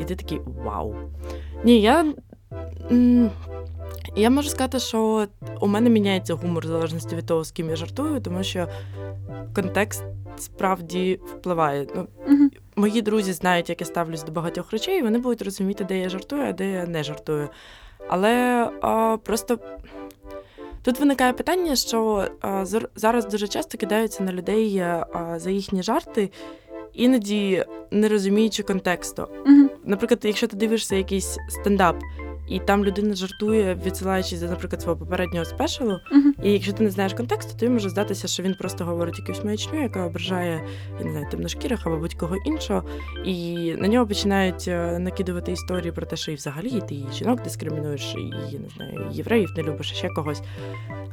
І 0.00 0.04
ти 0.04 0.16
такий 0.16 0.40
вау. 0.64 0.94
Ні, 1.64 1.80
я. 1.80 2.14
Я 4.16 4.30
можу 4.30 4.48
сказати, 4.48 4.78
що 4.78 5.26
у 5.60 5.66
мене 5.66 5.90
міняється 5.90 6.34
гумор 6.34 6.64
в 6.64 6.68
залежності 6.68 7.16
від 7.16 7.26
того, 7.26 7.44
з 7.44 7.50
ким 7.50 7.70
я 7.70 7.76
жартую, 7.76 8.20
тому 8.20 8.42
що 8.42 8.68
контекст 9.54 10.02
справді 10.38 11.20
впливає. 11.26 11.86
Ну, 11.96 12.06
uh 12.28 12.48
Мої 12.76 13.02
друзі 13.02 13.32
знають, 13.32 13.68
як 13.68 13.80
я 13.80 13.86
ставлюсь 13.86 14.22
до 14.22 14.32
багатьох 14.32 14.72
речей, 14.72 14.98
і 14.98 15.02
вони 15.02 15.18
будуть 15.18 15.42
розуміти, 15.42 15.84
де 15.84 15.98
я 15.98 16.08
жартую, 16.08 16.42
а 16.42 16.52
де 16.52 16.70
я 16.70 16.86
не 16.86 17.02
жартую. 17.02 17.48
Але 18.08 18.64
а, 18.80 19.16
просто 19.24 19.58
тут 20.82 21.00
виникає 21.00 21.32
питання, 21.32 21.76
що 21.76 22.28
а, 22.40 22.64
зараз 22.94 23.26
дуже 23.26 23.48
часто 23.48 23.78
кидаються 23.78 24.22
на 24.22 24.32
людей 24.32 24.78
а, 24.78 25.38
за 25.38 25.50
їхні 25.50 25.82
жарти, 25.82 26.30
іноді 26.92 27.64
не 27.90 28.08
розуміючи 28.08 28.62
контексту. 28.62 29.22
uh 29.22 29.68
Наприклад, 29.84 30.20
якщо 30.22 30.46
ти 30.46 30.56
дивишся 30.56 30.96
якийсь 30.96 31.38
стендап. 31.48 31.96
І 32.50 32.58
там 32.58 32.84
людина 32.84 33.14
жартує, 33.14 33.78
відсилаючись, 33.86 34.42
наприклад, 34.42 34.82
свого 34.82 34.98
попереднього 34.98 35.44
спешалу. 35.44 35.90
Uh-huh. 35.90 36.44
І 36.44 36.52
якщо 36.52 36.72
ти 36.72 36.84
не 36.84 36.90
знаєш 36.90 37.14
контексту, 37.14 37.58
то 37.58 37.70
може 37.70 37.88
здатися, 37.88 38.28
що 38.28 38.42
він 38.42 38.54
просто 38.54 38.84
говорить 38.84 39.18
якусь 39.18 39.44
маячню, 39.44 39.82
яка 39.82 40.06
ображає 40.06 40.64
я 40.98 41.04
не 41.04 41.10
знаю, 41.10 41.26
темношкірих 41.30 41.86
або 41.86 41.96
будь-кого 41.96 42.36
іншого. 42.36 42.82
І 43.24 43.54
на 43.78 43.88
нього 43.88 44.06
починають 44.06 44.68
е, 44.68 44.98
накидувати 44.98 45.52
історії 45.52 45.92
про 45.92 46.06
те, 46.06 46.16
що 46.16 46.32
і 46.32 46.34
взагалі 46.34 46.82
ти 46.88 46.94
і 46.94 47.06
жінок 47.12 47.42
дискримінуєш, 47.42 48.14
і 48.14 48.58
не 48.58 48.68
знаю, 48.76 49.10
і 49.12 49.16
євреїв 49.16 49.52
не 49.56 49.62
любиш, 49.62 49.92
і 49.92 49.94
ще 49.94 50.08
когось. 50.08 50.42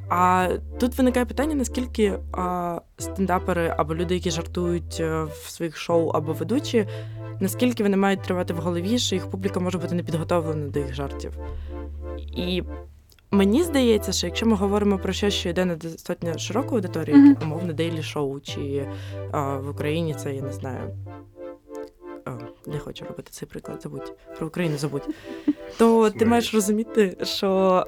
А 0.10 0.50
тут 0.80 0.98
виникає 0.98 1.26
питання, 1.26 1.56
наскільки 1.56 2.20
а, 2.32 2.80
стендапери 2.98 3.74
або 3.78 3.96
люди, 3.96 4.14
які 4.14 4.32
жартують 4.32 4.98
е, 5.00 5.24
в 5.24 5.50
своїх 5.50 5.78
шоу 5.78 6.10
або 6.10 6.34
ведучі 6.34 6.88
наскільки 7.40 7.84
вони 7.84 7.98
мають 7.98 8.22
тривати 8.22 8.54
в 8.54 8.58
голові, 8.58 9.00
що 9.00 9.16
їх 9.16 9.30
публіка 9.30 9.60
може 9.60 9.78
бути 9.78 9.96
не 9.96 10.04
підготовлена 10.04 10.68
до 10.68 10.80
їх 10.80 10.94
жартів. 10.94 11.27
І 12.36 12.64
мені 13.32 13.64
здається, 13.64 14.12
що 14.12 14.28
якщо 14.28 14.46
ми 14.46 14.56
говоримо 14.56 14.98
про 14.98 15.14
щось, 15.14 15.34
що 15.34 15.50
йде 15.50 15.66
на 15.66 15.76
достатньо 15.76 16.38
широку 16.38 16.76
аудиторію, 16.76 17.18
mm-hmm. 17.18 17.44
умовно 17.44 17.74
дейлі 17.74 18.04
шоу, 18.04 18.40
чи 18.40 18.88
а, 19.32 19.58
в 19.58 19.70
Україні 19.70 20.14
це 20.14 20.36
я 20.36 20.42
не 20.42 20.54
знаю. 20.54 20.96
Не 22.66 22.80
хочу 22.80 23.06
робити 23.06 23.30
цей 23.32 23.48
приклад, 23.48 23.82
забудь 23.82 24.14
про 24.38 24.48
Україну 24.48 24.78
забудь. 24.78 25.10
То 25.78 26.10
ти 26.10 26.26
маєш 26.26 26.54
розуміти, 26.54 27.18
що 27.24 27.86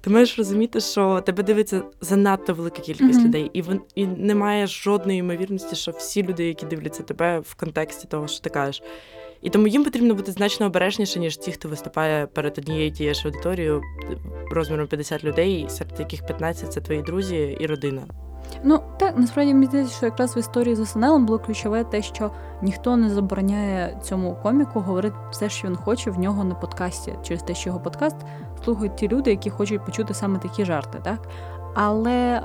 ти 0.00 0.10
маєш 0.10 0.38
розуміти, 0.38 0.80
що 0.80 1.20
тебе 1.20 1.42
дивиться 1.42 1.82
занадто 2.00 2.54
велика 2.54 2.82
кількість 2.82 3.20
mm-hmm. 3.20 3.24
людей, 3.24 3.50
і 3.52 3.62
вон, 3.62 3.80
і 3.94 4.06
немає 4.06 4.66
жодної 4.66 5.18
ймовірності, 5.18 5.76
що 5.76 5.90
всі 5.90 6.22
люди, 6.22 6.46
які 6.46 6.66
дивляться 6.66 7.02
тебе 7.02 7.38
в 7.38 7.54
контексті 7.54 8.08
того, 8.08 8.28
що 8.28 8.40
ти 8.40 8.50
кажеш. 8.50 8.82
І 9.46 9.50
тому 9.50 9.66
їм 9.66 9.84
потрібно 9.84 10.14
бути 10.14 10.32
значно 10.32 10.66
обережніше, 10.66 11.18
ніж 11.18 11.36
ті, 11.36 11.52
хто 11.52 11.68
виступає 11.68 12.26
перед 12.26 12.58
однією 12.58 12.90
тією 12.90 13.14
ж 13.14 13.22
аудиторією 13.28 13.82
розміром 14.50 14.86
50 14.86 15.24
людей, 15.24 15.66
серед 15.68 16.00
яких 16.00 16.26
15– 16.26 16.72
це 16.72 16.80
твої 16.80 17.02
друзі 17.02 17.56
і 17.60 17.66
родина. 17.66 18.02
Ну 18.64 18.80
так 18.98 19.18
насправді 19.18 19.54
мені 19.54 19.66
здається, 19.66 19.96
що 19.96 20.06
якраз 20.06 20.36
в 20.36 20.38
історії 20.38 20.74
з 20.76 20.86
СНЛ 20.86 21.18
було 21.18 21.38
ключове 21.38 21.84
те, 21.84 22.02
що 22.02 22.30
ніхто 22.62 22.96
не 22.96 23.10
забороняє 23.10 24.00
цьому 24.02 24.36
коміку 24.42 24.80
говорити 24.80 25.16
все, 25.30 25.48
що 25.48 25.68
він 25.68 25.76
хоче 25.76 26.10
в 26.10 26.18
нього 26.18 26.44
на 26.44 26.54
подкасті, 26.54 27.14
через 27.22 27.42
те, 27.42 27.54
що 27.54 27.70
його 27.70 27.80
подкаст 27.80 28.16
слухають 28.64 28.96
ті 28.96 29.08
люди, 29.08 29.30
які 29.30 29.50
хочуть 29.50 29.84
почути 29.84 30.14
саме 30.14 30.38
такі 30.38 30.64
жарти, 30.64 30.98
так 31.02 31.28
але 31.74 32.42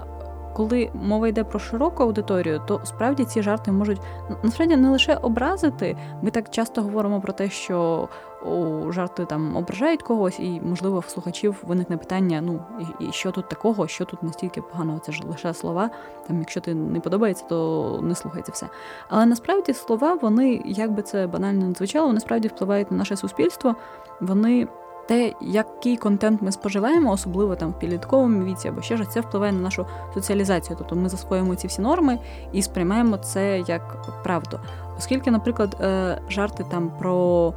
коли 0.54 0.90
мова 0.94 1.28
йде 1.28 1.44
про 1.44 1.60
широку 1.60 2.04
аудиторію, 2.04 2.62
то 2.68 2.82
справді 2.84 3.26
ці 3.26 3.42
жарти 3.42 3.72
можуть 3.72 4.02
насправді 4.44 4.76
не 4.76 4.90
лише 4.90 5.16
образити. 5.16 5.98
Ми 6.22 6.32
так 6.32 6.50
часто 6.50 6.82
говоримо 6.82 7.22
про 7.22 7.34
те, 7.34 7.50
що 7.50 8.10
о, 8.46 8.92
жарти 8.92 9.26
там 9.26 9.56
ображають 9.56 10.04
когось, 10.04 10.40
і, 10.40 10.62
можливо, 10.64 11.00
в 11.00 11.06
слухачів 11.06 11.64
виникне 11.64 11.98
питання: 11.98 12.42
ну 12.42 12.60
і, 13.00 13.12
що 13.12 13.32
тут 13.32 13.50
такого, 13.50 13.88
що 13.88 14.06
тут 14.06 14.24
настільки 14.24 14.62
поганого, 14.62 15.00
це 15.00 15.12
ж 15.12 15.24
лише 15.28 15.54
слова. 15.54 15.90
Там, 16.28 16.40
якщо 16.40 16.62
ти 16.62 16.76
не 16.76 17.00
подобається, 17.00 17.46
то 17.50 18.00
не 18.04 18.16
слухай 18.16 18.44
все. 18.52 18.68
Але 19.10 19.26
насправді 19.26 19.74
слова, 19.74 20.18
вони, 20.22 20.62
як 20.66 20.92
би 20.92 21.02
це 21.02 21.28
банально 21.28 21.68
не 21.68 21.74
звучало, 21.74 22.08
вони 22.08 22.20
впливають 22.48 22.92
на 22.92 22.98
наше 22.98 23.16
суспільство. 23.16 23.76
Вони 24.22 24.68
те, 25.08 25.34
який 25.42 25.98
контент 25.98 26.42
ми 26.42 26.52
споживаємо, 26.52 27.12
особливо 27.12 27.56
там 27.56 27.70
в 27.70 27.80
підлітковому 27.80 28.44
віці 28.44 28.68
або 28.68 28.82
ще 28.82 28.98
ж, 28.98 29.04
це 29.10 29.22
впливає 29.22 29.52
на 29.52 29.60
нашу 29.60 29.86
соціалізацію. 30.14 30.76
Тобто 30.80 30.96
ми 30.96 31.10
засвоїмо 31.10 31.56
ці 31.56 31.68
всі 31.68 31.82
норми 31.82 32.20
і 32.52 32.62
сприймаємо 32.62 33.18
це 33.18 33.60
як 33.60 34.14
правду. 34.24 34.60
Оскільки, 34.98 35.32
наприклад, 35.32 35.78
е, 35.82 36.22
жарти 36.30 36.66
там 36.72 36.92
про 37.00 37.54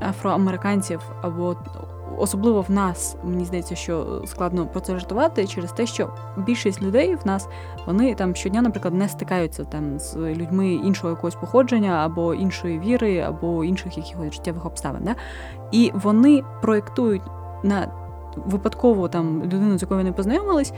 афроамериканців 0.00 1.00
або 1.22 1.56
особливо 2.18 2.60
в 2.60 2.70
нас, 2.70 3.16
мені 3.24 3.44
здається, 3.44 3.74
що 3.74 4.22
складно 4.26 4.66
про 4.66 4.80
це 4.80 4.92
жартувати 4.92 5.46
через 5.46 5.72
те, 5.72 5.86
що 5.86 6.10
більшість 6.36 6.82
людей 6.82 7.14
в 7.14 7.26
нас 7.26 7.48
вони 7.86 8.14
там 8.14 8.34
щодня, 8.34 8.62
наприклад, 8.62 8.94
не 8.94 9.08
стикаються 9.08 9.64
там 9.64 9.98
з 9.98 10.16
людьми 10.16 10.68
іншого 10.72 11.10
якогось 11.10 11.34
походження, 11.34 11.92
або 11.92 12.34
іншої 12.34 12.78
віри, 12.78 13.20
або 13.20 13.64
інших 13.64 13.96
якихось 13.98 14.34
життєвих 14.34 14.66
обставин. 14.66 15.02
Да? 15.04 15.14
І 15.72 15.90
вони 15.94 16.44
проєктують 16.62 17.22
на 17.62 17.92
випадково 18.36 19.08
там 19.08 19.42
людину, 19.42 19.78
з 19.78 19.82
якою 19.82 20.00
вони 20.00 20.12
познайомились. 20.12 20.72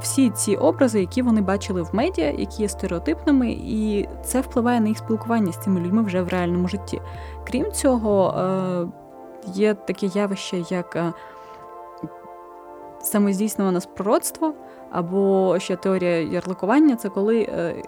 Всі 0.00 0.30
ці 0.30 0.56
образи, 0.56 1.00
які 1.00 1.22
вони 1.22 1.40
бачили 1.40 1.82
в 1.82 1.88
медіа, 1.92 2.30
які 2.38 2.62
є 2.62 2.68
стереотипними, 2.68 3.50
і 3.50 4.08
це 4.24 4.40
впливає 4.40 4.80
на 4.80 4.88
їх 4.88 4.98
спілкування 4.98 5.52
з 5.52 5.58
цими 5.58 5.80
людьми 5.80 6.02
вже 6.02 6.22
в 6.22 6.28
реальному 6.28 6.68
житті. 6.68 7.00
Крім 7.46 7.72
цього, 7.72 8.34
е, 8.38 8.86
є 9.54 9.74
таке 9.74 10.06
явище, 10.06 10.62
як 10.70 10.96
е, 10.96 11.12
самоздійснюване 13.02 13.80
пророцтво, 13.96 14.54
або 14.90 15.54
ще 15.58 15.76
теорія 15.76 16.20
ярликування 16.20 16.96
це 16.96 17.08
коли 17.08 17.40
е, 17.42 17.82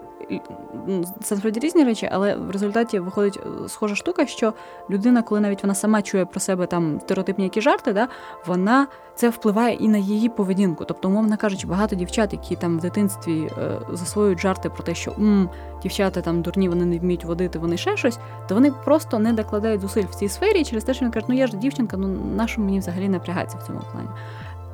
це 1.23 1.35
насправді 1.35 1.59
різні 1.59 1.83
речі, 1.83 2.09
але 2.11 2.35
в 2.35 2.51
результаті 2.51 2.99
виходить 2.99 3.39
е, 3.65 3.69
схожа 3.69 3.95
штука, 3.95 4.25
що 4.25 4.53
людина, 4.89 5.21
коли 5.21 5.41
навіть 5.41 5.63
вона 5.63 5.75
сама 5.75 6.01
чує 6.01 6.25
про 6.25 6.39
себе 6.39 6.65
там 6.65 6.99
стереотипні 6.99 7.43
які 7.43 7.61
жарти, 7.61 7.93
да, 7.93 8.07
вона 8.45 8.87
це 9.15 9.29
впливає 9.29 9.75
і 9.75 9.87
на 9.87 9.97
її 9.97 10.29
поведінку. 10.29 10.85
Тобто, 10.85 11.07
умовно 11.07 11.37
кажучи, 11.37 11.67
багато 11.67 11.95
дівчат, 11.95 12.33
які 12.33 12.55
там 12.55 12.77
в 12.77 12.81
дитинстві 12.81 13.51
е, 13.57 13.79
засвоюють 13.93 14.39
жарти 14.39 14.69
про 14.69 14.83
те, 14.83 14.95
що 14.95 15.11
м, 15.11 15.49
дівчата 15.83 16.21
там 16.21 16.41
дурні, 16.41 16.69
вони 16.69 16.85
не 16.85 16.99
вміють 16.99 17.25
водити, 17.25 17.59
вони 17.59 17.77
ще 17.77 17.97
щось, 17.97 18.19
то 18.47 18.55
вони 18.55 18.71
просто 18.71 19.19
не 19.19 19.33
докладають 19.33 19.81
зусиль 19.81 20.05
в 20.05 20.15
цій 20.15 20.29
сфері 20.29 20.63
через 20.63 20.83
те, 20.83 20.93
що 20.93 21.05
він 21.05 21.11
каже, 21.11 21.25
ну 21.29 21.35
я 21.35 21.47
ж 21.47 21.57
дівчинка, 21.57 21.97
ну 21.97 22.07
нашу 22.35 22.61
мені 22.61 22.79
взагалі 22.79 23.09
напрягається 23.09 23.57
в 23.57 23.63
цьому 23.67 23.79
плані. 23.91 24.09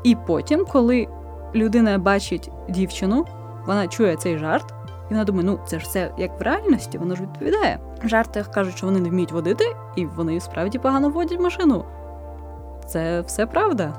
І 0.03 0.15
потім, 0.27 0.65
коли 0.71 1.07
людина 1.55 1.97
бачить 1.97 2.51
дівчину, 2.69 3.25
вона 3.65 3.87
чує 3.87 4.15
цей 4.15 4.37
жарт. 4.37 4.73
І 5.09 5.13
вона 5.13 5.23
думає, 5.23 5.45
ну 5.45 5.59
це 5.65 5.79
ж 5.79 5.85
все 5.85 6.11
як 6.17 6.39
в 6.39 6.43
реальності, 6.43 6.97
воно 6.97 7.15
ж 7.15 7.21
відповідає. 7.21 7.79
Жарти 8.03 8.45
кажуть, 8.53 8.77
що 8.77 8.85
вони 8.85 8.99
не 8.99 9.09
вміють 9.09 9.31
водити, 9.31 9.65
і 9.95 10.05
вони 10.05 10.39
справді 10.39 10.79
погано 10.79 11.09
водять 11.09 11.39
машину. 11.39 11.85
Це 12.87 13.21
все 13.21 13.45
правда. 13.45 13.93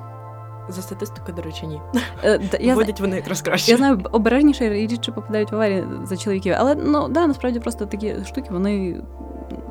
За 0.69 0.83
статистикою, 0.83 1.37
до 1.37 1.43
речі, 1.43 1.67
ні. 1.67 1.81
Е, 2.25 2.41
я 2.61 2.75
Водять 2.75 3.01
вони 3.01 3.17
якраз 3.17 3.43
краще. 3.43 3.71
Я 3.71 3.77
знаю, 3.77 4.01
обережніше 4.13 4.83
і 4.83 4.87
рідше 4.87 5.13
попадають 5.13 5.53
в 5.53 5.55
аварії 5.55 5.85
за 6.03 6.17
чоловіків. 6.17 6.55
Але 6.59 6.75
ну 6.75 7.09
да, 7.09 7.27
насправді 7.27 7.61
просто 7.61 7.87
такі 7.87 8.25
штуки 8.25 8.49
вони 8.51 9.03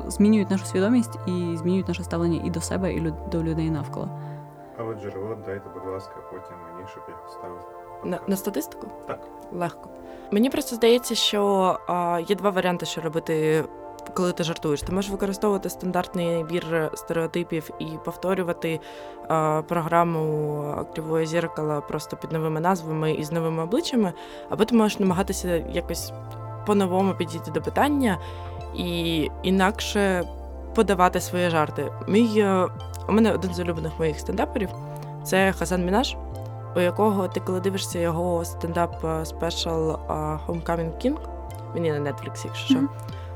змінюють 0.08 0.50
нашу 0.50 0.66
свідомість 0.66 1.18
і 1.26 1.56
змінюють 1.56 1.88
наше 1.88 2.04
ставлення 2.04 2.40
і 2.44 2.50
до 2.50 2.60
себе, 2.60 2.92
і 2.92 3.12
до 3.32 3.42
людей 3.42 3.70
навколо. 3.70 4.08
А 4.78 4.82
от 4.82 5.02
джерело 5.02 5.36
дайте, 5.46 5.64
будь 5.74 5.92
ласка, 5.92 6.14
потім 6.30 6.56
мені, 6.72 6.88
щоб 6.88 7.02
я 7.08 7.14
вставив. 7.28 7.75
На, 8.04 8.20
на 8.26 8.36
статистику? 8.36 8.86
Так. 9.06 9.20
Легко. 9.52 9.88
Мені 10.30 10.50
просто 10.50 10.76
здається, 10.76 11.14
що 11.14 11.78
а, 11.88 12.20
є 12.28 12.36
два 12.36 12.50
варіанти, 12.50 12.86
що 12.86 13.00
робити, 13.00 13.64
коли 14.14 14.32
ти 14.32 14.44
жартуєш. 14.44 14.82
Ти 14.82 14.92
можеш 14.92 15.10
використовувати 15.10 15.70
стандартний 15.70 16.36
набір 16.36 16.90
стереотипів 16.94 17.70
і 17.78 17.86
повторювати 18.04 18.80
а, 19.28 19.62
програму 19.68 20.86
Кривої 20.94 21.26
зіркала 21.26 21.80
просто 21.80 22.16
під 22.16 22.32
новими 22.32 22.60
назвами 22.60 23.12
і 23.12 23.24
з 23.24 23.32
новими 23.32 23.62
обличчями, 23.62 24.12
або 24.50 24.64
ти 24.64 24.74
можеш 24.74 24.98
намагатися 24.98 25.64
якось 25.72 26.12
по-новому 26.66 27.14
підійти 27.14 27.50
до 27.50 27.62
питання 27.62 28.18
і 28.74 29.30
інакше 29.42 30.24
подавати 30.74 31.20
свої 31.20 31.50
жарти. 31.50 31.92
Мій 32.08 32.34
е, 32.38 32.66
у 33.08 33.12
мене 33.12 33.32
один 33.32 33.54
з 33.54 33.60
улюблених 33.60 33.92
моїх 33.98 34.20
стендаперів 34.20 34.68
це 35.24 35.52
Хасан 35.52 35.84
Мінаш 35.84 36.16
у 36.76 36.80
якого 36.80 37.28
ти, 37.28 37.40
коли 37.40 37.60
дивишся 37.60 37.98
його 37.98 38.44
стендап 38.44 39.04
е, 39.04 39.24
спешл 39.24 39.90
е, 39.90 39.94
Homecoming 40.46 40.92
King, 41.04 41.16
він 41.74 41.84
є 41.84 41.98
на 41.98 42.10
Netflix, 42.10 42.42
якщо 42.44 42.74
що. 42.74 42.88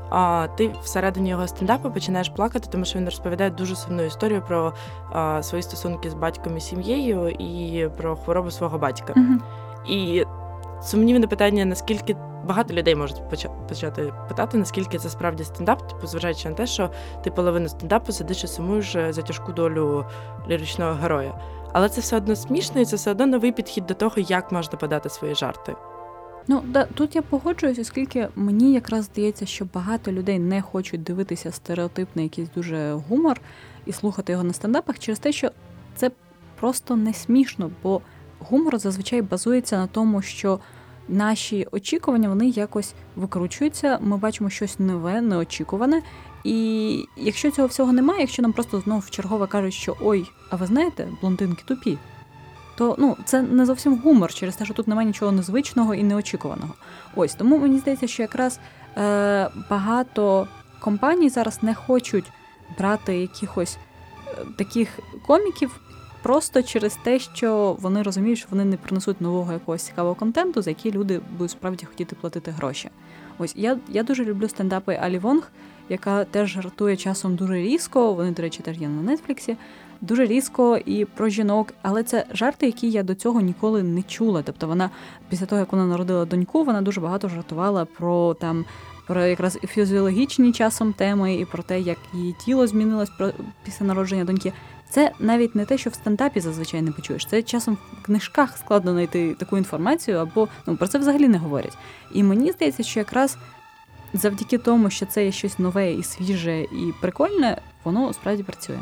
А 0.09 0.47
ти 0.57 0.71
всередині 0.83 1.29
його 1.29 1.47
стендапу 1.47 1.91
починаєш 1.91 2.29
плакати, 2.29 2.67
тому 2.71 2.85
що 2.85 2.99
він 2.99 3.05
розповідає 3.05 3.49
дуже 3.49 3.75
сумну 3.75 4.03
історію 4.03 4.41
про 4.47 4.73
а, 5.11 5.43
свої 5.43 5.61
стосунки 5.61 6.09
з 6.09 6.13
батьком 6.13 6.57
і 6.57 6.61
сім'єю 6.61 7.29
і 7.29 7.89
про 7.97 8.15
хворобу 8.15 8.51
свого 8.51 8.77
батька. 8.77 9.13
Mm-hmm. 9.13 9.91
І 9.91 10.25
сумнівне 10.81 11.27
питання, 11.27 11.65
наскільки 11.65 12.15
багато 12.47 12.73
людей 12.73 12.95
можуть 12.95 13.29
почати 13.67 14.13
питати, 14.27 14.57
наскільки 14.57 14.97
це 14.97 15.09
справді 15.09 15.43
стендап, 15.43 15.87
типу, 15.87 16.07
зважаючи 16.07 16.49
на 16.49 16.55
те, 16.55 16.67
що 16.67 16.89
ти 17.23 17.31
половину 17.31 17.69
стендапу 17.69 18.11
сидиш 18.11 18.43
і 18.43 18.47
сумуєш 18.47 18.95
е, 18.95 19.13
за 19.13 19.21
тяжку 19.21 19.51
долю 19.51 20.05
ліричного 20.49 20.93
героя. 20.93 21.33
Але 21.73 21.89
це 21.89 22.01
все 22.01 22.17
одно 22.17 22.35
смішно, 22.35 22.81
і 22.81 22.85
це 22.85 22.95
все 22.95 23.11
одно 23.11 23.25
новий 23.25 23.51
підхід 23.51 23.85
до 23.85 23.93
того, 23.93 24.15
як 24.17 24.51
можна 24.51 24.77
подати 24.77 25.09
свої 25.09 25.35
жарти. 25.35 25.75
Ну 26.47 26.63
да, 26.65 26.85
тут 26.85 27.15
я 27.15 27.21
погоджуюсь, 27.21 27.79
оскільки 27.79 28.27
мені 28.35 28.73
якраз 28.73 29.05
здається, 29.05 29.45
що 29.45 29.67
багато 29.73 30.11
людей 30.11 30.39
не 30.39 30.61
хочуть 30.61 31.03
дивитися 31.03 31.51
стереотипний 31.51 32.25
якийсь 32.25 32.49
дуже 32.49 32.93
гумор 32.93 33.41
і 33.85 33.91
слухати 33.91 34.31
його 34.31 34.43
на 34.43 34.53
стендапах 34.53 34.99
через 34.99 35.19
те, 35.19 35.31
що 35.31 35.51
це 35.95 36.11
просто 36.59 36.95
не 36.95 37.13
смішно, 37.13 37.71
бо 37.83 38.01
гумор 38.39 38.77
зазвичай 38.77 39.21
базується 39.21 39.77
на 39.77 39.87
тому, 39.87 40.21
що 40.21 40.59
наші 41.07 41.67
очікування 41.71 42.29
вони 42.29 42.49
якось 42.49 42.93
викручуються. 43.15 43.99
Ми 44.01 44.17
бачимо 44.17 44.49
щось 44.49 44.79
нове, 44.79 45.21
неочікуване, 45.21 46.01
і 46.43 47.07
якщо 47.17 47.51
цього 47.51 47.67
всього 47.67 47.93
немає, 47.93 48.21
якщо 48.21 48.41
нам 48.41 48.53
просто 48.53 48.79
знову 48.79 49.03
чергове 49.09 49.47
кажуть, 49.47 49.73
що 49.73 49.97
ой, 50.01 50.31
а 50.49 50.55
ви 50.55 50.65
знаєте, 50.65 51.07
блондинки 51.21 51.63
тупі, 51.65 51.97
то 52.75 52.95
ну 52.99 53.17
це 53.25 53.41
не 53.41 53.65
зовсім 53.65 53.97
гумор 53.97 54.33
через 54.33 54.55
те, 54.55 54.65
що 54.65 54.73
тут 54.73 54.87
немає 54.87 55.07
нічого 55.07 55.31
незвичного 55.31 55.95
і 55.95 56.03
неочікуваного. 56.03 56.73
Ось 57.15 57.35
тому 57.35 57.57
мені 57.57 57.79
здається, 57.79 58.07
що 58.07 58.23
якраз 58.23 58.59
е, 58.97 59.49
багато 59.69 60.47
компаній 60.79 61.29
зараз 61.29 61.63
не 61.63 61.75
хочуть 61.75 62.25
брати 62.77 63.17
якихось 63.17 63.77
е, 64.27 64.45
таких 64.57 64.99
коміків. 65.27 65.79
Просто 66.21 66.63
через 66.63 66.97
те, 67.03 67.19
що 67.19 67.77
вони 67.79 68.03
розуміють, 68.03 68.39
що 68.39 68.47
вони 68.51 68.65
не 68.65 68.77
принесуть 68.77 69.21
нового 69.21 69.53
якогось 69.53 69.81
цікавого 69.81 70.15
контенту, 70.15 70.61
за 70.61 70.69
який 70.69 70.91
люди 70.91 71.21
будуть 71.31 71.51
справді 71.51 71.85
хотіти 71.85 72.15
платити 72.15 72.51
гроші. 72.51 72.89
Ось 73.37 73.53
я 73.55 73.77
я 73.89 74.03
дуже 74.03 74.25
люблю 74.25 74.49
стендапи 74.49 74.95
Алі 75.01 75.17
Вонг, 75.17 75.51
яка 75.89 76.23
теж 76.23 76.49
жартує 76.49 76.97
часом 76.97 77.35
дуже 77.35 77.55
різко. 77.55 78.13
Вони, 78.13 78.31
до 78.31 78.41
речі, 78.41 78.63
теж 78.63 78.77
є 78.77 78.87
на 78.87 79.01
Нетфліксі. 79.01 79.57
Дуже 80.01 80.25
різко 80.25 80.77
і 80.85 81.05
про 81.05 81.29
жінок, 81.29 81.73
але 81.81 82.03
це 82.03 82.25
жарти, 82.33 82.65
які 82.65 82.89
я 82.89 83.03
до 83.03 83.15
цього 83.15 83.41
ніколи 83.41 83.83
не 83.83 84.03
чула. 84.03 84.41
Тобто 84.45 84.67
вона 84.67 84.89
після 85.29 85.45
того, 85.45 85.59
як 85.59 85.71
вона 85.71 85.85
народила 85.85 86.25
доньку, 86.25 86.63
вона 86.63 86.81
дуже 86.81 87.01
багато 87.01 87.29
жартувала 87.29 87.85
про 87.85 88.33
там. 88.33 88.65
Про 89.07 89.25
якраз 89.25 89.59
фізіологічні 89.67 90.51
часом 90.51 90.93
теми 90.93 91.35
і 91.35 91.45
про 91.45 91.63
те, 91.63 91.79
як 91.79 91.97
її 92.13 92.35
тіло 92.45 92.67
змінилось 92.67 93.11
після 93.63 93.85
народження 93.85 94.25
доньки. 94.25 94.53
Це 94.91 95.11
навіть 95.19 95.55
не 95.55 95.65
те, 95.65 95.77
що 95.77 95.89
в 95.89 95.93
стендапі 95.93 96.39
зазвичай 96.39 96.81
не 96.81 96.91
почуєш. 96.91 97.25
Це 97.25 97.43
часом 97.43 97.77
в 98.01 98.05
книжках 98.05 98.57
складно 98.57 98.91
знайти 98.91 99.33
таку 99.33 99.57
інформацію, 99.57 100.17
або 100.17 100.47
ну 100.67 100.77
про 100.77 100.87
це 100.87 100.99
взагалі 100.99 101.27
не 101.27 101.37
говорять. 101.37 101.77
І 102.13 102.23
мені 102.23 102.51
здається, 102.51 102.83
що 102.83 102.99
якраз 102.99 103.37
завдяки 104.13 104.57
тому, 104.57 104.89
що 104.89 105.05
це 105.05 105.25
є 105.25 105.31
щось 105.31 105.59
нове 105.59 105.93
і 105.93 106.03
свіже 106.03 106.61
і 106.61 106.93
прикольне, 107.01 107.61
воно 107.83 108.13
справді 108.13 108.43
працює. 108.43 108.79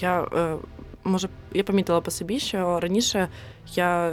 Я 0.00 0.22
е, 0.22 0.56
може 1.04 1.28
я 1.52 1.64
помітила 1.64 2.00
по 2.00 2.10
собі, 2.10 2.38
що 2.38 2.80
раніше 2.80 3.28
я, 3.74 4.12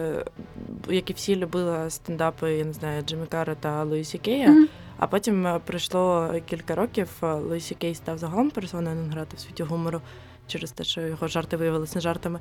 як 0.89 1.09
і 1.09 1.13
всі, 1.13 1.35
любила 1.35 1.89
стендапи, 1.89 2.53
я 2.53 2.65
не 2.65 2.73
знаю, 2.73 3.01
Джиммі 3.01 3.25
Карра 3.29 3.55
та 3.55 3.83
Луїсі 3.83 4.17
Кея. 4.17 4.49
Mm-hmm. 4.49 4.67
А 4.97 5.07
потім 5.07 5.47
е, 5.47 5.59
пройшло 5.65 6.33
кілька 6.45 6.75
років. 6.75 7.09
Е, 7.23 7.33
Луїсі 7.33 7.75
Кей 7.75 7.95
став 7.95 8.17
загалом 8.17 8.49
персоною 8.49 8.97
грати 9.11 9.37
в 9.37 9.39
світі 9.39 9.63
гумору 9.63 10.01
через 10.47 10.71
те, 10.71 10.83
що 10.83 11.01
його 11.01 11.27
жарти 11.27 11.57
виявилися 11.57 11.95
не 11.95 12.01
жартами. 12.01 12.39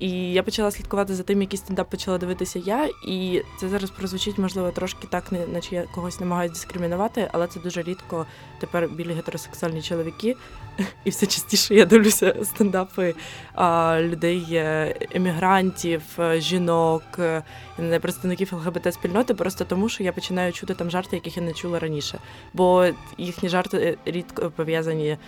І 0.00 0.32
я 0.32 0.42
почала 0.42 0.70
слідкувати 0.70 1.14
за 1.14 1.22
тим, 1.22 1.40
який 1.40 1.58
стендап 1.58 1.90
почала 1.90 2.18
дивитися 2.18 2.58
я. 2.58 2.88
І 3.06 3.42
це 3.60 3.68
зараз 3.68 3.90
прозвучить, 3.90 4.38
можливо, 4.38 4.70
трошки 4.70 5.06
так, 5.10 5.32
наче 5.52 5.74
я 5.74 5.82
когось 5.82 6.20
намагаюся 6.20 6.54
дискримінувати, 6.54 7.28
але 7.32 7.46
це 7.46 7.60
дуже 7.60 7.82
рідко 7.82 8.26
тепер 8.60 8.88
білі 8.88 9.12
гетеросексуальні 9.12 9.82
чоловіки. 9.82 10.36
І 11.04 11.10
все 11.10 11.26
частіше 11.26 11.74
я 11.74 11.86
дивлюся 11.86 12.36
стендапи 12.42 13.14
а, 13.54 13.98
людей, 14.00 14.46
е, 14.50 14.96
емігрантів, 15.12 16.02
е, 16.18 16.40
жінок, 16.40 17.02
е, 17.18 17.42
не 17.78 18.00
представників 18.00 18.52
ЛГБТ-спільноти, 18.52 19.34
просто 19.34 19.64
тому, 19.64 19.88
що 19.88 20.02
я 20.02 20.12
починаю 20.12 20.52
чути 20.52 20.74
там 20.74 20.90
жарти, 20.90 21.16
яких 21.16 21.36
я 21.36 21.42
не 21.42 21.52
чула 21.52 21.78
раніше. 21.78 22.18
Бо 22.52 22.86
їхні 23.18 23.48
жарти 23.48 23.98
рідко 24.04 24.50
пов'язані 24.56 25.18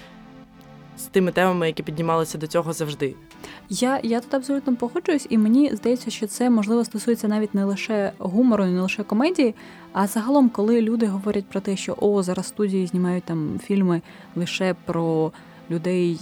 з 0.99 1.03
тими 1.03 1.33
темами, 1.33 1.67
які 1.67 1.83
піднімалися 1.83 2.39
до 2.39 2.47
цього 2.47 2.73
завжди. 2.73 3.15
Я 3.71 4.01
я 4.03 4.21
тут 4.21 4.35
абсолютно 4.35 4.77
погоджуюсь, 4.77 5.27
і 5.31 5.39
мені 5.39 5.71
здається, 5.75 6.11
що 6.11 6.27
це 6.27 6.51
можливо 6.51 6.85
стосується 6.85 7.29
навіть 7.29 7.55
не 7.55 7.65
лише 7.65 8.13
гумору, 8.19 8.65
не 8.65 8.81
лише 8.81 9.03
комедії. 9.03 9.55
А 9.93 10.07
загалом, 10.07 10.49
коли 10.49 10.81
люди 10.81 11.07
говорять 11.07 11.47
про 11.47 11.61
те, 11.61 11.77
що 11.77 11.97
о, 12.01 12.23
зараз 12.23 12.47
студії 12.47 12.87
знімають 12.87 13.25
там 13.25 13.61
фільми 13.65 14.03
лише 14.37 14.75
про 14.85 15.33
людей 15.71 16.19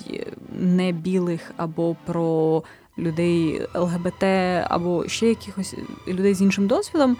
не 0.60 0.92
білих 0.92 1.52
або 1.56 1.96
про 2.06 2.62
людей 2.98 3.62
ЛГБТ, 3.74 4.24
або 4.64 5.08
ще 5.08 5.28
якихось 5.28 5.74
людей 6.08 6.34
з 6.34 6.42
іншим 6.42 6.66
досвідом, 6.66 7.16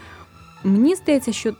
мені 0.64 0.94
здається, 0.94 1.32
що 1.32 1.52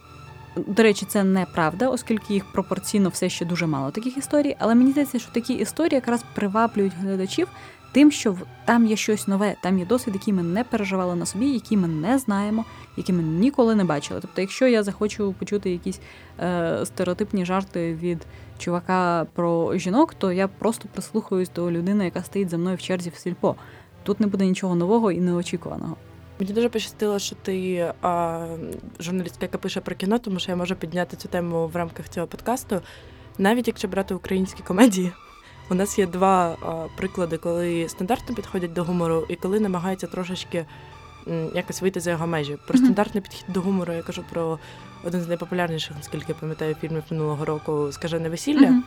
до 0.55 0.83
речі, 0.83 1.05
це 1.05 1.23
неправда, 1.23 1.89
оскільки 1.89 2.33
їх 2.33 2.51
пропорційно 2.51 3.09
все 3.09 3.29
ще 3.29 3.45
дуже 3.45 3.67
мало 3.67 3.91
таких 3.91 4.17
історій. 4.17 4.55
Але 4.59 4.75
мені 4.75 4.91
здається, 4.91 5.19
що 5.19 5.31
такі 5.31 5.53
історії 5.53 5.95
якраз 5.95 6.23
приваблюють 6.35 6.93
глядачів 6.99 7.47
тим, 7.91 8.11
що 8.11 8.35
там 8.65 8.85
є 8.85 8.95
щось 8.95 9.27
нове, 9.27 9.55
там 9.61 9.79
є 9.79 9.85
досвід, 9.85 10.13
який 10.13 10.33
ми 10.33 10.43
не 10.43 10.63
переживали 10.63 11.15
на 11.15 11.25
собі, 11.25 11.49
який 11.49 11.77
ми 11.77 11.87
не 11.87 12.17
знаємо, 12.17 12.65
який 12.97 13.15
ми 13.15 13.23
ніколи 13.23 13.75
не 13.75 13.83
бачили. 13.83 14.19
Тобто, 14.21 14.41
якщо 14.41 14.67
я 14.67 14.83
захочу 14.83 15.33
почути 15.39 15.71
якісь 15.71 15.99
е, 16.39 16.85
стереотипні 16.85 17.45
жарти 17.45 17.93
від 17.93 18.25
чувака 18.57 19.25
про 19.33 19.77
жінок, 19.77 20.13
то 20.13 20.31
я 20.31 20.47
просто 20.47 20.87
прислухаюсь 20.93 21.51
до 21.55 21.71
людини, 21.71 22.05
яка 22.05 22.23
стоїть 22.23 22.49
за 22.49 22.57
мною 22.57 22.77
в 22.77 22.81
черзі 22.81 23.09
в 23.09 23.15
сільпо. 23.15 23.55
Тут 24.03 24.19
не 24.19 24.27
буде 24.27 24.45
нічого 24.45 24.75
нового 24.75 25.11
і 25.11 25.19
неочікуваного. 25.19 25.97
Мені 26.41 26.53
дуже 26.53 26.69
пощастило, 26.69 27.19
що 27.19 27.35
ти 27.35 27.85
а, 28.01 28.45
журналістка, 28.99 29.39
яка 29.41 29.57
пише 29.57 29.81
про 29.81 29.95
кіно, 29.95 30.19
тому 30.19 30.39
що 30.39 30.51
я 30.51 30.55
можу 30.55 30.75
підняти 30.75 31.17
цю 31.17 31.27
тему 31.27 31.67
в 31.67 31.75
рамках 31.75 32.09
цього 32.09 32.27
подкасту. 32.27 32.81
Навіть 33.37 33.67
якщо 33.67 33.87
брати 33.87 34.13
українські 34.13 34.63
комедії, 34.63 35.11
у 35.69 35.75
нас 35.75 35.99
є 35.99 36.07
два 36.07 36.57
а, 36.61 36.97
приклади, 36.97 37.37
коли 37.37 37.89
стандартно 37.89 38.35
підходять 38.35 38.73
до 38.73 38.83
гумору, 38.83 39.25
і 39.29 39.35
коли 39.35 39.59
намагаються 39.59 40.07
трошечки 40.07 40.65
м, 41.27 41.51
якось 41.55 41.81
вийти 41.81 41.99
за 41.99 42.11
його 42.11 42.27
межі. 42.27 42.57
Про 42.67 42.75
mm-hmm. 42.75 42.83
стандартний 42.83 43.21
підхід 43.21 43.45
до 43.53 43.61
гумору 43.61 43.93
я 43.93 44.03
кажу 44.03 44.23
про 44.29 44.59
один 45.03 45.21
з 45.21 45.27
найпопулярніших, 45.27 45.97
наскільки 45.97 46.25
я 46.29 46.35
пам'ятаю, 46.35 46.75
фільмів 46.75 47.03
минулого 47.11 47.45
року 47.45 47.91
Скажене 47.91 48.29
весілля. 48.29 48.67
Mm-hmm. 48.67 48.81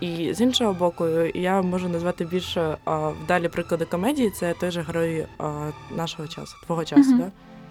І 0.00 0.34
з 0.34 0.40
іншого 0.40 0.72
боку, 0.72 1.08
я 1.34 1.62
можу 1.62 1.88
назвати 1.88 2.24
більше 2.24 2.76
а, 2.84 3.08
вдалі 3.08 3.48
приклади 3.48 3.84
комедії. 3.84 4.30
Це 4.30 4.54
той 4.60 4.70
же 4.70 4.82
герой 4.82 5.26
а, 5.38 5.70
нашого 5.96 6.28
часу, 6.28 6.56
твого 6.66 6.84
часу, 6.84 7.12
uh-huh. 7.12 7.30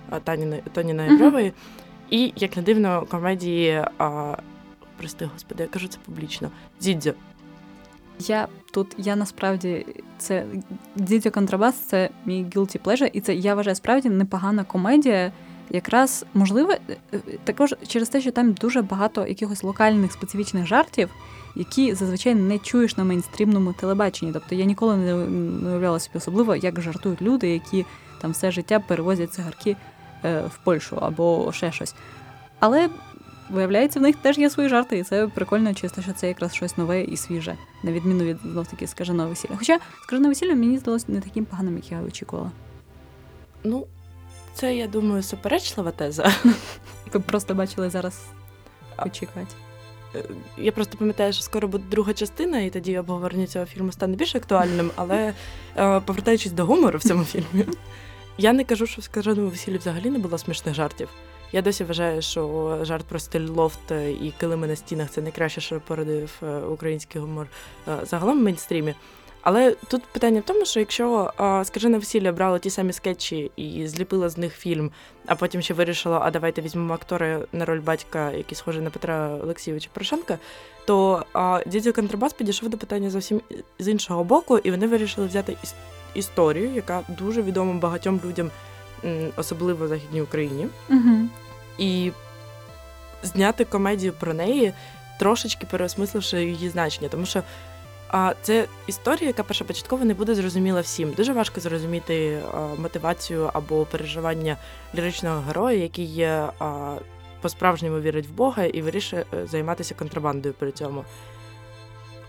да? 0.10 0.20
Тані 0.20 0.64
Тоні 0.74 0.94
Наєврової. 0.94 1.46
Uh-huh. 1.46 1.54
І 2.10 2.34
як 2.36 2.58
не 2.58 2.64
дивно, 2.64 3.06
комедії, 3.12 3.86
а, 3.98 4.36
прости 4.98 5.30
господи, 5.34 5.64
я 5.64 5.70
кажу 5.70 5.88
це 5.88 5.98
публічно. 6.06 6.52
Дідзьо. 6.82 7.14
Я 8.20 8.48
тут, 8.74 8.96
я 8.98 9.16
насправді 9.16 9.86
це 10.18 10.46
Дідзьо 10.96 11.32
Контрабас, 11.32 11.76
це 11.76 12.10
мій 12.26 12.46
guilty 12.46 12.80
pleasure, 12.80 13.10
і 13.14 13.22
це 13.22 13.36
я 13.36 13.56
вважаю 13.56 13.76
справді 13.76 14.10
непогана 14.10 14.64
комедія. 14.64 15.32
Якраз 15.70 16.26
можливо, 16.34 16.72
е, 16.72 16.98
е, 17.14 17.20
також 17.44 17.76
через 17.88 18.10
те, 18.10 18.22
що 18.22 18.32
там 18.32 18.54
дуже 18.54 18.82
багато 18.82 19.28
якихось 19.28 19.64
локальних 19.64 20.12
специфічних 20.12 20.66
жартів, 20.66 21.10
які 21.58 21.94
зазвичай 21.94 22.36
не 22.36 22.60
чуєш 22.60 22.98
на 22.98 23.04
мейнстрімному 23.04 23.74
телебаченні. 23.74 24.34
Тобто 24.34 24.56
я 24.56 24.66
ніколи 24.66 24.98
не 24.98 25.14
уявляла 25.70 26.00
собі 26.00 26.18
особливо, 26.18 26.56
як 26.56 26.82
жартують 26.82 27.22
люди, 27.22 27.50
які 27.50 27.86
там 28.22 28.32
все 28.32 28.52
життя 28.52 28.80
перевозять 28.80 29.34
цигарки 29.34 29.76
е, 30.26 30.42
в 30.42 30.58
Польщу 30.64 30.98
або 31.02 31.52
ще 31.52 31.72
щось. 31.72 31.96
Але 32.60 32.90
виявляється, 33.50 34.00
в 34.00 34.02
них 34.02 34.16
теж 34.16 34.38
є 34.38 34.50
свої 34.50 34.70
жарти, 34.70 34.98
і 34.98 35.04
це 35.04 35.28
прикольно, 35.28 35.74
чисто, 35.74 36.02
що 36.02 36.14
це 36.14 36.28
якраз 36.28 36.56
щось 36.56 36.78
нове 36.78 37.02
і 37.02 37.18
свіже, 37.18 37.56
на 37.84 37.92
відміну 37.92 38.24
від 38.24 38.38
знов 38.40 38.68
таки 38.68 38.88
скаженого 38.88 39.30
весілля. 39.30 39.56
Хоча 39.58 39.80
скажене 40.04 40.28
весілля 40.28 40.56
мені 40.56 40.78
здалося 40.78 41.06
не 41.08 41.22
таким 41.22 41.46
поганим, 41.46 41.76
як 41.76 41.92
я 41.92 42.02
очікувала. 42.02 42.52
Ну, 43.64 43.88
це 44.54 44.76
я 44.76 44.88
думаю 44.88 45.24
суперечлива 45.24 45.92
теза. 45.92 46.32
Ви 47.14 47.20
просто 47.20 47.56
бачили 47.56 47.90
зараз 47.90 48.22
очікувати. 49.06 49.67
Е, 50.16 50.24
я 50.58 50.72
просто 50.72 50.98
пам'ятаю, 50.98 51.34
що 51.34 51.44
скоро 51.44 51.68
буде 51.68 51.84
друга 51.92 52.14
частина, 52.14 52.62
і 52.62 52.70
тоді 52.70 52.98
обговорення 52.98 53.48
цього 53.48 53.66
фільму 53.66 53.92
стане 53.92 54.16
більш 54.16 54.36
актуальним, 54.36 54.92
але 54.96 55.34
е, 55.78 56.00
повертаючись 56.00 56.52
до 56.52 56.66
гумору 56.66 57.00
в 57.00 57.04
цьому 57.04 57.24
фільмі, 57.24 57.66
я 58.38 58.54
не 58.54 58.64
кажу, 58.64 58.88
що 58.88 59.02
в 59.02 59.04
скаженому 59.04 59.50
весіллі 59.50 59.78
взагалі 59.78 60.10
не 60.10 60.20
було 60.20 60.38
смішних 60.38 60.76
жартів. 60.76 61.10
Я 61.52 61.62
досі 61.62 61.84
вважаю, 61.84 62.22
що 62.22 62.80
жарт 62.82 63.06
про 63.06 63.20
стиль 63.20 63.48
лофт 63.48 63.92
і 64.22 64.34
килими 64.40 64.68
на 64.68 64.76
стінах 64.76 65.10
це 65.10 65.22
найкраще, 65.22 65.62
що 65.62 65.80
породив 65.80 66.32
е, 66.44 66.58
український 66.58 67.22
гумор 67.22 67.48
загалом 68.04 68.40
в 68.40 68.44
мейнстрімі. 68.44 68.96
Але 69.50 69.76
тут 69.88 70.04
питання 70.04 70.40
в 70.40 70.44
тому, 70.44 70.66
що 70.66 70.80
якщо 70.80 71.32
скажене 71.64 71.98
весілля 71.98 72.32
брало 72.32 72.60
ті 72.60 72.70
самі 72.70 72.94
скетчі 72.94 73.52
і 73.56 73.88
зліпила 73.88 74.30
з 74.30 74.38
них 74.38 74.54
фільм, 74.54 74.92
а 75.26 75.36
потім 75.36 75.62
ще 75.62 75.74
вирішила, 75.74 76.20
а 76.24 76.32
давайте 76.32 76.62
візьмемо 76.62 76.94
актора 76.94 77.40
на 77.52 77.66
роль 77.66 77.80
батька, 77.80 78.32
який 78.32 78.56
схожий 78.56 78.82
на 78.82 78.90
Петра 78.90 79.30
Олексійовича 79.44 79.90
Порошенка, 79.94 80.38
то 80.86 81.26
дідьо 81.66 81.94
Контрабас 81.94 82.34
підійшов 82.34 82.70
до 82.70 82.78
питання 82.78 83.10
зовсім 83.10 83.42
з 83.80 83.88
іншого 83.88 84.24
боку, 84.24 84.58
і 84.58 84.72
вони 84.72 84.88
вирішили 84.88 85.28
взяти 85.28 85.58
історію, 86.16 86.74
яка 86.76 87.02
дуже 87.08 87.42
відома 87.42 87.74
багатьом 87.74 88.20
людям, 88.26 88.52
особливо 89.36 89.86
в 89.86 89.88
Західній 89.88 90.22
Україні, 90.22 90.68
угу. 90.90 91.30
і 91.78 92.12
зняти 93.24 93.66
комедію 93.66 94.14
про 94.14 94.34
неї, 94.34 94.74
трошечки 95.20 95.68
переосмисливши 95.72 96.44
її 96.44 96.70
значення, 96.70 97.10
тому 97.10 97.26
що. 97.26 97.44
А 98.10 98.34
це 98.42 98.66
історія, 98.88 99.28
яка 99.28 99.44
першопочатково 99.44 100.06
не 100.06 100.14
буде 100.14 100.36
зрозуміла 100.36 100.82
всім. 100.82 101.12
Дуже 101.12 101.34
важко 101.34 101.60
зрозуміти 101.60 102.40
мотивацію 102.78 103.50
або 103.54 103.86
переживання 103.86 104.58
ліричного 104.96 105.42
героя, 105.42 105.78
який 105.78 106.28
по-справжньому 107.42 108.00
вірить 108.00 108.28
в 108.28 108.32
Бога 108.32 108.64
і 108.64 108.82
вирішує 108.82 109.26
е, 109.34 109.48
займатися 109.48 109.96
контрабандою 109.96 110.56
при 110.60 110.72
цьому. 110.72 111.06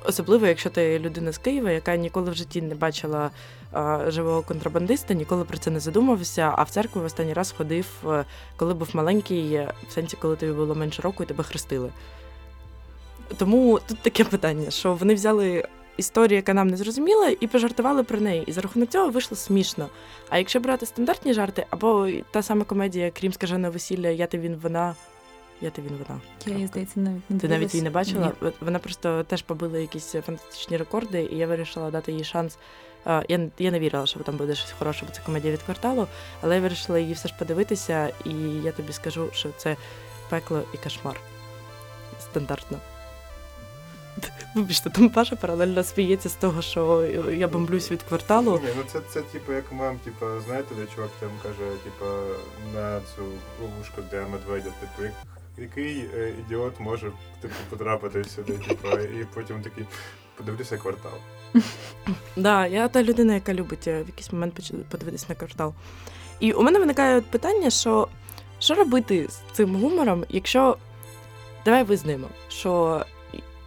Особливо, 0.04 0.46
якщо 0.46 0.70
ти 0.70 0.98
людина 0.98 1.32
з 1.32 1.38
Києва, 1.38 1.70
яка 1.70 1.96
ніколи 1.96 2.30
в 2.30 2.34
житті 2.34 2.62
не 2.62 2.74
бачила 2.74 3.30
а, 3.72 4.10
живого 4.10 4.42
контрабандиста, 4.42 5.14
ніколи 5.14 5.44
про 5.44 5.58
це 5.58 5.70
не 5.70 5.80
задумався, 5.80 6.54
а 6.56 6.62
в 6.62 6.70
церкву 6.70 7.02
в 7.02 7.04
останній 7.04 7.32
раз 7.32 7.54
ходив, 7.58 7.86
е, 8.06 8.24
коли 8.56 8.74
був 8.74 8.88
маленький, 8.92 9.56
в 9.88 9.92
сенсі, 9.92 10.16
коли 10.20 10.36
тобі 10.36 10.52
було 10.52 10.74
менше 10.74 11.02
року 11.02 11.22
і 11.22 11.26
тебе 11.26 11.44
хрестили. 11.44 11.90
Тому 13.36 13.80
тут 13.88 13.98
таке 13.98 14.24
питання, 14.24 14.70
що 14.70 14.94
вони 14.94 15.14
взяли 15.14 15.64
історію, 15.96 16.36
яка 16.36 16.54
нам 16.54 16.68
не 16.68 16.76
зрозуміла, 16.76 17.34
і 17.40 17.46
пожартували 17.46 18.02
про 18.02 18.20
неї. 18.20 18.44
І 18.46 18.52
за 18.52 18.60
рахунок 18.60 18.90
цього 18.90 19.10
вийшло 19.10 19.36
смішно. 19.36 19.88
А 20.28 20.38
якщо 20.38 20.60
брати 20.60 20.86
стандартні 20.86 21.32
жарти, 21.32 21.66
або 21.70 22.08
та 22.30 22.42
сама 22.42 22.64
комедія, 22.64 23.10
крім 23.10 23.32
скаженого 23.32 23.72
весілля, 23.72 24.08
я 24.08 24.26
ти 24.26 24.38
він 24.38 24.56
вона. 24.62 24.94
Я 25.60 25.70
ти 25.70 25.82
він 25.82 25.98
вона. 26.08 26.20
Я 26.46 26.54
її, 26.54 26.66
здається, 26.66 27.00
навіть 27.00 27.30
не 27.30 27.38
Ти 27.38 27.48
навіть 27.48 27.74
її 27.74 27.84
не 27.84 27.90
бачила? 27.90 28.32
Ні. 28.42 28.52
Вона 28.60 28.78
просто 28.78 29.22
теж 29.22 29.42
побила 29.42 29.78
якісь 29.78 30.10
фантастичні 30.10 30.76
рекорди, 30.76 31.28
і 31.32 31.36
я 31.36 31.46
вирішила 31.46 31.90
дати 31.90 32.12
їй 32.12 32.24
шанс. 32.24 32.58
Я 33.06 33.48
я 33.58 33.70
не 33.70 33.78
вірила, 33.80 34.06
що 34.06 34.20
там 34.20 34.36
буде 34.36 34.54
щось 34.54 34.74
хороше, 34.78 35.06
бо 35.06 35.12
це 35.12 35.20
комедія 35.26 35.52
від 35.52 35.62
кварталу, 35.62 36.06
але 36.40 36.54
я 36.54 36.60
вирішила 36.60 36.98
її 36.98 37.14
все 37.14 37.28
ж 37.28 37.34
подивитися, 37.38 38.12
і 38.24 38.32
я 38.64 38.72
тобі 38.72 38.92
скажу, 38.92 39.28
що 39.32 39.48
це 39.56 39.76
пекло 40.30 40.62
і 40.74 40.76
кошмар. 40.76 41.20
Стандартно. 42.20 42.78
Вибачте, 44.54 44.90
там 44.90 45.08
Паша 45.08 45.36
паралельно 45.36 45.84
сміється 45.84 46.28
з 46.28 46.34
того, 46.34 46.62
що 46.62 47.04
я 47.32 47.48
бомблюсь 47.48 47.90
від 47.90 48.02
кварталу. 48.02 48.60
Ні, 48.64 48.68
ну 48.76 48.82
це, 48.92 49.00
це 49.08 49.20
типу, 49.22 49.52
як 49.52 49.72
мам, 49.72 49.98
типу, 49.98 50.26
знаєте, 50.46 50.74
де 50.74 50.86
чувак 50.94 51.10
там 51.20 51.30
каже, 51.42 51.70
типу, 51.84 52.04
на 52.74 53.00
цю 53.00 53.22
ловушку 53.62 54.02
для 54.10 54.26
медведя, 54.26 54.70
типу, 54.80 55.02
як, 55.02 55.12
який 55.58 56.10
е, 56.14 56.34
ідіот 56.40 56.80
може 56.80 57.12
типу, 57.40 57.54
потрапити 57.70 58.24
сюди, 58.24 58.52
типу, 58.52 58.88
і 58.88 59.26
потім 59.34 59.62
такий 59.62 59.84
подивлюся 60.36 60.76
квартал. 60.76 61.12
Так, 61.52 61.62
да, 62.36 62.66
я 62.66 62.88
та 62.88 63.02
людина, 63.02 63.34
яка 63.34 63.54
любить 63.54 63.88
е, 63.88 64.02
в 64.02 64.06
якийсь 64.06 64.32
момент 64.32 64.72
подивитися 64.90 65.26
на 65.28 65.34
квартал. 65.34 65.74
І 66.40 66.52
у 66.52 66.62
мене 66.62 66.78
виникає 66.78 67.20
питання, 67.20 67.70
що 67.70 68.08
що 68.58 68.74
робити 68.74 69.28
з 69.28 69.56
цим 69.56 69.76
гумором, 69.76 70.24
якщо 70.28 70.76
давай 71.64 71.82
визнаємо, 71.82 72.28
що 72.48 73.04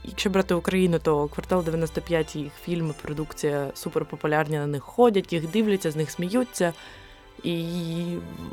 якщо 0.04 0.30
брати 0.30 0.54
Україну, 0.54 1.00
то 1.00 1.28
квартал 1.28 1.64
95 1.64 2.36
їх 2.36 2.52
фільми, 2.66 2.94
продукція 3.02 3.72
суперпопулярні, 3.74 4.58
на 4.58 4.68
них 4.68 4.84
ходять, 4.84 5.34
їх 5.34 5.52
дивляться, 5.52 5.92
з 5.92 5.96
них 5.96 6.12
сміються. 6.12 6.74
І 7.44 8.04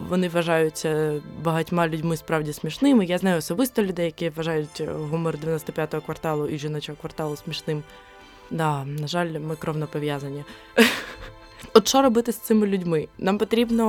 вони 0.08 0.28
вважаються 0.28 1.20
багатьма 1.42 1.88
людьми 1.88 2.16
справді 2.16 2.52
смішними. 2.52 3.04
Я 3.04 3.18
знаю 3.18 3.38
особисто 3.38 3.82
людей, 3.82 4.06
які 4.06 4.28
вважають 4.28 4.80
гумор 4.80 5.34
95-го 5.34 6.00
кварталу 6.02 6.46
і 6.46 6.58
жіночого 6.58 6.98
кварталу 7.00 7.36
смішним. 7.36 7.82
Да, 8.50 8.84
на 8.84 9.06
жаль, 9.06 9.38
ми 9.38 9.56
кровно 9.56 9.86
пов'язані. 9.86 10.44
От 11.74 11.88
що 11.88 12.02
робити 12.02 12.32
з 12.32 12.36
цими 12.36 12.66
людьми? 12.66 13.08
Нам 13.18 13.38
потрібно 13.38 13.84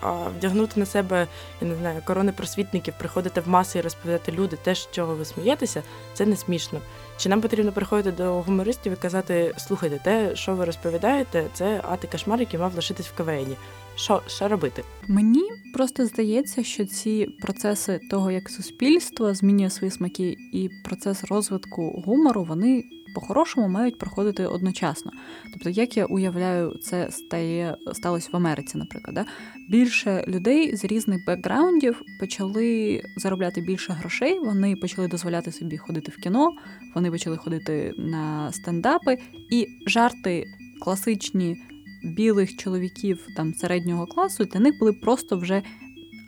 а, 0.00 0.12
вдягнути 0.38 0.80
на 0.80 0.86
себе, 0.86 1.26
я 1.60 1.68
не 1.68 1.74
знаю, 1.74 2.02
корони 2.06 2.32
просвітників, 2.32 2.94
приходити 2.98 3.40
в 3.40 3.48
маси 3.48 3.78
і 3.78 3.82
розповідати 3.82 4.32
люди 4.32 4.58
те, 4.62 4.74
з 4.74 4.88
чого 4.90 5.14
ви 5.14 5.24
смієтеся, 5.24 5.82
це 6.14 6.26
не 6.26 6.36
смішно. 6.36 6.80
Чи 7.18 7.28
нам 7.28 7.40
потрібно 7.40 7.72
приходити 7.72 8.12
до 8.12 8.32
гумористів 8.32 8.92
і 8.92 8.96
казати, 8.96 9.54
слухайте, 9.58 10.00
те, 10.04 10.36
що 10.36 10.54
ви 10.54 10.64
розповідаєте, 10.64 11.46
це 11.54 11.80
ати 11.90 12.08
кошмар, 12.12 12.40
який 12.40 12.60
мав 12.60 12.74
лишитись 12.74 13.06
в 13.06 13.14
КВНі. 13.14 13.56
Що 13.96 14.22
що 14.26 14.48
робити? 14.48 14.84
Мені 15.08 15.42
просто 15.74 16.06
здається, 16.06 16.64
що 16.64 16.84
ці 16.84 17.26
процеси 17.40 18.00
того, 18.10 18.30
як 18.30 18.50
суспільство 18.50 19.34
змінює 19.34 19.70
свої 19.70 19.90
смаки, 19.90 20.36
і 20.52 20.70
процес 20.84 21.24
розвитку 21.24 22.02
гумору, 22.06 22.44
вони 22.44 22.84
по-хорошому 23.14 23.68
мають 23.68 23.98
проходити 23.98 24.46
одночасно. 24.46 25.12
Тобто, 25.52 25.70
як 25.70 25.96
я 25.96 26.04
уявляю, 26.04 26.78
це 26.82 27.10
стає 27.10 27.76
сталося 27.92 28.28
в 28.32 28.36
Америці, 28.36 28.78
наприклад, 28.78 29.14
да? 29.14 29.24
більше 29.68 30.24
людей 30.28 30.76
з 30.76 30.84
різних 30.84 31.26
бекграундів 31.26 32.02
почали 32.20 33.02
заробляти 33.16 33.60
більше 33.60 33.92
грошей. 33.92 34.38
Вони 34.38 34.76
почали 34.76 35.08
дозволяти 35.08 35.52
собі 35.52 35.76
ходити 35.76 36.12
в 36.18 36.22
кіно, 36.22 36.50
вони 36.94 37.10
почали 37.10 37.36
ходити 37.36 37.92
на 37.98 38.52
стендапи 38.52 39.18
і 39.50 39.66
жарти 39.86 40.44
класичні. 40.80 41.56
Білих 42.02 42.56
чоловіків 42.56 43.26
там 43.36 43.54
середнього 43.54 44.06
класу 44.06 44.44
для 44.44 44.60
них 44.60 44.78
були 44.78 44.92
просто 44.92 45.36
вже 45.36 45.62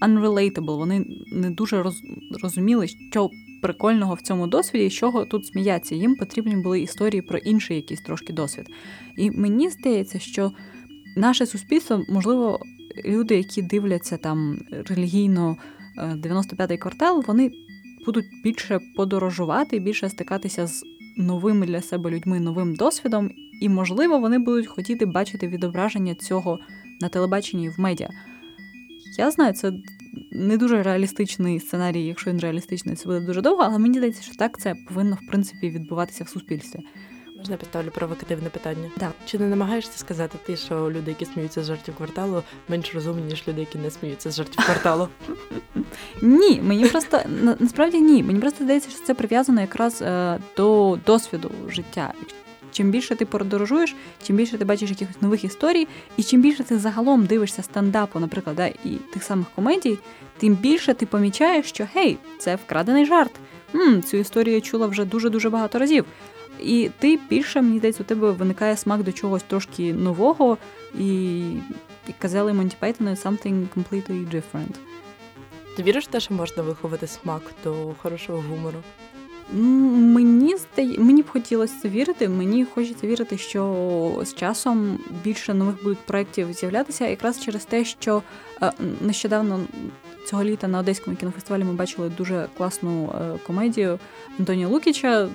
unrelatable. 0.02 0.76
Вони 0.76 1.06
не 1.32 1.50
дуже 1.50 1.82
роз, 1.82 2.02
розуміли, 2.42 2.88
що 2.88 3.30
прикольного 3.62 4.14
в 4.14 4.20
цьому 4.20 4.46
досвіді, 4.46 4.90
з 4.90 4.92
чого 4.92 5.24
тут 5.24 5.46
сміяться. 5.46 5.94
Їм 5.94 6.14
потрібні 6.14 6.56
були 6.56 6.80
історії 6.80 7.22
про 7.22 7.38
інший 7.38 7.76
якийсь 7.76 8.00
трошки 8.00 8.32
досвід. 8.32 8.66
І 9.16 9.30
мені 9.30 9.70
здається, 9.70 10.18
що 10.18 10.52
наше 11.16 11.46
суспільство, 11.46 12.04
можливо, 12.08 12.60
люди, 13.04 13.36
які 13.36 13.62
дивляться 13.62 14.16
там 14.16 14.58
релігійно 14.70 15.56
95-й 15.98 16.74
е, 16.74 16.76
квартал, 16.76 17.24
вони 17.26 17.52
будуть 18.06 18.24
більше 18.44 18.80
подорожувати, 18.96 19.78
більше 19.78 20.08
стикатися 20.08 20.66
з 20.66 20.84
новими 21.16 21.66
для 21.66 21.80
себе 21.80 22.10
людьми, 22.10 22.40
новим 22.40 22.74
досвідом, 22.74 23.30
і, 23.60 23.68
можливо, 23.68 24.18
вони 24.18 24.38
будуть 24.38 24.66
хотіти 24.66 25.06
бачити 25.06 25.48
відображення 25.48 26.14
цього 26.14 26.58
на 27.00 27.08
телебаченні 27.08 27.64
і 27.64 27.68
в 27.68 27.80
медіа. 27.80 28.08
Я 29.18 29.30
знаю, 29.30 29.52
це 29.52 29.72
не 30.30 30.56
дуже 30.56 30.82
реалістичний 30.82 31.60
сценарій, 31.60 32.04
якщо 32.04 32.30
він 32.30 32.40
реалістичний, 32.40 32.96
це 32.96 33.04
буде 33.04 33.20
дуже 33.20 33.40
довго, 33.40 33.62
але 33.62 33.78
мені 33.78 33.98
здається, 33.98 34.22
що 34.22 34.34
так 34.34 34.58
це 34.58 34.74
повинно 34.88 35.18
в 35.22 35.26
принципі 35.26 35.70
відбуватися 35.70 36.24
в 36.24 36.28
суспільстві. 36.28 36.80
Можна 37.42 37.56
поставлю 37.56 37.90
провокативне 37.90 38.48
питання. 38.48 38.90
Да. 38.96 39.12
Чи 39.26 39.38
не 39.38 39.46
намагаєшся 39.46 39.98
сказати 39.98 40.38
ти, 40.46 40.56
що 40.56 40.90
люди, 40.90 41.10
які 41.10 41.24
сміються 41.24 41.62
з 41.62 41.66
жартів 41.66 41.94
кварталу, 41.96 42.42
менш 42.68 42.94
розумні, 42.94 43.22
ніж 43.22 43.48
люди, 43.48 43.60
які 43.60 43.78
не 43.78 43.90
сміються 43.90 44.30
з 44.30 44.36
жартів 44.36 44.64
кварталу? 44.64 45.08
Ні, 46.22 46.60
мені 46.62 46.86
просто 46.86 47.20
насправді 47.60 48.00
ні. 48.00 48.22
Мені 48.22 48.40
просто 48.40 48.64
здається, 48.64 48.90
що 48.90 49.04
це 49.04 49.14
прив'язано 49.14 49.60
якраз 49.60 50.02
е, 50.02 50.38
до 50.56 50.98
досвіду 51.06 51.50
життя. 51.68 52.14
Чим 52.72 52.90
більше 52.90 53.14
ти 53.16 53.24
подорожуєш, 53.26 53.96
чим 54.22 54.36
більше 54.36 54.58
ти 54.58 54.64
бачиш 54.64 54.90
якихось 54.90 55.22
нових 55.22 55.44
історій, 55.44 55.88
і 56.16 56.22
чим 56.22 56.42
більше 56.42 56.64
ти 56.64 56.78
загалом 56.78 57.26
дивишся 57.26 57.62
стендапу, 57.62 58.20
наприклад, 58.20 58.56
да, 58.56 58.66
і 58.66 58.98
тих 59.14 59.22
самих 59.22 59.46
комедій, 59.54 59.98
тим 60.38 60.54
більше 60.54 60.94
ти 60.94 61.06
помічаєш, 61.06 61.66
що 61.66 61.88
гей, 61.94 62.18
це 62.38 62.56
вкрадений 62.56 63.06
жарт. 63.06 63.32
М, 63.74 64.02
Цю 64.02 64.16
історію 64.16 64.54
я 64.54 64.60
чула 64.60 64.86
вже 64.86 65.04
дуже-дуже 65.04 65.50
багато 65.50 65.78
разів. 65.78 66.04
І 66.60 66.90
ти 66.98 67.18
більше, 67.30 67.62
мені 67.62 67.78
здається, 67.78 68.02
у 68.02 68.06
тебе 68.06 68.30
виникає 68.30 68.76
смак 68.76 69.02
до 69.02 69.12
чогось 69.12 69.42
трошки 69.42 69.94
нового, 69.94 70.58
і, 70.98 71.38
і 72.08 72.12
казали 72.18 72.52
Монті 72.52 72.76
Пейтону 72.80 73.10
something 73.10 73.66
completely 73.76 74.28
different. 74.34 74.74
Ти 75.76 75.82
віриш 75.82 76.04
в 76.04 76.06
те, 76.06 76.20
що 76.20 76.34
можна 76.34 76.62
виховати 76.62 77.06
смак 77.06 77.42
до 77.64 77.94
хорошого 78.02 78.44
гумору? 78.50 78.78
Мені 79.52 80.56
здає, 80.56 80.98
мені 80.98 81.22
б 81.22 81.28
хотілося 81.28 81.74
це 81.82 81.88
вірити. 81.88 82.28
Мені 82.28 82.64
хочеться 82.64 83.06
вірити, 83.06 83.38
що 83.38 84.22
з 84.24 84.34
часом 84.34 84.98
більше 85.24 85.54
нових 85.54 85.82
будуть 85.82 85.98
проєктів 85.98 86.52
з'являтися, 86.52 87.06
якраз 87.08 87.40
через 87.40 87.64
те, 87.64 87.84
що 87.84 88.22
е, 88.62 88.72
нещодавно 89.00 89.60
цього 90.26 90.44
літа 90.44 90.68
на 90.68 90.78
Одеському 90.78 91.16
кінофестивалі 91.16 91.64
ми 91.64 91.72
бачили 91.72 92.08
дуже 92.08 92.48
класну 92.56 93.14
е, 93.20 93.38
комедію 93.46 93.98
Антонія 94.38 94.68
Лукіча. 94.68 95.28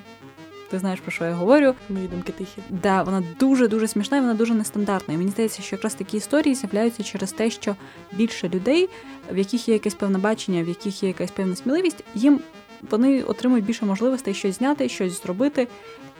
Ти 0.70 0.80
знаєш, 0.80 1.00
про 1.00 1.12
що 1.12 1.26
я 1.26 1.34
говорю. 1.34 1.74
Мої 1.89 2.08
думки 2.08 2.32
тихі. 2.32 2.62
Да, 2.70 3.04
вона 3.04 3.24
дуже-дуже 3.39 3.88
смішна 3.88 4.17
і 4.17 4.22
вона 4.22 4.34
дуже 4.34 4.54
нестандартна. 4.54 5.13
І 5.13 5.17
мені 5.17 5.32
здається, 5.32 5.62
що 5.62 5.76
якраз 5.76 5.93
такі 5.93 6.17
історії 6.17 6.56
з'являються 6.56 7.04
через 7.04 7.32
те, 7.32 7.50
що 7.50 7.76
більше 8.12 8.50
людей, 8.50 8.89
в 9.32 9.38
яких 9.38 9.67
є 9.67 9.74
якесь 9.74 9.93
певне 9.93 10.17
бачення, 10.17 10.63
в 10.63 10.67
яких 10.67 11.04
є 11.04 11.10
якась 11.10 11.32
певна 11.32 11.56
сміливість, 11.56 12.04
їм 12.15 12.39
вони 12.90 13.24
отримують 13.24 13.66
більше 13.66 13.86
можливостей 13.86 14.34
щось 14.34 14.58
зняти, 14.58 14.90
щось 14.90 15.24
зробити. 15.24 15.68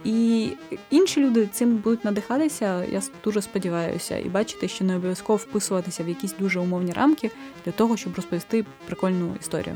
І 0.04 0.50
інші 0.90 1.22
люди 1.22 1.50
цим 1.52 1.76
будуть 1.78 2.06
надихатися, 2.06 2.86
я 2.86 3.02
дуже 3.24 3.42
сподіваюся, 3.42 4.18
і 4.18 4.30
бачити, 4.30 4.68
що 4.68 4.86
не 4.86 4.96
обов'язково 4.96 5.38
вписуватися 5.38 6.04
в 6.04 6.10
якісь 6.10 6.34
дуже 6.40 6.60
умовні 6.60 6.92
рамки 6.92 7.32
для 7.66 7.72
того, 7.72 7.98
щоб 7.98 8.16
розповісти 8.16 8.66
прикольну 8.86 9.36
історію. 9.40 9.76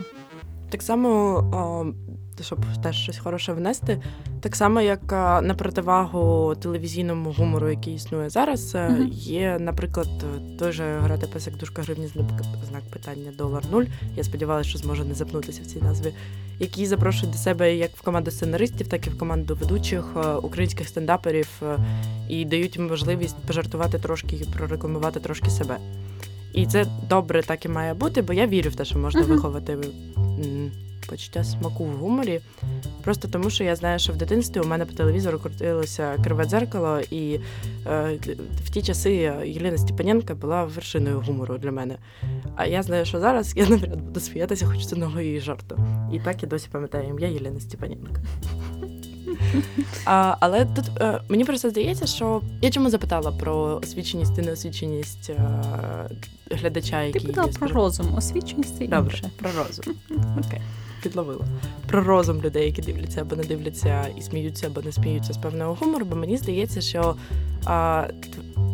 Так 0.71 0.81
само 0.81 1.93
щоб 2.41 2.60
теж 2.84 2.95
щось 2.95 3.17
хороше 3.17 3.53
внести. 3.53 4.01
Так 4.41 4.55
само, 4.55 4.81
як 4.81 5.12
на 5.43 5.55
противагу 5.57 6.55
телевізійному 6.55 7.31
гумору, 7.31 7.69
який 7.69 7.95
існує 7.95 8.29
зараз, 8.29 8.75
mm-hmm. 8.75 9.07
є, 9.12 9.57
наприклад, 9.60 10.07
той 10.60 10.71
же 10.71 10.99
грати 10.99 11.27
песик 11.27 11.57
дужка 11.57 11.81
гривні 11.81 12.07
знак 12.07 12.84
питання 12.93 13.31
долар 13.38 13.63
нуль. 13.71 13.84
Я 14.15 14.23
сподівалася, 14.23 14.69
що 14.69 14.79
зможу 14.79 15.03
не 15.03 15.13
запнутися 15.13 15.62
в 15.62 15.65
цій 15.65 15.81
назві, 15.81 16.13
які 16.60 16.86
запрошують 16.86 17.31
до 17.31 17.38
себе 17.38 17.75
як 17.75 17.91
в 17.95 18.01
команду 18.01 18.31
сценаристів, 18.31 18.88
так 18.88 19.07
і 19.07 19.10
в 19.10 19.17
команду 19.17 19.57
ведучих 19.62 20.05
українських 20.41 20.88
стендаперів 20.88 21.62
і 22.29 22.45
дають 22.45 22.77
їм 22.77 22.88
можливість 22.88 23.38
пожартувати 23.47 23.99
трошки 23.99 24.36
і 24.36 24.45
прорекламувати 24.57 25.19
трошки 25.19 25.49
себе. 25.49 25.77
І 26.53 26.65
це 26.65 26.85
добре, 27.09 27.43
так 27.43 27.65
і 27.65 27.69
має 27.69 27.93
бути, 27.93 28.21
бо 28.21 28.33
я 28.33 28.47
вірю 28.47 28.69
в 28.69 28.75
те, 28.75 28.85
що 28.85 28.99
можна 28.99 29.21
виховати 29.21 29.77
почуття 31.11 31.43
смаку 31.43 31.83
в 31.85 31.97
гуморі. 31.97 32.41
Просто 33.03 33.27
тому, 33.27 33.49
що 33.49 33.63
я 33.63 33.75
знаю, 33.75 33.99
що 33.99 34.13
в 34.13 34.15
дитинстві 34.15 34.59
у 34.59 34.67
мене 34.67 34.85
по 34.85 34.93
телевізору 34.93 35.39
крутилося 35.39 36.17
криве 36.23 36.45
дзеркало, 36.45 36.99
і 37.11 37.39
е, 37.87 38.19
в 38.63 38.69
ті 38.69 38.81
часи 38.81 39.11
Єлена 39.45 39.77
Степаненка 39.77 40.35
була 40.35 40.63
вершиною 40.63 41.19
гумору 41.19 41.57
для 41.57 41.71
мене. 41.71 41.97
А 42.55 42.65
я 42.65 42.83
знаю, 42.83 43.05
що 43.05 43.19
зараз 43.19 43.53
я 43.57 43.67
навряд 43.67 44.01
буду 44.01 44.19
сміятися, 44.19 44.65
хоч 44.65 44.85
це 44.85 44.95
нового 44.95 45.21
її 45.21 45.39
жарту. 45.39 45.77
І 46.13 46.19
так 46.19 46.43
я 46.43 46.49
досі 46.49 46.67
пам'ятаю 46.71 47.09
ім'я 47.09 47.27
Єлена 47.27 47.59
Степаненка. 47.59 48.21
А, 50.06 50.36
Але 50.39 50.65
тут 50.65 50.86
а, 50.99 51.04
е, 51.04 51.21
мені 51.30 51.45
просто 51.45 51.69
здається, 51.69 52.08
що 52.08 52.41
я 52.62 52.71
чому 52.71 52.89
запитала 52.89 53.32
про 53.32 53.80
освіченість 53.84 54.38
і 54.38 54.41
неосвіченість 54.41 55.30
а, 55.30 55.41
е, 56.51 56.56
глядача, 56.56 57.04
який 57.04 57.21
Ти 57.21 57.27
питала 57.27 57.47
про 57.60 57.67
розум, 57.67 58.15
освіченість 58.15 58.82
і 58.82 58.88
Добре, 58.88 59.17
про 59.38 59.49
розум. 59.51 59.86
Окей 60.47 60.62
підловила 61.03 61.45
про 61.87 62.03
розум 62.03 62.41
людей, 62.41 62.65
які 62.65 62.81
дивляться 62.81 63.21
або 63.21 63.35
не 63.35 63.43
дивляться 63.43 64.07
і 64.17 64.21
сміються, 64.21 64.67
або 64.67 64.81
не 64.81 64.91
сміються 64.91 65.33
з 65.33 65.37
певного 65.37 65.77
гумору. 65.81 66.05
Бо 66.05 66.15
мені 66.15 66.37
здається, 66.37 66.81
що 66.81 67.15
а, 67.65 68.07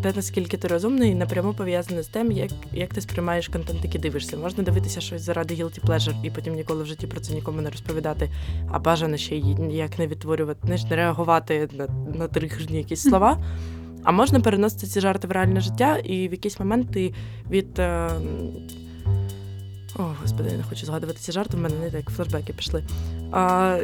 те, 0.03 0.13
наскільки 0.15 0.57
ти 0.57 0.67
розумний, 0.67 1.15
напряму 1.15 1.53
пов'язане 1.53 2.03
з 2.03 2.07
тим, 2.07 2.31
як 2.31 2.51
як 2.73 2.93
ти 2.93 3.01
сприймаєш 3.01 3.47
контент, 3.47 3.79
який 3.83 4.01
дивишся. 4.01 4.37
Можна 4.37 4.63
дивитися 4.63 5.01
щось 5.01 5.21
заради 5.21 5.53
guilty 5.53 5.85
pleasure 5.85 6.25
і 6.25 6.29
потім 6.29 6.55
ніколи 6.55 6.83
в 6.83 6.85
житті 6.85 7.07
про 7.07 7.19
це 7.19 7.33
нікому 7.33 7.61
не 7.61 7.69
розповідати, 7.69 8.29
а 8.71 8.79
бажано 8.79 9.17
ще 9.17 9.35
й 9.35 9.43
ніяк 9.43 9.99
не 9.99 10.07
відтворювати, 10.07 10.67
не 10.67 10.95
реагувати 10.95 11.69
на 11.73 11.87
на 12.17 12.27
тригерні 12.27 12.77
якісь 12.77 13.01
слова. 13.01 13.43
А 14.03 14.11
можна 14.11 14.39
переносити 14.39 14.87
ці 14.87 14.99
жарти 15.01 15.27
в 15.27 15.31
реальне 15.31 15.61
життя, 15.61 15.97
і 15.97 16.27
в 16.27 16.31
якийсь 16.31 16.59
момент 16.59 16.91
ти 16.91 17.13
від. 17.49 17.79
Е, 17.79 18.09
о, 19.97 20.15
господи, 20.21 20.49
я 20.49 20.57
не 20.57 20.63
хочу 20.63 20.85
згадувати 20.85 21.19
ці 21.19 21.31
жарти, 21.31 21.57
в 21.57 21.59
мене 21.59 21.75
не 21.79 21.91
так 21.91 22.09
флешбеки 22.09 22.53
пішли. 22.53 22.83
А, 23.31 23.77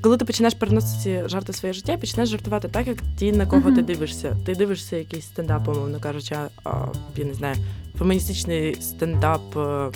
Коли 0.00 0.16
ти 0.16 0.24
починаєш 0.24 0.54
переносити 0.54 1.02
ці 1.02 1.28
жарти 1.28 1.52
в 1.52 1.54
своє 1.54 1.72
життя, 1.72 1.96
починаєш 1.96 2.30
жартувати 2.30 2.68
так, 2.68 2.86
як 2.86 2.98
ті, 3.16 3.32
на 3.32 3.46
кого 3.46 3.70
mm-hmm. 3.70 3.74
ти 3.74 3.82
дивишся. 3.82 4.36
Ти 4.46 4.54
дивишся 4.54 4.96
якийсь 4.96 5.24
стендап, 5.24 5.68
умовно 5.68 6.00
кажучи, 6.00 6.36
а, 6.64 6.86
я 7.16 7.24
не 7.24 7.34
знаю, 7.34 7.56
феміністичний 7.98 8.74
стендап 8.74 9.56
е, 9.56 9.90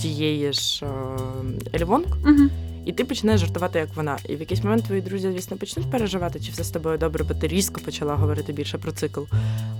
тієї 0.00 0.52
ж 0.52 0.86
Алі 1.74 1.86
Вонг. 1.86 2.06
Mm-hmm. 2.06 2.48
І 2.86 2.92
ти 2.92 3.04
починаєш 3.04 3.40
жартувати, 3.40 3.78
як 3.78 3.96
вона. 3.96 4.18
І 4.28 4.36
в 4.36 4.40
якийсь 4.40 4.64
момент 4.64 4.84
твої 4.84 5.00
друзі, 5.00 5.30
звісно, 5.32 5.56
почнуть 5.56 5.90
переживати, 5.90 6.40
чи 6.40 6.52
все 6.52 6.64
з 6.64 6.70
тобою 6.70 6.98
добре, 6.98 7.24
бо 7.24 7.34
ти 7.34 7.48
різко 7.48 7.80
почала 7.84 8.14
говорити 8.14 8.52
більше 8.52 8.78
про 8.78 8.92
цикл. 8.92 9.20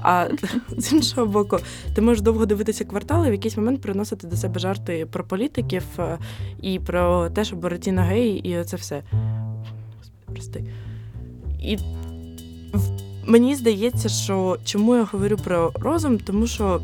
А 0.02 0.28
з 0.76 0.92
іншого 0.92 1.26
боку, 1.26 1.58
ти 1.94 2.00
можеш 2.00 2.22
довго 2.22 2.46
дивитися 2.46 2.84
Квартали, 2.84 3.28
в 3.28 3.32
якийсь 3.32 3.56
момент 3.56 3.80
приносити 3.80 4.26
до 4.26 4.36
себе 4.36 4.60
жарти 4.60 5.06
про 5.10 5.24
політиків 5.24 5.82
е, 5.98 6.18
і 6.62 6.78
про 6.78 7.30
те, 7.30 7.44
що 7.44 7.56
Боротіна 7.56 8.02
гей, 8.02 8.30
і 8.30 8.58
оце 8.58 8.76
все. 8.76 9.02
Господи, 9.98 10.32
прости. 10.32 10.64
І 11.62 11.78
мені 13.26 13.54
здається, 13.54 14.08
що 14.08 14.58
чому 14.64 14.96
я 14.96 15.04
говорю 15.04 15.36
про 15.36 15.72
розум, 15.74 16.18
тому 16.18 16.46
що 16.46 16.80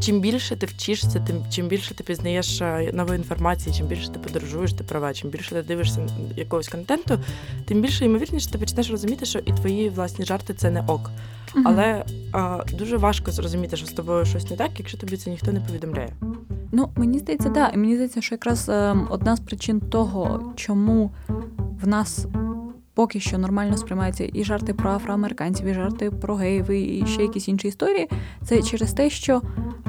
чим 0.00 0.20
більше 0.20 0.56
ти 0.56 0.66
вчишся, 0.66 1.20
тим 1.26 1.36
чим 1.50 1.68
більше 1.68 1.94
ти 1.94 2.04
пізнаєш 2.04 2.60
е, 2.60 2.90
нової 2.92 3.18
інформації, 3.18 3.74
чим 3.78 3.86
більше 3.86 4.10
ти 4.10 4.18
подорожуєш, 4.18 4.72
ти 4.72 4.84
права, 4.84 5.14
чим 5.14 5.30
більше 5.30 5.50
ти 5.50 5.62
дивишся 5.62 6.08
якогось 6.36 6.68
контенту, 6.68 7.18
тим 7.64 7.80
більше 7.80 8.04
ймовірніше 8.04 8.50
ти 8.50 8.58
почнеш 8.58 8.90
розуміти, 8.90 9.26
що 9.26 9.38
і 9.38 9.52
твої 9.52 9.88
власні 9.88 10.24
жарти 10.24 10.54
це 10.54 10.70
не 10.70 10.80
ок. 10.80 11.10
Mm-hmm. 11.10 11.62
Але 11.64 12.04
а, 12.32 12.64
дуже 12.78 12.96
важко 12.96 13.30
зрозуміти, 13.30 13.76
що 13.76 13.86
з 13.86 13.92
тобою 13.92 14.24
щось 14.24 14.50
не 14.50 14.56
так, 14.56 14.70
якщо 14.78 14.98
тобі 14.98 15.16
це 15.16 15.30
ніхто 15.30 15.52
не 15.52 15.60
повідомляє. 15.60 16.12
Ну 16.72 16.88
мені 16.96 17.18
здається, 17.18 17.48
да. 17.48 17.68
І 17.68 17.76
мені 17.76 17.94
здається, 17.94 18.20
що 18.22 18.34
якраз 18.34 18.68
е, 18.68 18.96
одна 19.10 19.36
з 19.36 19.40
причин 19.40 19.80
того, 19.80 20.52
чому 20.56 21.10
в 21.82 21.88
нас 21.88 22.26
поки 22.96 23.20
що 23.20 23.38
нормально 23.38 23.76
сприймаються 23.76 24.30
і 24.32 24.44
жарти 24.44 24.74
про 24.74 24.90
афроамериканців, 24.90 25.66
і 25.66 25.74
жарти 25.74 26.10
про 26.10 26.34
геїв, 26.34 26.70
і 26.70 27.06
ще 27.06 27.22
якісь 27.22 27.48
інші 27.48 27.68
історії. 27.68 28.08
Це 28.44 28.62
через 28.62 28.92
те, 28.92 29.10
що 29.10 29.42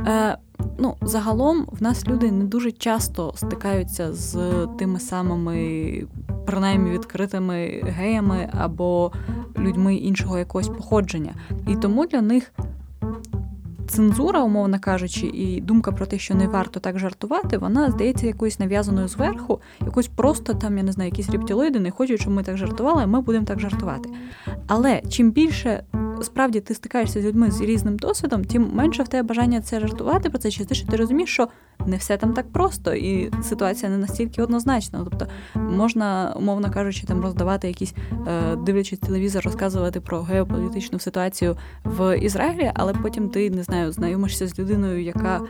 е, 0.07 0.37
ну, 0.79 0.95
загалом 1.01 1.65
в 1.71 1.83
нас 1.83 2.07
люди 2.07 2.31
не 2.31 2.43
дуже 2.43 2.71
часто 2.71 3.33
стикаються 3.35 4.13
з 4.13 4.37
тими 4.79 4.99
самими, 4.99 6.07
принаймні 6.45 6.91
відкритими 6.91 7.81
геями 7.83 8.49
або 8.59 9.11
людьми 9.57 9.95
іншого 9.95 10.37
якогось 10.37 10.67
походження. 10.67 11.33
І 11.67 11.75
тому 11.75 12.05
для 12.05 12.21
них 12.21 12.53
цензура, 13.87 14.43
умовно 14.43 14.79
кажучи, 14.79 15.27
і 15.27 15.61
думка 15.61 15.91
про 15.91 16.05
те, 16.05 16.19
що 16.19 16.35
не 16.35 16.47
варто 16.47 16.79
так 16.79 16.99
жартувати, 16.99 17.57
вона 17.57 17.91
здається 17.91 18.27
якоюсь 18.27 18.59
нав'язаною 18.59 19.07
зверху, 19.07 19.61
якось 19.81 20.07
просто 20.07 20.53
там, 20.53 20.77
я 20.77 20.83
не 20.83 20.91
знаю, 20.91 21.09
якісь 21.09 21.29
рептилоїди 21.29 21.79
не 21.79 21.91
хочуть, 21.91 22.21
щоб 22.21 22.33
ми 22.33 22.43
так 22.43 22.57
жартували, 22.57 23.03
а 23.03 23.07
ми 23.07 23.21
будемо 23.21 23.45
так 23.45 23.59
жартувати. 23.59 24.09
Але 24.67 25.01
чим 25.09 25.31
більше 25.31 25.83
справді 26.21 26.59
ти 26.59 26.73
стикаєшся 26.73 27.21
з 27.21 27.25
людьми 27.25 27.51
з 27.51 27.61
різним 27.61 27.97
досвідом, 27.97 28.45
тим 28.45 28.69
менше 28.73 29.03
в 29.03 29.07
тебе 29.07 29.27
бажання 29.27 29.61
це 29.61 29.79
жартувати 29.79 30.29
про 30.29 30.39
це, 30.39 30.51
чи 30.51 30.65
те, 30.65 30.75
що 30.75 30.87
ти 30.87 30.97
розумієш, 30.97 31.29
що 31.29 31.47
не 31.85 31.97
все 31.97 32.17
там 32.17 32.33
так 32.33 32.51
просто, 32.51 32.93
і 32.93 33.31
ситуація 33.43 33.91
не 33.91 33.97
настільки 33.97 34.43
однозначна. 34.43 34.99
Тобто 35.03 35.27
можна, 35.55 36.33
умовно 36.37 36.71
кажучи, 36.71 37.07
там 37.07 37.21
роздавати 37.21 37.67
якісь, 37.67 37.93
е, 38.27 38.55
дивлячись 38.55 38.99
телевізор, 38.99 39.43
розказувати 39.45 40.01
про 40.01 40.21
геополітичну 40.21 40.99
ситуацію 40.99 41.57
в 41.83 42.17
Ізраїлі, 42.19 42.71
але 42.73 42.93
потім 42.93 43.29
ти 43.29 43.49
не 43.49 43.63
знаю, 43.63 43.91
знайомишся 43.91 44.47
з 44.47 44.59
людиною, 44.59 45.03
яка 45.03 45.41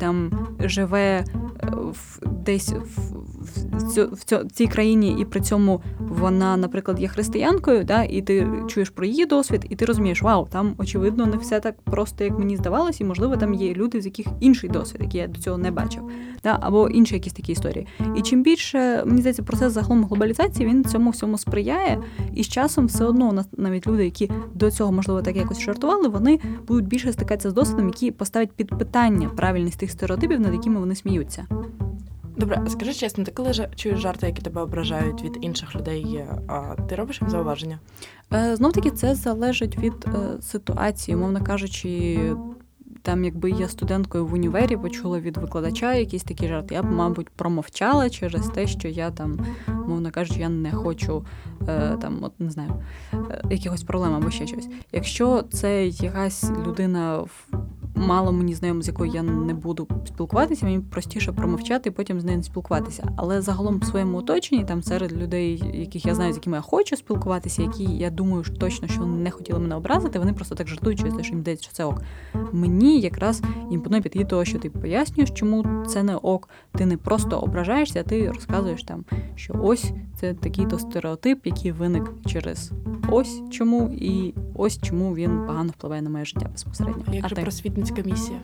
там 0.00 0.30
живе 0.60 1.00
е, 1.00 1.24
в, 1.72 2.20
десь 2.26 2.72
в, 2.72 3.14
в, 3.40 4.04
в, 4.04 4.44
в 4.44 4.50
цій 4.52 4.66
країні, 4.66 5.16
і 5.20 5.24
при 5.24 5.40
цьому 5.40 5.82
вона, 5.98 6.56
наприклад, 6.56 7.00
є 7.00 7.08
християнкою, 7.08 7.84
да, 7.84 8.02
і 8.02 8.22
ти 8.22 8.48
чуєш 8.68 8.90
про 8.90 9.06
її 9.06 9.26
досвід, 9.26 9.66
і 9.68 9.76
ти 9.76 9.84
розумієш, 9.84 10.22
вау, 10.22 10.48
там 10.50 10.74
очевидно 10.78 11.26
не 11.26 11.36
все 11.36 11.60
так 11.60 11.82
просто, 11.82 12.24
як 12.24 12.38
мені 12.38 12.56
здавалось, 12.56 13.00
і 13.00 13.04
можливо 13.04 13.36
там 13.36 13.54
є 13.54 13.74
люди, 13.74 14.00
з 14.00 14.06
яких 14.06 14.26
інший 14.40 14.70
досвід, 14.70 15.00
який 15.04 15.20
я 15.20 15.26
до 15.26 15.40
цього 15.40 15.58
не 15.58 15.70
бачив, 15.70 16.02
да, 16.44 16.58
або 16.60 16.88
інші 16.88 17.14
якісь 17.14 17.32
такі 17.32 17.52
історії. 17.52 17.86
І 18.16 18.22
чим 18.22 18.42
більше 18.42 19.04
мені 19.06 19.20
здається, 19.20 19.42
процес 19.42 19.72
загалом 19.72 20.04
глобалізації 20.04 20.68
він 20.68 20.84
цьому 20.84 21.10
всьому 21.10 21.38
сприяє, 21.38 21.98
і 22.34 22.44
з 22.44 22.48
часом 22.48 22.86
все 22.86 23.04
одно 23.04 23.28
у 23.28 23.32
нас 23.32 23.46
навіть 23.56 23.86
люди, 23.86 24.04
які 24.04 24.30
до 24.54 24.70
цього 24.70 24.92
можливо 24.92 25.22
так 25.22 25.36
якось 25.36 25.60
жартували, 25.60 26.08
вони 26.08 26.40
будуть 26.66 26.86
більше 26.86 27.12
стикатися 27.12 27.50
з 27.50 27.52
досвідом, 27.52 27.86
які 27.86 28.10
поставить 28.10 28.52
під 28.52 28.68
питання 28.78 29.28
правильність 29.40 29.78
тих 29.78 29.90
стереотипів, 29.90 30.40
над 30.40 30.52
якими 30.52 30.80
вони 30.80 30.94
сміються. 30.94 31.46
Добре, 32.36 32.62
скажи 32.68 32.94
чесно, 32.94 33.24
ти 33.24 33.30
коли 33.30 33.52
чуєш 33.76 33.98
жарти, 33.98 34.26
які 34.26 34.42
тебе 34.42 34.62
ображають 34.62 35.22
від 35.22 35.38
інших 35.40 35.76
людей, 35.76 36.24
а 36.48 36.74
ти 36.88 36.94
робиш 36.94 37.20
їм 37.20 37.30
зауваження? 37.30 37.78
Е, 38.32 38.56
Знов 38.56 38.72
таки 38.72 38.90
це 38.90 39.14
залежить 39.14 39.78
від 39.78 40.06
е, 40.06 40.42
ситуації, 40.42 41.16
мовно 41.16 41.44
кажучи. 41.44 42.18
Там, 43.02 43.24
якби 43.24 43.50
я 43.50 43.68
студенткою 43.68 44.26
в 44.26 44.34
універі 44.34 44.76
почула 44.76 45.20
від 45.20 45.36
викладача 45.36 45.94
якісь 45.94 46.22
такі 46.22 46.48
жарти, 46.48 46.74
я 46.74 46.82
б, 46.82 46.90
мабуть, 46.90 47.28
промовчала 47.28 48.10
через 48.10 48.46
те, 48.46 48.66
що 48.66 48.88
я 48.88 49.10
там, 49.10 49.46
мовно 49.86 50.10
кажучи, 50.10 50.40
я 50.40 50.48
не 50.48 50.72
хочу 50.72 51.24
е, 51.68 51.96
там, 52.00 52.18
от 52.22 52.40
не 52.40 52.50
знаю, 52.50 52.82
е, 53.12 53.42
якихось 53.50 53.82
проблем 53.82 54.14
або 54.14 54.30
ще 54.30 54.46
щось. 54.46 54.68
Якщо 54.92 55.42
це 55.42 55.86
якась 55.86 56.50
людина 56.66 57.24
мало 57.94 58.32
мені 58.32 58.54
знайомо, 58.54 58.82
з 58.82 58.88
якою 58.88 59.12
я 59.12 59.22
не 59.22 59.54
буду 59.54 59.88
спілкуватися, 60.06 60.66
мені 60.66 60.80
простіше 60.80 61.32
промовчати 61.32 61.88
і 61.88 61.92
потім 61.92 62.20
з 62.20 62.24
нею 62.24 62.36
не 62.38 62.44
спілкуватися. 62.44 63.12
Але 63.16 63.42
загалом 63.42 63.78
в 63.78 63.84
своєму 63.84 64.18
оточенні, 64.18 64.64
там 64.64 64.82
серед 64.82 65.12
людей, 65.12 65.62
яких 65.74 66.06
я 66.06 66.14
знаю, 66.14 66.32
з 66.32 66.36
якими 66.36 66.56
я 66.56 66.60
хочу 66.60 66.96
спілкуватися, 66.96 67.62
які 67.62 67.84
я 67.84 68.10
думаю 68.10 68.44
що 68.44 68.54
точно, 68.54 68.88
що 68.88 69.00
вони 69.00 69.16
не 69.16 69.30
хотіли 69.30 69.58
мене 69.58 69.74
образити, 69.74 70.18
вони 70.18 70.32
просто 70.32 70.54
так 70.54 70.68
жартують, 70.68 70.98
що 70.98 71.08
їм 71.34 71.40
здається, 71.40 71.64
що 71.64 71.72
це 71.72 71.84
ок. 71.84 72.02
Мені 72.52 73.00
якраз 73.00 73.42
імпонує 73.70 74.02
підхід 74.02 74.28
того, 74.28 74.44
що 74.44 74.58
ти 74.58 74.70
пояснюєш, 74.70 75.30
чому 75.30 75.84
це 75.88 76.02
не 76.02 76.16
ок. 76.16 76.48
Ти 76.72 76.86
не 76.86 76.96
просто 76.96 77.38
ображаєшся, 77.38 78.00
а 78.00 78.02
ти 78.02 78.30
розказуєш 78.30 78.82
там, 78.82 79.04
що 79.34 79.54
ось 79.62 79.92
це 80.16 80.34
такий-то 80.34 80.78
стереотип, 80.78 81.46
який 81.46 81.72
виник 81.72 82.12
через 82.26 82.72
ось 83.10 83.42
чому, 83.50 83.90
і 83.92 84.34
ось 84.54 84.80
чому 84.82 85.14
він 85.14 85.46
погано 85.46 85.70
впливає 85.70 86.02
на 86.02 86.10
моє 86.10 86.24
життя 86.24 86.48
безпосередньо. 86.52 87.04
Як 87.12 87.24
а 87.24 87.28
же 87.28 87.34
просвітницька 87.90 88.02
місія? 88.02 88.40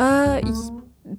Е, 0.00 0.42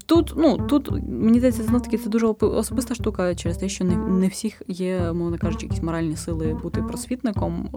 Тут, 0.06 0.34
ну, 0.38 0.58
тут, 0.58 0.92
мені 1.08 1.38
здається, 1.38 1.64
знов 1.64 1.82
таки 1.82 1.98
це 1.98 2.10
дуже 2.10 2.28
особиста 2.28 2.96
штука 2.96 3.36
через 3.36 3.58
те, 3.58 3.70
що 3.70 3.86
не 3.86 3.96
не 3.96 4.28
всіх 4.28 4.62
є, 4.68 5.14
мовно 5.14 5.38
кажучи, 5.38 5.66
якісь 5.66 5.84
моральні 5.84 6.16
сили 6.16 6.54
бути 6.64 6.82
просвітником. 6.84 7.70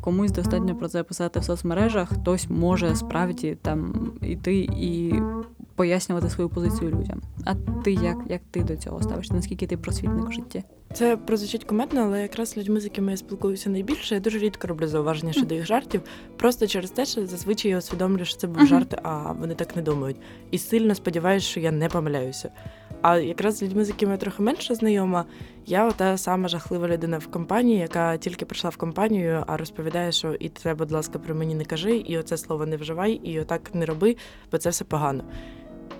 Комусь 0.00 0.32
достатньо 0.32 0.76
про 0.76 0.88
це 0.88 1.02
писати 1.02 1.40
в 1.40 1.44
соцмережах, 1.44 2.08
хтось 2.08 2.50
може 2.50 2.96
справді 2.96 3.58
там 3.62 4.12
іти 4.22 4.58
і 4.58 5.14
пояснювати 5.74 6.30
свою 6.30 6.48
позицію 6.48 6.90
людям. 6.90 7.22
А 7.44 7.54
ти 7.54 7.92
як 7.92 8.16
як 8.28 8.40
ти 8.50 8.64
до 8.64 8.76
цього 8.76 9.02
ставишся? 9.02 9.34
Наскільки 9.34 9.66
ти 9.66 9.76
просвітник 9.76 10.28
в 10.28 10.32
житті? 10.32 10.64
Це 10.92 11.16
прозвучить 11.16 11.64
комедно, 11.64 12.00
але 12.00 12.22
якраз 12.22 12.56
людьми, 12.56 12.80
з 12.80 12.84
якими 12.84 13.10
я 13.10 13.16
спілкуюся 13.16 13.70
найбільше, 13.70 14.14
я 14.14 14.20
дуже 14.20 14.38
рідко 14.38 14.66
роблю 14.66 14.86
зауваження 14.88 15.32
щодо 15.32 15.54
їх 15.54 15.66
жартів, 15.66 16.02
просто 16.36 16.66
через 16.66 16.90
те, 16.90 17.04
що 17.06 17.26
зазвичай 17.26 17.70
я 17.70 17.78
усвідомлюю, 17.78 18.24
що 18.24 18.36
це 18.36 18.46
був 18.46 18.66
жарт, 18.66 18.94
а 19.02 19.32
вони 19.32 19.54
так 19.54 19.76
не 19.76 19.82
думають. 19.82 20.16
І 20.50 20.58
сильно 20.58 20.94
сподіваюся, 20.94 21.46
що 21.46 21.60
я 21.60 21.72
не 21.72 21.88
помиляюся. 21.88 22.50
А 23.02 23.18
якраз 23.18 23.56
з 23.56 23.62
людьми, 23.62 23.84
з 23.84 23.88
якими 23.88 24.12
я 24.12 24.18
трохи 24.18 24.42
менше 24.42 24.74
знайома, 24.74 25.24
я 25.66 25.90
та 25.90 26.18
сама 26.18 26.48
жахлива 26.48 26.88
людина 26.88 27.18
в 27.18 27.26
компанії, 27.26 27.78
яка 27.78 28.16
тільки 28.16 28.44
прийшла 28.44 28.70
в 28.70 28.76
компанію, 28.76 29.44
а 29.46 29.56
розповідає, 29.56 30.12
що 30.12 30.34
і 30.34 30.48
це, 30.48 30.74
будь 30.74 30.92
ласка, 30.92 31.18
про 31.18 31.34
мені 31.34 31.54
не 31.54 31.64
кажи, 31.64 31.96
і 31.96 32.18
оце 32.18 32.36
слово 32.36 32.66
не 32.66 32.76
вживай, 32.76 33.12
і 33.12 33.40
отак 33.40 33.74
не 33.74 33.86
роби, 33.86 34.16
бо 34.52 34.58
це 34.58 34.70
все 34.70 34.84
погано. 34.84 35.24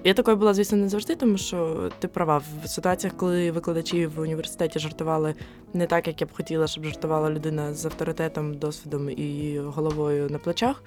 Я 0.07 0.15
такою 0.15 0.37
була, 0.37 0.55
звісно, 0.55 0.79
не 0.79 0.89
завжди, 0.89 1.17
тому 1.17 1.39
що 1.39 1.91
ти 1.99 2.09
права 2.09 2.43
в 2.65 2.69
ситуаціях, 2.69 3.17
коли 3.17 3.51
викладачі 3.51 4.07
в 4.07 4.21
університеті 4.21 4.79
жартували 4.79 5.35
не 5.75 5.87
так, 5.87 6.07
як 6.07 6.21
я 6.21 6.27
б 6.27 6.31
хотіла, 6.33 6.67
щоб 6.67 6.85
жартувала 6.85 7.31
людина 7.31 7.75
з 7.75 7.87
авторитетом, 7.87 8.55
досвідом 8.55 9.11
і 9.11 9.61
головою 9.65 10.31
на 10.31 10.39
плечах. 10.39 10.83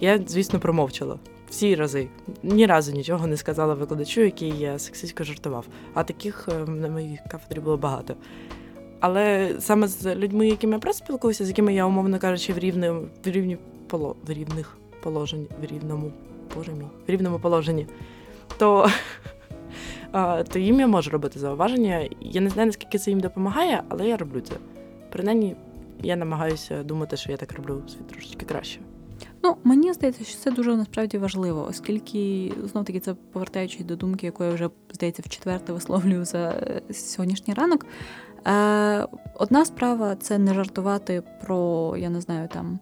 Я, 0.00 0.20
звісно, 0.26 0.60
промовчала 0.60 1.18
всі 1.50 1.74
рази. 1.74 2.08
Ні 2.42 2.66
разу 2.66 2.92
нічого 2.92 3.26
не 3.26 3.36
сказала 3.36 3.74
викладачу, 3.74 4.20
який 4.20 4.58
я 4.58 4.78
сексистсько 4.78 5.24
жартував. 5.24 5.66
А 5.94 6.04
таких 6.04 6.48
е, 6.48 6.70
на 6.70 6.88
моїй 6.88 7.20
кафедрі 7.30 7.60
було 7.60 7.76
багато. 7.76 8.14
Але 9.00 9.56
саме 9.58 9.88
з 9.88 10.14
людьми, 10.14 10.48
якими 10.48 10.72
я 10.72 10.78
просто 10.78 11.04
спілкуюся, 11.04 11.44
з 11.44 11.48
якими 11.48 11.74
я, 11.74 11.86
умовно 11.86 12.18
кажучи, 12.18 12.52
в 12.52 12.58
рівні, 12.58 12.88
в 13.24 13.26
рівні 13.26 13.58
поло, 13.86 14.16
в 14.26 14.30
рівних 14.30 14.76
положень, 15.02 15.46
в 15.62 15.64
рівному 15.64 16.12
боже 16.56 16.72
мій, 16.72 16.86
в 17.06 17.10
рівному 17.10 17.38
положенні 17.38 17.86
то 18.58 18.90
то 20.52 20.58
їм 20.58 20.80
я 20.80 20.86
можу 20.86 21.10
робити 21.10 21.38
зауваження. 21.38 22.08
Я 22.20 22.40
не 22.40 22.50
знаю, 22.50 22.66
наскільки 22.66 22.98
це 22.98 23.10
їм 23.10 23.20
допомагає, 23.20 23.82
але 23.88 24.08
я 24.08 24.16
роблю 24.16 24.40
це. 24.40 24.54
Принаймні, 25.12 25.56
я 26.02 26.16
намагаюся 26.16 26.82
думати, 26.82 27.16
що 27.16 27.30
я 27.30 27.36
так 27.36 27.52
роблю 27.52 27.82
світ 27.88 28.06
трошечки 28.06 28.46
краще. 28.46 28.80
Ну, 29.42 29.56
мені 29.64 29.92
здається, 29.92 30.24
що 30.24 30.38
це 30.38 30.50
дуже 30.50 30.76
насправді 30.76 31.18
важливо, 31.18 31.66
оскільки 31.70 32.52
знов 32.64 32.84
таки 32.84 33.00
це 33.00 33.14
повертаючись 33.14 33.84
до 33.84 33.96
думки, 33.96 34.26
яку 34.26 34.44
я 34.44 34.50
вже 34.50 34.70
здається 34.92 35.22
в 35.26 35.28
четверте 35.28 35.72
висловлюю 35.72 36.24
за 36.24 36.38
е, 36.38 36.82
сьогоднішній 36.94 37.54
ранок. 37.54 37.86
Е, 38.46 39.06
Одна 39.34 39.64
справа 39.64 40.16
це 40.16 40.38
не 40.38 40.54
жартувати 40.54 41.22
про, 41.44 41.94
я 41.98 42.10
не 42.10 42.20
знаю, 42.20 42.48
там 42.48 42.78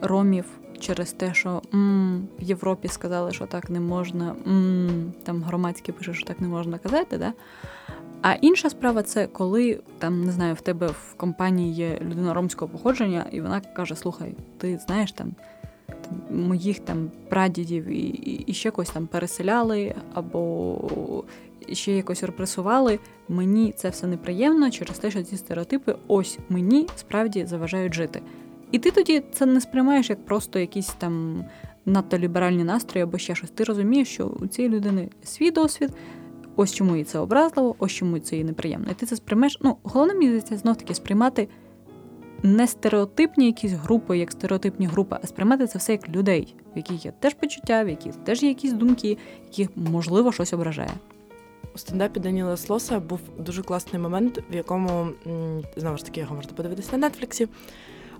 ромів 0.00 0.44
через 0.82 1.12
те, 1.12 1.34
що 1.34 1.62
м, 1.74 2.28
в 2.40 2.42
Європі 2.42 2.88
сказали, 2.88 3.32
що 3.32 3.46
так 3.46 3.70
не 3.70 3.80
можна, 3.80 4.34
м, 4.46 5.12
там 5.22 5.42
громадські 5.42 5.92
пише, 5.92 6.14
що 6.14 6.26
так 6.26 6.40
не 6.40 6.48
можна 6.48 6.78
казати. 6.78 7.18
Да? 7.18 7.32
А 8.22 8.32
інша 8.32 8.70
справа 8.70 9.02
це 9.02 9.26
коли 9.26 9.80
там 9.98 10.24
не 10.24 10.32
знаю, 10.32 10.54
в 10.54 10.60
тебе 10.60 10.86
в 10.86 11.14
компанії 11.16 11.74
є 11.74 11.98
людина 12.02 12.34
ромського 12.34 12.70
походження, 12.72 13.26
і 13.32 13.40
вона 13.40 13.60
каже: 13.60 13.96
Слухай, 13.96 14.34
ти 14.58 14.78
знаєш 14.86 15.12
там. 15.12 15.32
Моїх 16.30 16.78
там 16.78 17.10
прадідів 17.28 17.86
і, 17.86 18.08
і, 18.46 18.54
ще 18.54 18.70
когось 18.70 18.90
там 18.90 19.06
переселяли, 19.06 19.94
або 20.14 21.24
ще 21.72 21.92
якось 21.92 22.22
репресували. 22.22 22.98
Мені 23.28 23.72
це 23.72 23.88
все 23.88 24.06
неприємно 24.06 24.70
через 24.70 24.98
те, 24.98 25.10
що 25.10 25.22
ці 25.22 25.36
стереотипи 25.36 25.94
ось 26.08 26.38
мені 26.48 26.88
справді 26.96 27.46
заважають 27.46 27.94
жити. 27.94 28.22
І 28.72 28.78
ти 28.78 28.90
тоді 28.90 29.22
це 29.32 29.46
не 29.46 29.60
сприймаєш 29.60 30.10
як 30.10 30.24
просто 30.24 30.58
якісь 30.58 30.88
там 30.88 31.44
надто 31.86 32.18
ліберальні 32.18 32.64
настрої 32.64 33.02
або 33.04 33.18
ще 33.18 33.34
щось. 33.34 33.50
Ти 33.50 33.64
розумієш, 33.64 34.08
що 34.08 34.26
у 34.26 34.46
цієї 34.46 34.74
людини 34.74 35.08
свій 35.22 35.50
досвід, 35.50 35.90
ось 36.56 36.74
чому 36.74 36.96
їй 36.96 37.04
це 37.04 37.18
образливо, 37.18 37.76
ось 37.78 37.92
чому 37.92 38.18
це 38.18 38.36
їй 38.36 38.44
неприємно. 38.44 38.90
І 38.90 38.94
ти 38.94 39.06
це 39.06 39.16
сприймаєш. 39.16 39.58
Ну, 39.60 39.76
головне 39.82 40.14
мені 40.14 40.26
здається, 40.26 40.56
знов 40.56 40.76
таки 40.76 40.94
сприймати 40.94 41.48
не 42.42 42.66
стереотипні 42.66 43.46
якісь 43.46 43.72
групи, 43.72 44.18
як 44.18 44.32
стереотипні 44.32 44.86
групи, 44.86 45.16
а 45.22 45.26
сприймати 45.26 45.66
це 45.66 45.78
все 45.78 45.92
як 45.92 46.08
людей, 46.08 46.54
в 46.74 46.76
яких 46.76 47.04
є 47.04 47.12
теж 47.20 47.34
почуття, 47.34 47.84
в 47.84 47.88
яких 47.88 48.16
теж 48.16 48.42
є 48.42 48.48
якісь 48.48 48.72
думки, 48.72 49.18
яких 49.44 49.68
можливо 49.76 50.32
щось 50.32 50.52
ображає. 50.52 50.90
У 51.74 51.78
стендапі 51.78 52.20
Даніла 52.20 52.56
Слоса 52.56 53.00
був 53.00 53.20
дуже 53.38 53.62
класний 53.62 54.02
момент, 54.02 54.38
в 54.50 54.54
якому 54.54 55.08
знову 55.76 55.96
ж 55.96 56.04
таки 56.04 56.20
його 56.20 56.36
можна 56.36 56.52
подивитися 56.52 56.98
на 56.98 57.08
Нетфліксі. 57.08 57.48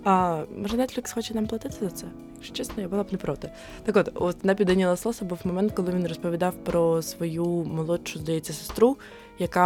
А, 0.03 0.43
Може, 0.57 0.77
Netflix 0.77 1.13
хоче 1.13 1.33
нам 1.33 1.47
платити 1.47 1.75
за 1.81 1.89
це? 1.89 2.07
Якщо 2.35 2.55
чесно, 2.55 2.81
я 2.81 2.89
була 2.89 3.03
б 3.03 3.07
не 3.11 3.17
проти. 3.17 3.49
Так 3.83 3.97
от, 3.97 4.09
от 4.15 4.45
на 4.45 4.53
Даніла 4.53 4.95
Слоса 4.95 5.25
був 5.25 5.39
момент, 5.43 5.71
коли 5.71 5.91
він 5.91 6.07
розповідав 6.07 6.53
про 6.53 7.01
свою 7.01 7.45
молодшу, 7.45 8.19
здається, 8.19 8.53
сестру, 8.53 8.97
яка 9.39 9.61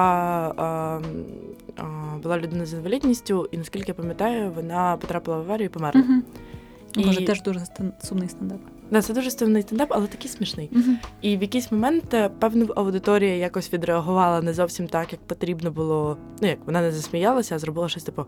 а, 0.58 1.02
а, 1.78 2.18
була 2.24 2.38
людиною 2.38 2.66
з 2.66 2.74
інвалідністю, 2.74 3.50
і 3.52 3.58
наскільки 3.58 3.86
я 3.88 3.94
пам'ятаю, 3.94 4.52
вона 4.56 4.98
потрапила 4.98 5.38
в 5.38 5.40
аварію 5.40 5.66
і 5.66 5.70
померла. 5.70 6.02
Угу. 6.02 6.22
І... 6.96 7.06
Може, 7.06 7.26
теж 7.26 7.42
дуже 7.42 7.60
сумний 8.04 8.30
стендап. 8.30 8.60
Да, 8.92 9.02
це 9.02 9.14
дуже 9.14 9.32
стильний 9.32 9.62
стендап, 9.62 9.88
але 9.92 10.08
такий 10.08 10.30
смішний. 10.30 10.70
Uh-huh. 10.74 10.96
І 11.22 11.38
в 11.38 11.42
якийсь 11.42 11.72
момент 11.72 12.14
е, 12.14 12.30
певна 12.40 12.68
аудиторія 12.76 13.36
якось 13.36 13.74
відреагувала 13.74 14.42
не 14.42 14.54
зовсім 14.54 14.88
так, 14.88 15.12
як 15.12 15.22
потрібно 15.22 15.72
було. 15.72 16.18
Ну 16.42 16.48
як 16.48 16.60
вона 16.66 16.82
не 16.82 16.92
засміялася, 16.92 17.56
а 17.56 17.60
зробила 17.60 17.90
щось 17.90 18.04
типу 18.04 18.26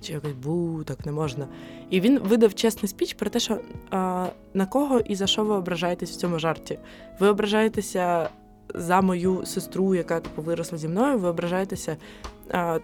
чи 0.00 0.12
якось 0.12 0.32
бу, 0.32 0.84
так 0.84 1.06
не 1.06 1.12
можна. 1.12 1.46
І 1.90 2.00
він 2.00 2.18
видав 2.18 2.54
чесний 2.54 2.88
спіч 2.88 3.14
про 3.14 3.30
те, 3.30 3.40
що 3.40 3.58
а, 3.90 4.26
на 4.54 4.66
кого 4.66 4.98
і 4.98 5.14
за 5.14 5.26
що 5.26 5.44
ви 5.44 5.54
ображаєтесь 5.54 6.10
в 6.10 6.16
цьому 6.16 6.38
жарті. 6.38 6.78
Ви 7.18 7.28
ображаєтеся 7.28 8.28
за 8.74 9.00
мою 9.00 9.46
сестру, 9.46 9.94
яка 9.94 10.20
типу 10.20 10.42
виросла 10.42 10.78
зі 10.78 10.88
мною, 10.88 11.18
ви 11.18 11.28
ображаєтеся, 11.28 11.96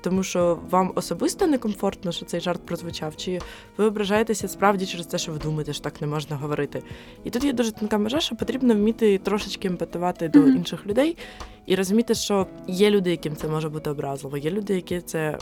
тому 0.00 0.22
що 0.22 0.58
вам 0.70 0.92
особисто 0.94 1.46
некомфортно, 1.46 2.12
що 2.12 2.26
цей 2.26 2.40
жарт 2.40 2.66
прозвучав, 2.66 3.16
чи 3.16 3.40
ви 3.76 3.84
ображаєтеся 3.84 4.48
справді 4.48 4.86
через 4.86 5.06
те, 5.06 5.18
що 5.18 5.32
ви 5.32 5.38
думаєте, 5.38 5.72
що 5.72 5.82
так 5.82 6.00
не 6.00 6.06
можна 6.06 6.36
говорити. 6.36 6.82
І 7.24 7.30
тут 7.30 7.44
є 7.44 7.52
дуже 7.52 7.72
тонка 7.72 7.98
межа, 7.98 8.20
що 8.20 8.36
потрібно 8.36 8.74
вміти 8.74 9.18
трошечки 9.18 9.68
емпатувати 9.68 10.28
до 10.28 10.38
mm-hmm. 10.38 10.56
інших 10.56 10.86
людей 10.86 11.16
і 11.66 11.74
розуміти, 11.74 12.14
що 12.14 12.46
є 12.68 12.90
люди, 12.90 13.10
яким 13.10 13.36
це 13.36 13.48
може 13.48 13.68
бути 13.68 13.90
образливо, 13.90 14.36
є 14.36 14.50
люди, 14.50 14.74
які 14.74 15.00
це 15.00 15.38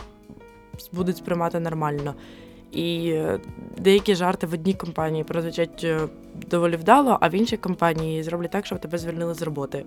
будуть 0.92 1.16
сприймати 1.16 1.60
нормально. 1.60 2.14
І 2.72 3.10
е, 3.10 3.40
деякі 3.78 4.14
жарти 4.14 4.46
в 4.46 4.52
одній 4.52 4.74
компанії 4.74 5.24
прозвучать 5.24 5.84
е, 5.84 6.00
доволі 6.50 6.76
вдало, 6.76 7.18
а 7.20 7.28
в 7.28 7.34
іншій 7.34 7.56
компанії 7.56 8.22
зроблять 8.22 8.50
так, 8.50 8.66
щоб 8.66 8.78
тебе 8.78 8.98
звільнили 8.98 9.34
з 9.34 9.42
роботи. 9.42 9.84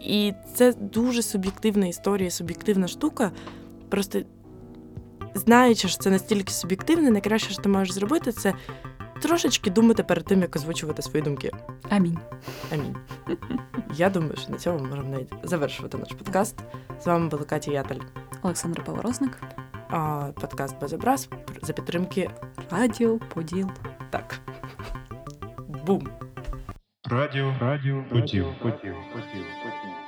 І 0.00 0.32
це 0.54 0.72
дуже 0.72 1.22
суб'єктивна 1.22 1.86
історія, 1.86 2.30
суб'єктивна 2.30 2.88
штука. 2.88 3.30
Просто 3.90 4.22
знаючи, 5.34 5.88
що 5.88 5.98
це 5.98 6.10
настільки 6.10 6.52
суб'єктивне, 6.52 7.10
найкраще, 7.10 7.52
що 7.52 7.62
ти 7.62 7.68
можеш 7.68 7.94
зробити, 7.94 8.32
це 8.32 8.54
трошечки 9.22 9.70
думати 9.70 10.02
перед 10.02 10.24
тим, 10.24 10.40
як 10.40 10.56
озвучувати 10.56 11.02
свої 11.02 11.22
думки. 11.22 11.50
Амінь. 11.90 12.18
Амінь. 12.72 12.96
Я 13.94 14.10
думаю, 14.10 14.36
що 14.36 14.50
на 14.50 14.58
цьому 14.58 14.84
можемо 14.84 15.08
навіть 15.08 15.32
завершувати 15.42 15.98
наш 15.98 16.08
подкаст. 16.12 16.58
З 17.00 17.06
вами 17.06 17.28
була 17.28 17.44
Катя 17.44 17.72
Ятель. 17.72 18.00
Олександр 18.42 18.84
Поворозник. 18.84 19.38
Подкаст 20.40 20.80
без 20.80 20.92
образ 20.92 21.28
за 21.62 21.72
підтримки 21.72 22.30
Радіо 22.70 23.18
Поділ. 23.18 23.70
Так. 24.10 24.40
Бум! 25.86 26.08
Радіо, 27.10 27.54
радіо, 27.60 28.04
поділ, 28.10 28.46
поділ, 28.62 28.94
поділ, 29.12 29.44
поділ. 29.62 29.99